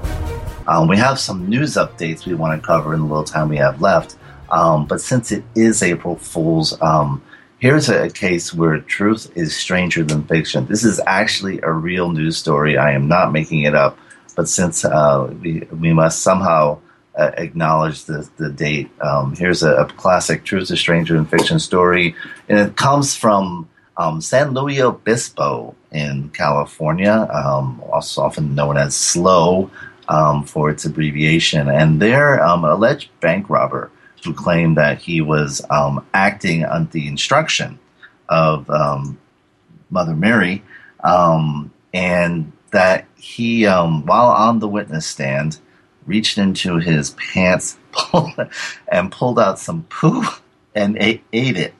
Um, 0.70 0.86
we 0.86 0.96
have 0.98 1.18
some 1.18 1.48
news 1.48 1.74
updates 1.74 2.26
we 2.26 2.34
want 2.34 2.58
to 2.58 2.64
cover 2.64 2.94
in 2.94 3.00
the 3.00 3.06
little 3.06 3.24
time 3.24 3.48
we 3.48 3.56
have 3.56 3.82
left. 3.82 4.16
Um, 4.52 4.86
but 4.86 5.00
since 5.00 5.32
it 5.32 5.42
is 5.56 5.82
April 5.82 6.14
Fool's, 6.14 6.80
um, 6.80 7.22
here's 7.58 7.88
a, 7.88 8.08
case 8.08 8.54
where 8.54 8.78
truth 8.78 9.32
is 9.34 9.54
stranger 9.56 10.04
than 10.04 10.22
fiction. 10.22 10.66
This 10.66 10.84
is 10.84 11.00
actually 11.08 11.58
a 11.62 11.72
real 11.72 12.12
news 12.12 12.36
story. 12.36 12.78
I 12.78 12.92
am 12.92 13.08
not 13.08 13.32
making 13.32 13.62
it 13.62 13.74
up. 13.74 13.98
But 14.36 14.48
since 14.48 14.84
uh, 14.84 15.34
we, 15.42 15.66
we 15.72 15.92
must 15.92 16.22
somehow 16.22 16.78
uh, 17.18 17.32
acknowledge 17.36 18.04
the, 18.04 18.30
the 18.36 18.48
date, 18.48 18.90
um, 19.00 19.34
here's 19.34 19.64
a, 19.64 19.74
a 19.74 19.86
classic 19.86 20.44
Truth 20.44 20.70
is 20.70 20.78
Stranger 20.78 21.14
Than 21.14 21.26
Fiction 21.26 21.58
story. 21.58 22.14
And 22.48 22.60
it 22.60 22.76
comes 22.76 23.16
from 23.16 23.68
um, 23.96 24.20
San 24.20 24.54
Luis 24.54 24.80
Obispo 24.80 25.74
in 25.90 26.30
California, 26.30 27.28
um, 27.32 27.82
also 27.92 28.22
often 28.22 28.54
known 28.54 28.76
as 28.76 28.94
SLOW 28.94 29.68
um, 30.10 30.44
for 30.44 30.68
its 30.68 30.84
abbreviation. 30.84 31.68
And 31.68 32.02
their 32.02 32.44
um, 32.44 32.64
alleged 32.64 33.08
bank 33.20 33.48
robber 33.48 33.90
who 34.24 34.34
claimed 34.34 34.76
that 34.76 34.98
he 34.98 35.20
was 35.22 35.64
um, 35.70 36.04
acting 36.12 36.64
under 36.64 36.90
the 36.90 37.06
instruction 37.06 37.78
of 38.28 38.68
um, 38.68 39.18
Mother 39.88 40.14
Mary, 40.14 40.62
um, 41.02 41.72
and 41.94 42.52
that 42.72 43.06
he, 43.16 43.66
um, 43.66 44.04
while 44.04 44.30
on 44.30 44.58
the 44.58 44.68
witness 44.68 45.06
stand, 45.06 45.58
reached 46.06 46.38
into 46.38 46.76
his 46.76 47.10
pants 47.10 47.78
and 48.88 49.10
pulled 49.10 49.38
out 49.38 49.58
some 49.58 49.84
poo 49.84 50.24
and 50.74 50.96
ate, 50.98 51.22
ate 51.32 51.56
it 51.56 51.74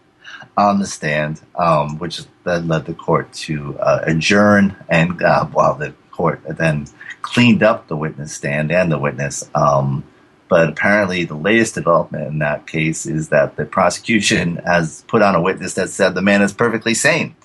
on 0.57 0.79
the 0.79 0.87
stand, 0.87 1.41
um, 1.57 1.99
which 1.99 2.23
then 2.45 2.69
led 2.69 2.87
the 2.87 2.95
court 2.95 3.33
to 3.33 3.79
uh, 3.79 4.01
adjourn. 4.05 4.77
And 4.89 5.23
uh, 5.23 5.47
while 5.47 5.75
the 5.75 5.95
court 6.21 6.43
then 6.47 6.87
cleaned 7.23 7.63
up 7.63 7.89
the 7.89 7.97
witness 7.97 8.35
stand 8.35 8.71
and 8.71 8.93
the 8.93 8.99
witness, 8.99 9.49
um, 9.55 10.05
but 10.51 10.69
apparently, 10.69 11.25
the 11.25 11.37
latest 11.37 11.77
development 11.77 12.27
in 12.27 12.41
that 12.41 12.67
case 12.67 13.07
is 13.07 13.29
that 13.29 13.55
the 13.55 13.65
prosecution 13.65 14.57
has 14.67 15.03
put 15.07 15.23
on 15.23 15.37
a 15.37 15.41
witness 15.41 15.75
that 15.75 15.91
said 15.91 16.15
the 16.15 16.23
man 16.23 16.43
is 16.43 16.53
perfectly 16.53 16.93
sane. 16.93 17.37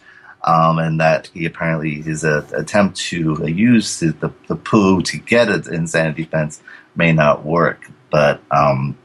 Um, 0.44 0.78
and 0.78 1.00
that 1.00 1.32
he 1.34 1.46
apparently 1.46 2.02
his 2.02 2.24
uh, 2.24 2.46
attempt 2.56 2.98
to 3.10 3.36
uh, 3.42 3.48
use 3.48 4.00
the, 4.00 4.12
the, 4.12 4.32
the 4.48 4.56
poo 4.56 5.02
to 5.02 5.18
get 5.18 5.50
an 5.50 5.74
insanity 5.74 6.24
defense 6.24 6.62
may 6.96 7.14
not 7.14 7.44
work. 7.44 7.90
But 8.12 8.42
um, 8.52 8.96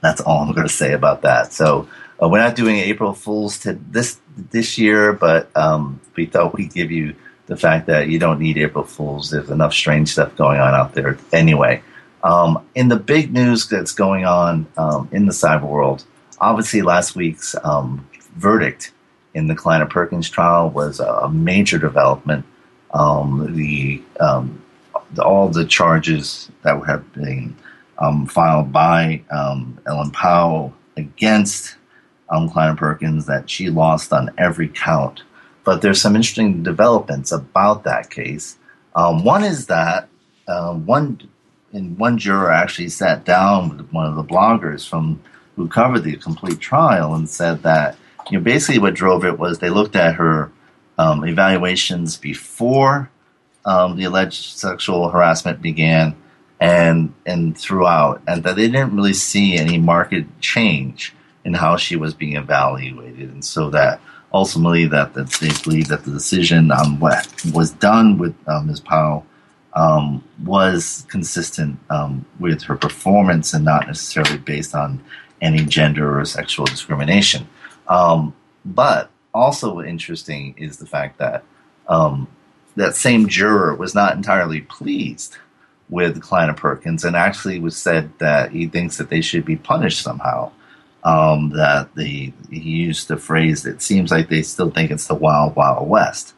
that's 0.00 0.22
all 0.22 0.40
I'm 0.40 0.54
going 0.54 0.66
to 0.66 0.72
say 0.72 0.94
about 0.94 1.20
that. 1.22 1.52
So 1.52 1.86
uh, 2.22 2.30
we're 2.30 2.38
not 2.38 2.56
doing 2.56 2.76
April 2.76 3.12
Fools 3.12 3.58
to 3.60 3.74
this 3.90 4.20
this 4.36 4.78
year, 4.78 5.12
but 5.12 5.54
um, 5.54 6.00
we 6.16 6.24
thought 6.24 6.54
we'd 6.54 6.72
give 6.72 6.90
you 6.90 7.14
the 7.48 7.56
fact 7.56 7.86
that 7.86 8.08
you 8.08 8.18
don't 8.18 8.38
need 8.38 8.56
April 8.56 8.84
Fools. 8.84 9.30
There's 9.30 9.50
enough 9.50 9.72
strange 9.72 10.10
stuff 10.10 10.36
going 10.36 10.60
on 10.60 10.74
out 10.74 10.94
there 10.94 11.18
anyway. 11.32 11.82
Um, 12.22 12.64
in 12.74 12.88
the 12.88 12.96
big 12.96 13.32
news 13.32 13.68
that's 13.68 13.92
going 13.92 14.24
on 14.24 14.66
um, 14.76 15.08
in 15.12 15.26
the 15.26 15.32
cyber 15.32 15.68
world, 15.68 16.04
obviously 16.40 16.82
last 16.82 17.16
week's 17.16 17.56
um, 17.64 18.06
verdict 18.36 18.92
in 19.34 19.48
the 19.48 19.54
Kleiner 19.54 19.86
Perkins 19.86 20.28
trial 20.30 20.70
was 20.70 21.00
a 21.00 21.28
major 21.28 21.78
development. 21.78 22.44
um, 22.92 23.54
the, 23.56 24.02
um, 24.20 24.62
the, 25.12 25.22
all 25.22 25.48
the 25.48 25.64
charges 25.64 26.50
that 26.62 26.80
have 26.86 27.12
been 27.12 27.56
um, 27.98 28.26
filed 28.26 28.72
by 28.72 29.22
Ellen 29.30 30.10
Pao 30.12 30.72
against 30.96 31.76
Kleiner 32.28 32.76
Perkins 32.76 33.26
that 33.26 33.48
she 33.48 33.70
lost 33.70 34.12
on 34.12 34.30
every 34.38 34.68
count. 34.68 35.22
But 35.68 35.82
there's 35.82 36.00
some 36.00 36.16
interesting 36.16 36.62
developments 36.62 37.30
about 37.30 37.84
that 37.84 38.08
case. 38.08 38.56
Um, 38.94 39.22
one 39.22 39.44
is 39.44 39.66
that 39.66 40.08
uh, 40.46 40.72
one 40.72 41.20
and 41.74 41.98
one 41.98 42.16
juror 42.16 42.50
actually 42.50 42.88
sat 42.88 43.26
down 43.26 43.76
with 43.76 43.90
one 43.90 44.06
of 44.06 44.14
the 44.14 44.24
bloggers 44.24 44.88
from 44.88 45.20
who 45.56 45.68
covered 45.68 46.04
the 46.04 46.16
complete 46.16 46.58
trial 46.58 47.14
and 47.14 47.28
said 47.28 47.64
that 47.64 47.98
you 48.30 48.38
know 48.38 48.42
basically 48.42 48.78
what 48.78 48.94
drove 48.94 49.26
it 49.26 49.38
was 49.38 49.58
they 49.58 49.68
looked 49.68 49.94
at 49.94 50.14
her 50.14 50.50
um, 50.96 51.22
evaluations 51.28 52.16
before 52.16 53.10
um, 53.66 53.98
the 53.98 54.04
alleged 54.04 54.56
sexual 54.56 55.10
harassment 55.10 55.60
began 55.60 56.16
and 56.58 57.12
and 57.26 57.58
throughout, 57.58 58.22
and 58.26 58.42
that 58.44 58.56
they 58.56 58.68
didn't 58.68 58.96
really 58.96 59.12
see 59.12 59.58
any 59.58 59.76
market 59.76 60.24
change 60.40 61.14
in 61.44 61.52
how 61.52 61.76
she 61.76 61.94
was 61.94 62.14
being 62.14 62.36
evaluated, 62.36 63.28
and 63.28 63.44
so 63.44 63.68
that 63.68 64.00
ultimately 64.32 64.86
that, 64.86 65.14
that 65.14 65.30
they 65.40 65.50
believe 65.64 65.88
that 65.88 66.04
the 66.04 66.10
decision 66.10 66.70
on 66.70 66.98
what 67.00 67.28
was 67.52 67.70
done 67.72 68.18
with 68.18 68.34
uh, 68.46 68.60
Ms. 68.60 68.80
Pao 68.80 69.24
um, 69.74 70.22
was 70.44 71.06
consistent 71.08 71.78
um, 71.90 72.24
with 72.38 72.62
her 72.62 72.76
performance 72.76 73.54
and 73.54 73.64
not 73.64 73.86
necessarily 73.86 74.38
based 74.38 74.74
on 74.74 75.02
any 75.40 75.64
gender 75.64 76.18
or 76.18 76.24
sexual 76.24 76.66
discrimination. 76.66 77.48
Um, 77.86 78.34
but 78.64 79.10
also 79.32 79.80
interesting 79.80 80.54
is 80.58 80.78
the 80.78 80.86
fact 80.86 81.18
that 81.18 81.44
um, 81.88 82.28
that 82.76 82.94
same 82.94 83.28
juror 83.28 83.74
was 83.74 83.94
not 83.94 84.16
entirely 84.16 84.62
pleased 84.62 85.36
with 85.88 86.20
Kleiner 86.20 86.54
Perkins 86.54 87.04
and 87.04 87.16
actually 87.16 87.58
was 87.58 87.76
said 87.76 88.10
that 88.18 88.50
he 88.50 88.66
thinks 88.66 88.98
that 88.98 89.08
they 89.08 89.20
should 89.20 89.44
be 89.44 89.56
punished 89.56 90.02
somehow. 90.02 90.52
Um, 91.04 91.50
that 91.50 91.94
the 91.94 92.32
he 92.50 92.58
used 92.58 93.08
the 93.08 93.16
phrase 93.16 93.64
"it 93.64 93.80
seems 93.82 94.10
like 94.10 94.28
they 94.28 94.42
still 94.42 94.70
think 94.70 94.90
it's 94.90 95.06
the 95.06 95.14
wild 95.14 95.54
wild 95.56 95.88
west," 95.88 96.34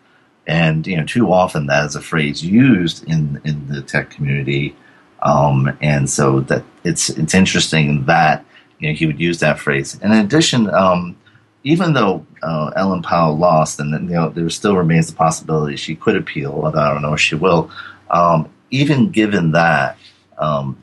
and 0.46 0.86
you 0.86 0.96
know 0.96 1.04
too 1.04 1.32
often 1.32 1.66
that 1.66 1.86
is 1.86 1.96
a 1.96 2.00
phrase 2.00 2.44
used 2.44 3.04
in 3.08 3.40
in 3.44 3.68
the 3.68 3.80
tech 3.80 4.10
community, 4.10 4.76
um, 5.22 5.76
and 5.80 6.10
so 6.10 6.40
that 6.40 6.62
it's 6.84 7.08
it's 7.08 7.34
interesting 7.34 8.04
that 8.04 8.44
you 8.78 8.88
know 8.88 8.94
he 8.94 9.06
would 9.06 9.20
use 9.20 9.40
that 9.40 9.58
phrase. 9.58 9.98
And 10.02 10.12
in 10.12 10.18
addition, 10.20 10.68
um, 10.70 11.16
even 11.62 11.92
though 11.92 12.26
uh, 12.42 12.70
Ellen 12.76 13.02
Pao 13.02 13.32
lost, 13.32 13.80
and 13.80 13.92
you 14.08 14.14
know 14.14 14.28
there 14.30 14.48
still 14.50 14.76
remains 14.76 15.06
the 15.06 15.14
possibility 15.14 15.76
she 15.76 15.94
could 15.94 16.16
appeal, 16.16 16.60
although 16.64 16.80
I 16.80 16.92
don't 16.92 17.02
know 17.02 17.14
if 17.14 17.20
she 17.20 17.34
will. 17.34 17.70
Um, 18.10 18.48
even 18.70 19.10
given 19.10 19.52
that, 19.52 19.96
um, 20.38 20.82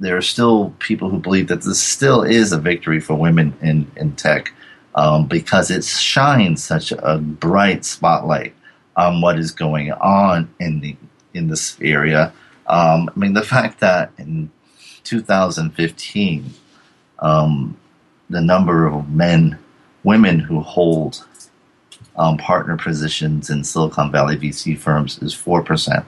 there 0.00 0.16
are 0.16 0.22
still 0.22 0.74
people 0.78 1.10
who 1.10 1.18
believe 1.18 1.48
that 1.48 1.62
this 1.62 1.80
still 1.80 2.22
is 2.22 2.52
a 2.52 2.58
victory 2.58 3.00
for 3.00 3.14
women 3.14 3.54
in, 3.60 3.90
in 3.96 4.16
tech 4.16 4.52
um, 4.94 5.26
because 5.26 5.70
it 5.70 5.84
shines 5.84 6.64
such 6.64 6.90
a 6.90 7.18
bright 7.18 7.84
spotlight 7.84 8.54
on 8.96 9.20
what 9.20 9.38
is 9.38 9.50
going 9.50 9.92
on 9.92 10.52
in 10.58 10.80
the 10.80 10.96
in 11.32 11.46
this 11.48 11.78
area. 11.80 12.32
Um, 12.66 13.08
I 13.14 13.18
mean, 13.18 13.34
the 13.34 13.42
fact 13.42 13.78
that 13.80 14.10
in 14.18 14.50
2015, 15.04 16.52
um, 17.20 17.76
the 18.28 18.40
number 18.40 18.86
of 18.86 19.08
men, 19.10 19.58
women 20.02 20.40
who 20.40 20.60
hold 20.60 21.24
um, 22.16 22.36
partner 22.36 22.76
positions 22.76 23.48
in 23.48 23.62
Silicon 23.62 24.10
Valley 24.10 24.36
VC 24.36 24.76
firms 24.76 25.22
is 25.22 25.34
four 25.34 25.62
percent 25.62 26.04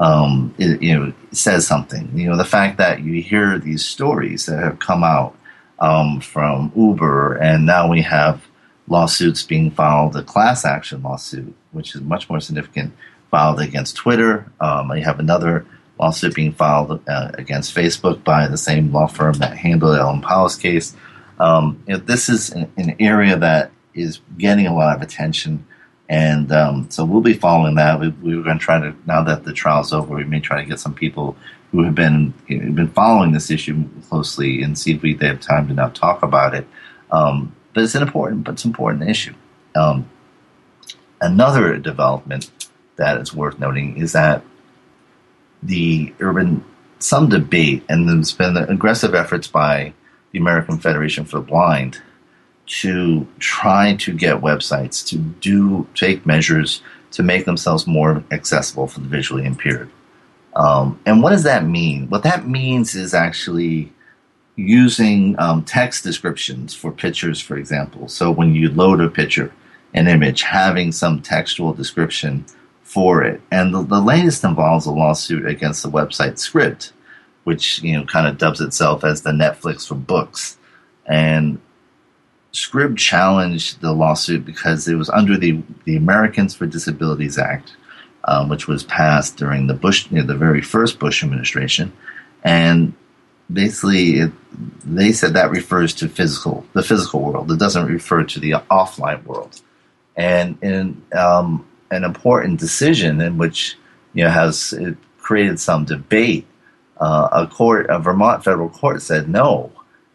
um, 0.00 0.54
it, 0.58 0.82
you 0.82 0.98
know, 0.98 1.12
says 1.30 1.66
something. 1.66 2.10
You 2.18 2.30
know, 2.30 2.36
the 2.36 2.44
fact 2.44 2.78
that 2.78 3.02
you 3.02 3.22
hear 3.22 3.58
these 3.58 3.84
stories 3.84 4.46
that 4.46 4.58
have 4.58 4.78
come 4.78 5.04
out 5.04 5.36
um, 5.78 6.20
from 6.20 6.72
Uber, 6.74 7.36
and 7.36 7.66
now 7.66 7.88
we 7.88 8.02
have 8.02 8.42
lawsuits 8.88 9.42
being 9.44 9.70
filed, 9.70 10.16
a 10.16 10.22
class 10.22 10.64
action 10.64 11.02
lawsuit, 11.02 11.54
which 11.70 11.94
is 11.94 12.00
much 12.00 12.28
more 12.28 12.40
significant, 12.40 12.92
filed 13.30 13.60
against 13.60 13.94
Twitter. 13.94 14.50
Um, 14.60 14.90
you 14.96 15.04
have 15.04 15.20
another 15.20 15.66
lawsuit 15.98 16.34
being 16.34 16.52
filed 16.52 17.00
uh, 17.06 17.30
against 17.34 17.74
Facebook 17.74 18.24
by 18.24 18.48
the 18.48 18.56
same 18.56 18.90
law 18.90 19.06
firm 19.06 19.34
that 19.34 19.56
handled 19.56 19.96
Ellen 19.96 20.22
Pao's 20.22 20.56
case. 20.56 20.96
Um, 21.38 21.82
you 21.86 21.94
know, 21.94 22.00
this 22.00 22.28
is 22.28 22.50
an, 22.50 22.72
an 22.76 22.96
area 22.98 23.36
that 23.36 23.70
is 23.94 24.20
getting 24.38 24.66
a 24.66 24.74
lot 24.74 24.96
of 24.96 25.02
attention. 25.02 25.66
And 26.10 26.50
um, 26.50 26.90
so 26.90 27.04
we'll 27.04 27.20
be 27.20 27.34
following 27.34 27.76
that. 27.76 28.00
We, 28.00 28.08
we 28.08 28.36
are 28.36 28.42
going 28.42 28.58
to 28.58 28.64
try 28.64 28.80
to, 28.80 28.94
now 29.06 29.22
that 29.22 29.44
the 29.44 29.52
trial's 29.52 29.92
over, 29.92 30.16
we 30.16 30.24
may 30.24 30.40
try 30.40 30.60
to 30.60 30.68
get 30.68 30.80
some 30.80 30.92
people 30.92 31.36
who 31.70 31.84
have 31.84 31.94
been 31.94 32.34
you 32.48 32.58
know, 32.58 32.72
been 32.72 32.88
following 32.88 33.30
this 33.30 33.48
issue 33.48 33.88
closely 34.08 34.60
and 34.60 34.76
see 34.76 34.92
if 34.92 35.02
we 35.02 35.14
they 35.14 35.28
have 35.28 35.40
time 35.40 35.68
to 35.68 35.74
now 35.74 35.88
talk 35.90 36.24
about 36.24 36.52
it. 36.52 36.66
Um, 37.12 37.54
but 37.72 37.84
it's 37.84 37.94
an 37.94 38.02
important, 38.02 38.42
but 38.42 38.54
it's 38.54 38.64
an 38.64 38.70
important 38.70 39.08
issue. 39.08 39.34
Um, 39.76 40.10
another 41.20 41.78
development 41.78 42.50
that 42.96 43.20
is 43.20 43.32
worth 43.32 43.60
noting 43.60 43.96
is 43.96 44.12
that 44.12 44.42
the 45.62 46.12
urban 46.18 46.64
some 46.98 47.28
debate, 47.28 47.84
and 47.88 48.08
there's 48.08 48.32
been 48.32 48.56
aggressive 48.56 49.14
efforts 49.14 49.46
by 49.46 49.92
the 50.32 50.40
American 50.40 50.78
Federation 50.78 51.24
for 51.24 51.38
the 51.38 51.46
Blind 51.46 52.02
to 52.70 53.26
try 53.40 53.96
to 53.96 54.12
get 54.12 54.40
websites 54.40 55.04
to 55.08 55.18
do 55.18 55.86
take 55.94 56.24
measures 56.24 56.82
to 57.10 57.22
make 57.22 57.44
themselves 57.44 57.86
more 57.86 58.22
accessible 58.30 58.86
for 58.86 59.00
the 59.00 59.08
visually 59.08 59.44
impaired. 59.44 59.90
Um, 60.54 61.00
and 61.04 61.22
what 61.22 61.30
does 61.30 61.42
that 61.42 61.64
mean? 61.64 62.08
What 62.08 62.22
that 62.22 62.46
means 62.46 62.94
is 62.94 63.12
actually 63.12 63.92
using 64.54 65.38
um, 65.40 65.64
text 65.64 66.04
descriptions 66.04 66.72
for 66.72 66.92
pictures, 66.92 67.40
for 67.40 67.56
example. 67.56 68.08
So 68.08 68.30
when 68.30 68.54
you 68.54 68.70
load 68.70 69.00
a 69.00 69.08
picture, 69.08 69.52
an 69.94 70.06
image, 70.06 70.42
having 70.42 70.92
some 70.92 71.20
textual 71.22 71.72
description 71.72 72.44
for 72.84 73.22
it. 73.24 73.40
And 73.50 73.74
the, 73.74 73.82
the 73.82 74.00
latest 74.00 74.44
involves 74.44 74.86
a 74.86 74.92
lawsuit 74.92 75.46
against 75.46 75.82
the 75.82 75.90
website 75.90 76.34
Scribd, 76.34 76.92
which 77.44 77.82
you 77.82 77.96
know 77.96 78.04
kind 78.04 78.28
of 78.28 78.38
dubs 78.38 78.60
itself 78.60 79.02
as 79.04 79.22
the 79.22 79.30
Netflix 79.30 79.88
for 79.88 79.96
books. 79.96 80.56
And 81.06 81.60
Scribd 82.52 82.98
challenged 82.98 83.80
the 83.80 83.92
lawsuit 83.92 84.44
because 84.44 84.88
it 84.88 84.96
was 84.96 85.08
under 85.10 85.36
the, 85.36 85.62
the 85.84 85.96
Americans 85.96 86.54
for 86.54 86.66
Disabilities 86.66 87.38
Act, 87.38 87.76
um, 88.24 88.48
which 88.48 88.66
was 88.66 88.82
passed 88.82 89.36
during 89.36 89.66
the 89.66 89.74
Bush, 89.74 90.10
you 90.10 90.18
know, 90.18 90.26
the 90.26 90.34
very 90.34 90.60
first 90.60 90.98
Bush 90.98 91.22
administration, 91.22 91.92
and 92.42 92.92
basically 93.52 94.18
it, 94.18 94.32
they 94.84 95.12
said 95.12 95.34
that 95.34 95.50
refers 95.50 95.94
to 95.94 96.08
physical, 96.08 96.66
the 96.72 96.82
physical 96.82 97.20
world. 97.20 97.50
It 97.50 97.58
doesn't 97.58 97.86
refer 97.86 98.24
to 98.24 98.40
the 98.40 98.52
offline 98.70 99.24
world. 99.24 99.60
And 100.16 100.58
in 100.62 101.02
um, 101.12 101.66
an 101.90 102.04
important 102.04 102.60
decision 102.60 103.20
in 103.20 103.38
which 103.38 103.76
you 104.12 104.24
know 104.24 104.30
has 104.30 104.74
created 105.18 105.60
some 105.60 105.84
debate, 105.84 106.46
uh, 106.98 107.28
a 107.32 107.46
court, 107.46 107.86
a 107.88 107.98
Vermont 108.00 108.42
federal 108.42 108.68
court 108.68 109.02
said 109.02 109.28
no 109.28 109.72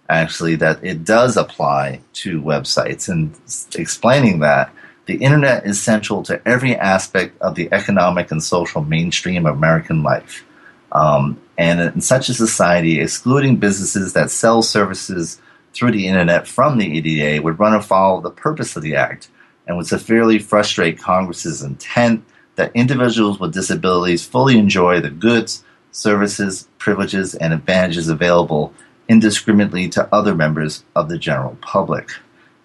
actually 0.10 0.56
that 0.56 0.84
it 0.84 1.04
does 1.04 1.38
apply 1.38 2.02
to 2.14 2.42
websites 2.42 3.10
and 3.10 3.34
explaining 3.76 4.40
that 4.40 4.72
the 5.06 5.16
internet 5.16 5.66
is 5.66 5.82
central 5.82 6.24
to 6.24 6.42
every 6.48 6.76
aspect 6.76 7.40
of 7.42 7.56
the 7.56 7.70
economic 7.72 8.32
and 8.32 8.42
social 8.42 8.84
mainstream 8.84 9.46
of 9.46 9.56
American 9.56 10.04
life. 10.04 10.46
Um, 10.92 11.40
and 11.58 11.80
in 11.80 12.02
such 12.02 12.30
a 12.30 12.34
society, 12.34 13.00
excluding 13.00 13.58
businesses 13.58 14.14
that 14.14 14.32
sell 14.32 14.62
services 14.62 15.40
through 15.74 15.92
the 15.92 16.08
internet 16.08 16.48
from 16.48 16.78
the 16.78 16.98
ADA 16.98 17.42
would 17.44 17.60
run 17.60 17.76
afoul 17.76 18.18
of 18.18 18.24
the 18.24 18.32
purpose 18.32 18.76
of 18.76 18.84
the 18.84 18.96
act 18.96 19.30
and 19.68 19.78
would 19.78 19.88
severely 19.88 20.40
frustrate 20.40 21.00
Congress's 21.00 21.62
intent 21.62 22.24
that 22.56 22.72
individuals 22.74 23.40
with 23.40 23.54
disabilities 23.54 24.26
fully 24.26 24.58
enjoy 24.58 25.02
the 25.02 25.10
goods, 25.10 25.64
services, 25.92 26.68
privileges, 26.78 27.36
and 27.36 27.54
advantages 27.54 28.10
available 28.10 28.74
indiscriminately 29.08 29.90
to 29.90 30.08
other 30.14 30.36
members 30.36 30.84
of 30.96 31.10
the 31.10 31.18
general 31.18 31.58
public. 31.62 32.10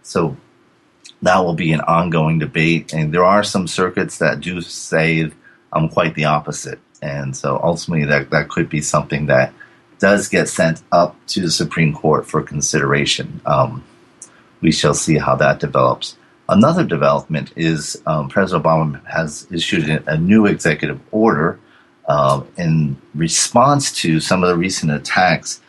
So 0.03 0.37
that 1.23 1.41
will 1.41 1.55
be 1.55 1.73
an 1.73 1.83
ongoing 1.83 2.39
debate, 2.39 2.93
and 2.93 3.13
there 3.13 3.25
are 3.25 3.43
some 3.43 3.67
circuits 3.67 4.19
that 4.19 4.41
do 4.41 4.61
say 4.63 5.31
um, 5.73 5.89
quite 5.89 6.15
the 6.15 6.25
opposite. 6.25 6.81
And 7.03 7.37
so 7.37 7.61
ultimately, 7.63 8.07
that, 8.07 8.31
that 8.31 8.49
could 8.49 8.69
be 8.69 8.81
something 8.81 9.27
that 9.27 9.53
does 9.99 10.29
get 10.29 10.49
sent 10.49 10.83
up 10.93 11.15
to 11.29 11.41
the 11.41 11.51
Supreme 11.51 11.95
Court 11.95 12.27
for 12.27 12.43
consideration. 12.43 13.41
Um, 13.45 13.85
we 14.61 14.73
shall 14.73 14.95
see 14.95 15.19
how 15.19 15.37
that 15.37 15.61
develops. 15.61 16.17
Another 16.49 16.85
development 16.85 17.53
is 17.55 18.01
um, 18.07 18.29
President 18.29 18.65
Obama 18.65 19.05
has 19.07 19.47
issued 19.51 19.89
a 20.07 20.19
new 20.19 20.47
executive 20.47 21.01
order 21.13 21.61
uh, 22.09 22.43
in 22.57 22.97
response 23.15 23.93
to 23.93 24.21
some 24.21 24.43
of 24.43 24.49
the 24.49 24.57
recent 24.57 24.91
attacks 24.91 25.61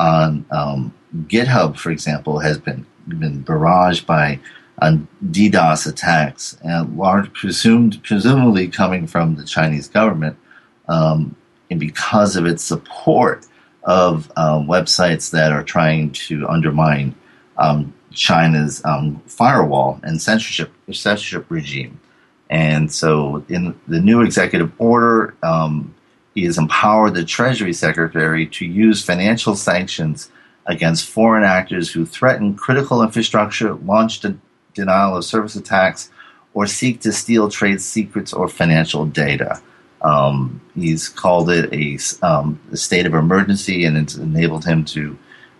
on 0.00 0.46
um, 0.50 0.94
GitHub, 1.26 1.76
for 1.76 1.90
example, 1.90 2.38
has 2.38 2.58
been 2.58 2.86
been 3.06 3.44
barraged 3.44 4.06
by 4.06 4.40
on 4.80 5.06
DDoS 5.26 5.86
attacks, 5.86 6.56
and 6.64 6.96
large 6.96 7.32
presumed 7.34 8.02
presumably 8.02 8.66
coming 8.68 9.06
from 9.06 9.36
the 9.36 9.44
Chinese 9.44 9.88
government, 9.88 10.36
um, 10.88 11.36
and 11.70 11.78
because 11.78 12.34
of 12.36 12.46
its 12.46 12.64
support 12.64 13.46
of 13.84 14.30
uh, 14.36 14.58
websites 14.58 15.30
that 15.30 15.52
are 15.52 15.62
trying 15.62 16.12
to 16.12 16.48
undermine 16.48 17.14
um, 17.58 17.92
China's 18.12 18.82
um, 18.84 19.20
firewall 19.26 20.00
and 20.02 20.20
censorship 20.20 20.72
censorship 20.92 21.44
regime. 21.50 22.00
And 22.48 22.90
so, 22.90 23.44
in 23.48 23.78
the 23.86 24.00
new 24.00 24.22
executive 24.22 24.72
order, 24.78 25.36
um, 25.42 25.94
he 26.40 26.46
has 26.46 26.56
empowered 26.56 27.12
the 27.12 27.22
Treasury 27.22 27.74
Secretary 27.74 28.46
to 28.46 28.64
use 28.64 29.04
financial 29.04 29.54
sanctions 29.54 30.30
against 30.64 31.06
foreign 31.06 31.44
actors 31.44 31.92
who 31.92 32.06
threaten 32.06 32.54
critical 32.54 33.02
infrastructure, 33.02 33.74
launch 33.74 34.20
de- 34.20 34.38
denial 34.72 35.18
of 35.18 35.26
service 35.26 35.54
attacks, 35.54 36.10
or 36.54 36.66
seek 36.66 37.02
to 37.02 37.12
steal 37.12 37.50
trade 37.50 37.78
secrets 37.78 38.32
or 38.32 38.48
financial 38.48 39.04
data. 39.04 39.60
Um, 40.00 40.62
he's 40.74 41.10
called 41.10 41.50
it 41.50 41.70
a, 41.74 41.98
um, 42.26 42.58
a, 42.72 42.76
state 42.78 43.04
of 43.04 43.12
emergency, 43.12 43.84
and 43.84 43.98
it's 43.98 44.16
enabled 44.16 44.64
him 44.64 44.86
to, 44.86 45.18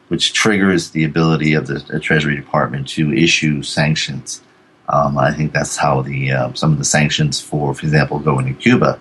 which 0.09 0.33
triggers 0.33 0.93
the 0.93 1.05
ability 1.05 1.53
of 1.53 1.67
the, 1.67 1.81
the 1.91 2.01
Treasury 2.01 2.37
Department 2.37 2.89
to 2.89 3.13
issue 3.13 3.63
sanctions. 3.63 4.41
Um, 4.89 5.19
I 5.19 5.31
think 5.35 5.53
that's 5.53 5.77
how 5.77 6.01
the 6.01 6.33
uh, 6.33 6.55
some 6.55 6.73
of 6.73 6.79
the 6.79 6.87
sanctions 6.87 7.39
for, 7.39 7.75
for 7.75 7.85
example, 7.85 8.19
going 8.19 8.47
to 8.47 8.55
Cuba 8.55 8.99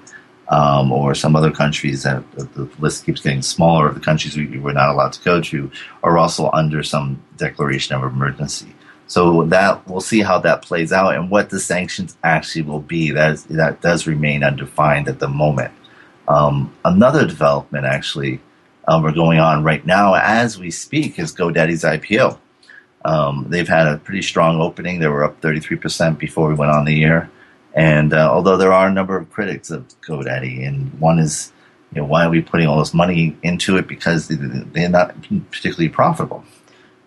um, 0.49 0.91
or 0.91 1.13
some 1.13 1.35
other 1.35 1.51
countries 1.51 2.03
that 2.03 2.23
the 2.31 2.69
list 2.79 3.05
keeps 3.05 3.21
getting 3.21 3.41
smaller 3.41 3.87
of 3.87 3.95
the 3.95 4.01
countries 4.01 4.35
we 4.35 4.59
were 4.59 4.73
not 4.73 4.89
allowed 4.89 5.13
to 5.13 5.23
go 5.23 5.39
to 5.41 5.71
are 6.03 6.17
also 6.17 6.49
under 6.51 6.83
some 6.83 7.21
declaration 7.37 7.95
of 7.95 8.03
emergency. 8.03 8.73
So 9.07 9.43
that 9.45 9.87
we'll 9.87 10.01
see 10.01 10.21
how 10.21 10.39
that 10.39 10.61
plays 10.61 10.91
out 10.91 11.15
and 11.15 11.31
what 11.31 11.49
the 11.49 11.59
sanctions 11.59 12.17
actually 12.23 12.63
will 12.63 12.81
be. 12.81 13.11
That 13.11 13.31
is, 13.33 13.43
that 13.45 13.81
does 13.81 14.05
remain 14.05 14.43
undefined 14.43 15.07
at 15.07 15.19
the 15.19 15.27
moment. 15.27 15.73
Um, 16.27 16.75
another 16.85 17.25
development 17.25 17.85
actually 17.85 18.39
um, 18.89 19.03
we're 19.03 19.11
going 19.11 19.39
on 19.39 19.63
right 19.63 19.85
now 19.85 20.15
as 20.15 20.57
we 20.57 20.71
speak 20.71 21.19
is 21.19 21.31
GoDaddy's 21.33 21.83
IPO. 21.83 22.39
Um, 23.05 23.45
they've 23.47 23.67
had 23.67 23.87
a 23.87 23.97
pretty 23.97 24.23
strong 24.23 24.59
opening. 24.59 24.99
They 24.99 25.07
were 25.07 25.23
up 25.23 25.39
33% 25.41 26.17
before 26.17 26.49
we 26.49 26.55
went 26.55 26.71
on 26.71 26.85
the 26.85 27.03
air. 27.03 27.29
And 27.79 28.11
uh, 28.13 28.29
although 28.29 28.57
there 28.57 28.73
are 28.73 28.89
a 28.89 28.91
number 28.91 29.15
of 29.15 29.31
critics 29.31 29.71
of 29.71 29.87
GoDaddy, 30.01 30.67
and 30.67 30.99
one 30.99 31.17
is, 31.17 31.53
you 31.93 32.01
know, 32.01 32.07
why 32.07 32.25
are 32.25 32.29
we 32.29 32.41
putting 32.41 32.67
all 32.67 32.79
this 32.79 32.93
money 32.93 33.37
into 33.41 33.77
it? 33.77 33.87
Because 33.87 34.27
they're 34.27 34.89
not 34.89 35.15
particularly 35.49 35.87
profitable. 35.87 36.43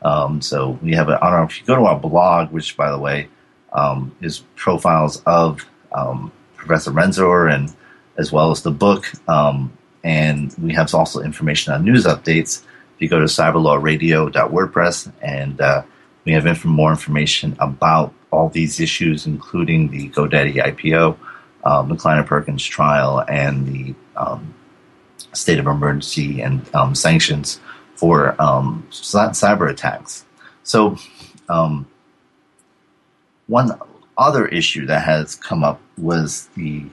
Um, 0.00 0.40
so 0.40 0.78
we 0.80 0.94
have 0.94 1.10
a, 1.10 1.22
on 1.22 1.34
our, 1.34 1.44
if 1.44 1.60
you 1.60 1.66
go 1.66 1.76
to 1.76 1.82
our 1.82 2.00
blog, 2.00 2.52
which 2.52 2.74
by 2.74 2.90
the 2.90 2.98
way 2.98 3.28
um, 3.74 4.16
is 4.22 4.44
profiles 4.56 5.22
of 5.26 5.68
um, 5.94 6.32
Professor 6.56 6.90
Steinzor 6.90 7.52
and 7.52 7.70
as 8.16 8.32
well 8.32 8.50
as 8.50 8.62
the 8.62 8.70
book, 8.70 9.12
um, 9.28 9.76
and 10.02 10.54
we 10.56 10.72
have 10.72 10.94
also 10.94 11.20
information 11.20 11.74
on 11.74 11.84
news 11.84 12.06
updates. 12.06 12.62
If 12.94 13.00
you 13.00 13.08
go 13.10 13.18
to 13.18 13.26
cyberlawradio.wordpress, 13.26 15.12
and 15.20 15.60
uh, 15.60 15.82
we 16.24 16.32
have 16.32 16.46
inf- 16.46 16.64
more 16.64 16.90
information 16.90 17.56
about 17.58 18.12
all 18.30 18.48
these 18.48 18.80
issues, 18.80 19.26
including 19.26 19.90
the 19.90 20.08
GoDaddy 20.10 20.56
IPO, 20.56 21.16
um, 21.64 21.88
the 21.88 21.96
Kleiner 21.96 22.22
Perkins 22.22 22.64
trial, 22.64 23.24
and 23.28 23.66
the 23.66 23.94
um, 24.16 24.54
state 25.32 25.58
of 25.58 25.66
emergency 25.66 26.40
and 26.40 26.62
um, 26.74 26.94
sanctions 26.94 27.60
for 27.94 28.40
um, 28.40 28.86
cyber 28.90 29.70
attacks. 29.70 30.24
So, 30.62 30.96
um, 31.48 31.86
one 33.46 33.78
other 34.16 34.46
issue 34.48 34.86
that 34.86 35.04
has 35.04 35.34
come 35.34 35.64
up 35.64 35.80
was 35.98 36.48
the 36.56 36.86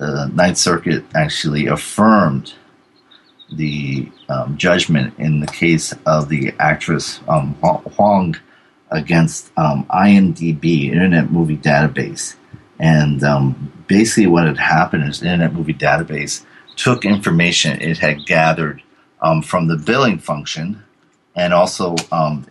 uh, 0.00 0.28
Ninth 0.32 0.58
Circuit 0.58 1.04
actually 1.14 1.66
affirmed 1.66 2.54
the 3.52 4.10
um, 4.28 4.56
judgment 4.56 5.14
in 5.18 5.40
the 5.40 5.46
case 5.46 5.94
of 6.06 6.28
the 6.28 6.52
actress 6.58 7.20
um, 7.28 7.54
Hoang 7.62 8.36
against 8.94 9.50
um, 9.58 9.84
IMDb, 9.90 10.90
Internet 10.90 11.30
Movie 11.30 11.58
Database. 11.58 12.36
And 12.78 13.22
um, 13.22 13.72
basically, 13.88 14.28
what 14.28 14.46
had 14.46 14.56
happened 14.56 15.08
is 15.08 15.22
Internet 15.22 15.52
Movie 15.52 15.74
Database 15.74 16.44
took 16.76 17.04
information 17.04 17.80
it 17.80 17.98
had 17.98 18.24
gathered 18.26 18.82
um, 19.20 19.42
from 19.42 19.68
the 19.68 19.76
billing 19.76 20.18
function, 20.18 20.82
and 21.34 21.52
also 21.52 21.96
um, 22.10 22.46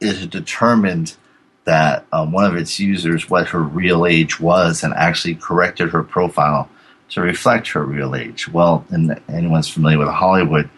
it 0.00 0.16
had 0.16 0.30
determined 0.30 1.16
that 1.64 2.06
um, 2.12 2.32
one 2.32 2.44
of 2.44 2.56
its 2.56 2.78
users 2.78 3.28
what 3.28 3.48
her 3.48 3.62
real 3.62 4.06
age 4.06 4.38
was 4.38 4.84
and 4.84 4.94
actually 4.94 5.34
corrected 5.34 5.90
her 5.90 6.02
profile 6.02 6.68
to 7.08 7.20
reflect 7.20 7.68
her 7.68 7.84
real 7.84 8.14
age. 8.14 8.48
Well, 8.48 8.84
and 8.90 9.20
anyone's 9.28 9.68
familiar 9.68 9.98
with 9.98 10.08
Hollywood, 10.08 10.70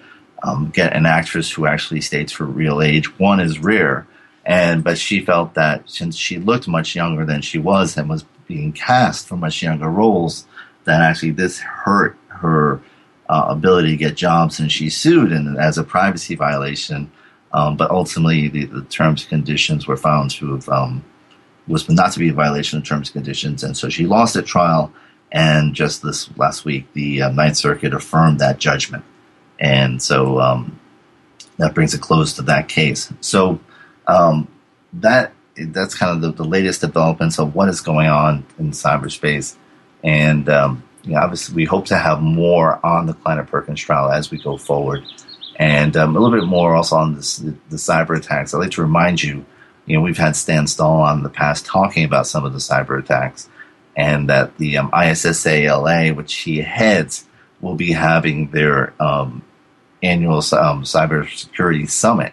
um, 0.42 0.70
get 0.70 0.94
an 0.94 1.06
actress 1.06 1.50
who 1.50 1.66
actually 1.66 2.00
states 2.00 2.34
her 2.34 2.44
real 2.44 2.80
age. 2.80 3.18
One 3.18 3.40
is 3.40 3.58
rare, 3.58 4.06
and 4.44 4.84
but 4.84 4.98
she 4.98 5.24
felt 5.24 5.54
that 5.54 5.88
since 5.88 6.16
she 6.16 6.38
looked 6.38 6.68
much 6.68 6.94
younger 6.94 7.24
than 7.24 7.42
she 7.42 7.58
was 7.58 7.96
and 7.96 8.08
was 8.08 8.24
being 8.46 8.72
cast 8.72 9.28
for 9.28 9.36
much 9.36 9.62
younger 9.62 9.88
roles, 9.88 10.46
that 10.84 11.00
actually 11.02 11.32
this 11.32 11.58
hurt 11.58 12.16
her 12.28 12.80
uh, 13.28 13.46
ability 13.48 13.90
to 13.90 13.96
get 13.96 14.16
jobs, 14.16 14.58
and 14.58 14.72
she 14.72 14.88
sued 14.88 15.32
and 15.32 15.58
as 15.58 15.78
a 15.78 15.84
privacy 15.84 16.34
violation. 16.34 17.10
Um, 17.52 17.76
but 17.76 17.90
ultimately, 17.90 18.48
the, 18.48 18.66
the, 18.66 18.82
terms 18.82 19.22
and 19.22 19.30
conditions 19.30 19.86
were 19.86 19.96
found 19.96 20.30
to 20.32 20.54
have 20.54 20.68
um, 20.68 21.04
was 21.66 21.88
not 21.88 22.12
to 22.12 22.18
be 22.18 22.28
a 22.28 22.34
violation 22.34 22.78
of 22.78 22.84
terms 22.84 23.08
and 23.08 23.14
conditions, 23.14 23.64
and 23.64 23.76
so 23.76 23.88
she 23.88 24.06
lost 24.06 24.36
at 24.36 24.46
trial. 24.46 24.92
And 25.30 25.74
just 25.74 26.02
this 26.02 26.34
last 26.38 26.64
week, 26.64 26.90
the 26.94 27.22
uh, 27.22 27.30
Ninth 27.30 27.56
Circuit 27.58 27.92
affirmed 27.92 28.38
that 28.38 28.58
judgment, 28.58 29.04
and 29.58 30.02
so 30.02 30.40
um, 30.40 30.78
that 31.58 31.74
brings 31.74 31.94
a 31.94 31.98
close 31.98 32.34
to 32.34 32.42
that 32.42 32.68
case. 32.68 33.12
So 33.20 33.60
um, 34.06 34.48
that 34.94 35.32
that's 35.56 35.94
kind 35.94 36.12
of 36.12 36.20
the, 36.20 36.44
the, 36.44 36.48
latest 36.48 36.80
developments 36.80 37.38
of 37.40 37.54
what 37.54 37.68
is 37.68 37.80
going 37.80 38.06
on 38.06 38.46
in 38.58 38.70
cyberspace, 38.70 39.56
and 40.04 40.48
um, 40.48 40.82
you 41.02 41.12
know, 41.12 41.20
obviously, 41.20 41.54
we 41.54 41.64
hope 41.64 41.86
to 41.86 41.96
have 41.96 42.20
more 42.22 42.84
on 42.84 43.06
the 43.06 43.14
Kleiner 43.14 43.44
Perkins 43.44 43.80
trial 43.80 44.10
as 44.10 44.30
we 44.30 44.38
go 44.38 44.56
forward, 44.56 45.04
and 45.56 45.96
um, 45.96 46.14
a 46.16 46.20
little 46.20 46.38
bit 46.38 46.46
more 46.46 46.76
also 46.76 46.96
on 46.96 47.16
this, 47.16 47.36
the, 47.36 47.54
the 47.70 47.76
cyber 47.76 48.16
attacks. 48.16 48.54
I'd 48.54 48.58
like 48.58 48.70
to 48.72 48.82
remind 48.82 49.22
you, 49.22 49.44
you 49.86 49.96
know, 49.96 50.02
we've 50.02 50.18
had 50.18 50.36
Stan 50.36 50.66
Stahl 50.66 51.02
on 51.02 51.22
the 51.22 51.28
past 51.30 51.66
talking 51.66 52.04
about 52.04 52.26
some 52.26 52.44
of 52.44 52.52
the 52.52 52.58
cyber 52.58 52.98
attacks, 52.98 53.48
and 53.96 54.28
that 54.28 54.56
the 54.58 54.78
um, 54.78 54.90
ISSALA, 54.92 56.14
which 56.14 56.34
he 56.34 56.58
heads, 56.58 57.26
will 57.60 57.74
be 57.74 57.92
having 57.92 58.50
their 58.50 58.94
um, 59.02 59.42
annual 60.02 60.36
um, 60.36 60.82
cybersecurity 60.82 61.88
summit. 61.88 62.32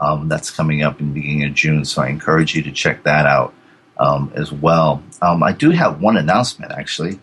Um, 0.00 0.28
that's 0.28 0.50
coming 0.50 0.82
up 0.82 1.00
in 1.00 1.08
the 1.08 1.20
beginning 1.20 1.44
of 1.44 1.54
June, 1.54 1.84
so 1.84 2.02
I 2.02 2.08
encourage 2.08 2.54
you 2.54 2.62
to 2.62 2.72
check 2.72 3.04
that 3.04 3.24
out 3.24 3.54
um, 3.98 4.30
as 4.34 4.52
well. 4.52 5.02
Um, 5.22 5.42
I 5.42 5.52
do 5.52 5.70
have 5.70 6.02
one 6.02 6.18
announcement 6.18 6.72
actually 6.72 7.18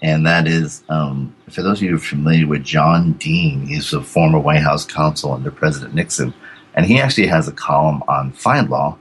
and 0.00 0.26
that 0.26 0.46
is 0.46 0.84
um, 0.88 1.34
for 1.50 1.62
those 1.62 1.78
of 1.78 1.82
you 1.82 1.98
familiar 1.98 2.46
with 2.46 2.62
John 2.62 3.14
Dean, 3.14 3.66
he's 3.66 3.92
a 3.92 4.02
former 4.02 4.38
White 4.38 4.62
House 4.62 4.84
counsel 4.84 5.32
under 5.32 5.50
President 5.50 5.94
Nixon, 5.94 6.32
and 6.74 6.86
he 6.86 7.00
actually 7.00 7.26
has 7.26 7.48
a 7.48 7.52
column 7.52 8.02
on 8.06 8.32
FindLaw. 8.32 8.96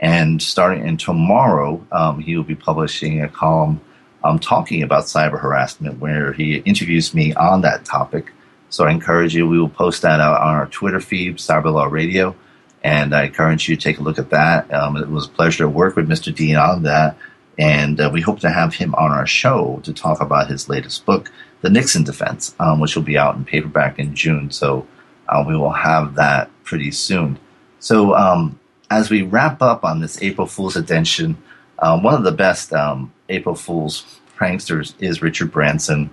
And 0.00 0.40
starting 0.40 0.86
in 0.86 0.96
tomorrow, 0.96 1.84
um, 1.92 2.20
he 2.20 2.36
will 2.36 2.44
be 2.44 2.54
publishing 2.54 3.22
a 3.22 3.28
column 3.28 3.80
um, 4.24 4.38
talking 4.38 4.82
about 4.82 5.04
cyber 5.04 5.38
harassment, 5.38 5.98
where 5.98 6.32
he 6.32 6.58
interviews 6.58 7.12
me 7.12 7.34
on 7.34 7.60
that 7.62 7.84
topic. 7.84 8.32
So 8.70 8.84
I 8.84 8.90
encourage 8.90 9.34
you. 9.34 9.48
We 9.48 9.58
will 9.58 9.68
post 9.68 10.02
that 10.02 10.20
out 10.20 10.40
on 10.40 10.54
our 10.54 10.66
Twitter 10.66 11.00
feed, 11.00 11.36
Cyberlaw 11.38 11.90
Radio, 11.90 12.36
and 12.82 13.14
I 13.14 13.24
encourage 13.24 13.68
you 13.68 13.76
to 13.76 13.82
take 13.82 13.98
a 13.98 14.02
look 14.02 14.18
at 14.18 14.30
that. 14.30 14.72
Um, 14.72 14.96
it 14.96 15.08
was 15.08 15.26
a 15.26 15.30
pleasure 15.30 15.64
to 15.64 15.68
work 15.68 15.96
with 15.96 16.08
Mr. 16.08 16.34
Dean 16.34 16.56
on 16.56 16.82
that 16.82 17.16
and 17.58 18.00
uh, 18.00 18.08
we 18.12 18.20
hope 18.20 18.38
to 18.40 18.50
have 18.50 18.74
him 18.74 18.94
on 18.94 19.10
our 19.10 19.26
show 19.26 19.80
to 19.82 19.92
talk 19.92 20.20
about 20.20 20.48
his 20.48 20.68
latest 20.68 21.04
book, 21.04 21.32
The 21.60 21.70
Nixon 21.70 22.04
Defense, 22.04 22.54
um, 22.60 22.78
which 22.78 22.94
will 22.94 23.02
be 23.02 23.18
out 23.18 23.34
in 23.34 23.44
paperback 23.44 23.98
in 23.98 24.14
June. 24.14 24.50
So 24.52 24.86
uh, 25.28 25.44
we 25.46 25.56
will 25.56 25.72
have 25.72 26.14
that 26.14 26.50
pretty 26.62 26.92
soon. 26.92 27.38
So 27.80 28.14
um, 28.14 28.60
as 28.90 29.10
we 29.10 29.22
wrap 29.22 29.60
up 29.60 29.84
on 29.84 30.00
this 30.00 30.22
April 30.22 30.46
Fool's 30.46 30.76
edition, 30.76 31.36
uh, 31.80 31.98
one 31.98 32.14
of 32.14 32.22
the 32.22 32.32
best 32.32 32.72
um, 32.72 33.12
April 33.28 33.56
Fool's 33.56 34.20
pranksters 34.36 34.94
is 35.00 35.20
Richard 35.20 35.50
Branson. 35.50 36.10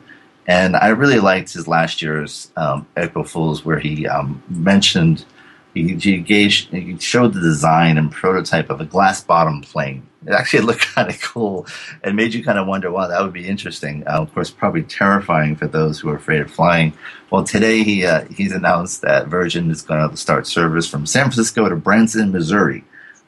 And 0.47 0.75
I 0.75 0.89
really 0.89 1.19
liked 1.19 1.53
his 1.53 1.67
last 1.67 2.01
year's 2.01 2.51
um, 2.55 2.87
Fool's 3.25 3.65
where 3.65 3.79
he 3.79 4.07
um, 4.07 4.43
mentioned 4.49 5.25
he, 5.73 5.95
he, 5.95 6.17
gave, 6.19 6.51
he 6.53 6.97
showed 6.99 7.33
the 7.33 7.41
design 7.41 7.97
and 7.97 8.11
prototype 8.11 8.69
of 8.69 8.79
a 8.79 8.85
glass 8.85 9.21
bottom 9.23 9.61
plane. 9.61 10.07
It 10.25 10.31
actually 10.33 10.63
looked 10.65 10.81
kind 10.81 11.09
of 11.09 11.19
cool 11.21 11.67
and 12.03 12.15
made 12.15 12.33
you 12.33 12.43
kind 12.43 12.57
of 12.57 12.67
wonder, 12.67 12.91
wow, 12.91 13.07
that 13.07 13.21
would 13.21 13.33
be 13.33 13.47
interesting. 13.47 14.03
Uh, 14.07 14.21
of 14.21 14.33
course, 14.33 14.49
probably 14.51 14.83
terrifying 14.83 15.55
for 15.55 15.67
those 15.67 15.99
who 15.99 16.09
are 16.09 16.15
afraid 16.15 16.41
of 16.41 16.51
flying. 16.51 16.93
Well, 17.31 17.43
today 17.43 17.83
he 17.83 18.05
uh, 18.05 18.25
he's 18.25 18.53
announced 18.53 19.01
that 19.01 19.27
Virgin 19.27 19.69
is 19.69 19.81
going 19.81 20.09
to 20.09 20.15
start 20.15 20.47
service 20.47 20.87
from 20.87 21.05
San 21.05 21.23
Francisco 21.25 21.67
to 21.67 21.75
Branson, 21.75 22.31
Missouri. 22.31 22.83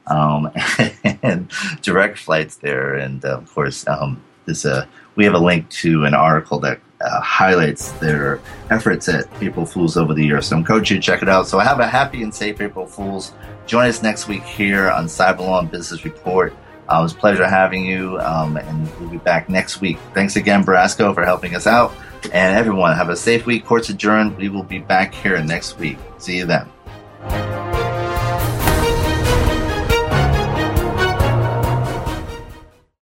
um, 0.08 0.50
and 1.22 1.50
direct 1.82 2.18
flights 2.18 2.56
there. 2.56 2.94
And 2.94 3.24
uh, 3.24 3.38
of 3.38 3.54
course, 3.54 3.86
um, 3.86 4.22
this 4.46 4.64
uh, 4.64 4.86
we 5.14 5.24
have 5.24 5.34
a 5.34 5.38
link 5.38 5.68
to 5.70 6.04
an 6.04 6.14
article 6.14 6.58
that 6.60 6.80
uh, 7.00 7.20
highlights 7.20 7.92
their 7.92 8.40
efforts 8.70 9.08
at 9.08 9.26
April 9.40 9.64
Fools 9.64 9.96
over 9.96 10.14
the 10.14 10.24
years. 10.24 10.46
So 10.48 10.56
I 10.56 10.58
encourage 10.58 10.90
you 10.90 10.96
to 10.96 11.02
check 11.02 11.22
it 11.22 11.28
out. 11.28 11.46
So 11.46 11.58
have 11.58 11.80
a 11.80 11.86
happy 11.86 12.22
and 12.22 12.34
safe 12.34 12.60
April 12.60 12.86
Fools. 12.86 13.32
Join 13.66 13.88
us 13.88 14.02
next 14.02 14.28
week 14.28 14.42
here 14.42 14.90
on 14.90 15.06
Cyberlaw 15.06 15.70
Business 15.70 16.04
Report. 16.04 16.54
Uh, 16.88 17.00
it 17.00 17.02
was 17.02 17.12
a 17.12 17.16
pleasure 17.16 17.46
having 17.46 17.84
you, 17.84 18.18
um, 18.20 18.56
and 18.56 18.88
we'll 18.98 19.10
be 19.10 19.18
back 19.18 19.50
next 19.50 19.82
week. 19.82 19.98
Thanks 20.14 20.36
again, 20.36 20.64
Brasco, 20.64 21.12
for 21.14 21.24
helping 21.24 21.54
us 21.54 21.66
out. 21.66 21.92
And 22.32 22.56
everyone, 22.56 22.96
have 22.96 23.10
a 23.10 23.16
safe 23.16 23.44
week. 23.44 23.66
Courts 23.66 23.90
adjourned. 23.90 24.36
We 24.38 24.48
will 24.48 24.62
be 24.62 24.78
back 24.78 25.14
here 25.14 25.40
next 25.42 25.78
week. 25.78 25.98
See 26.16 26.38
you 26.38 26.46
then. 26.46 26.66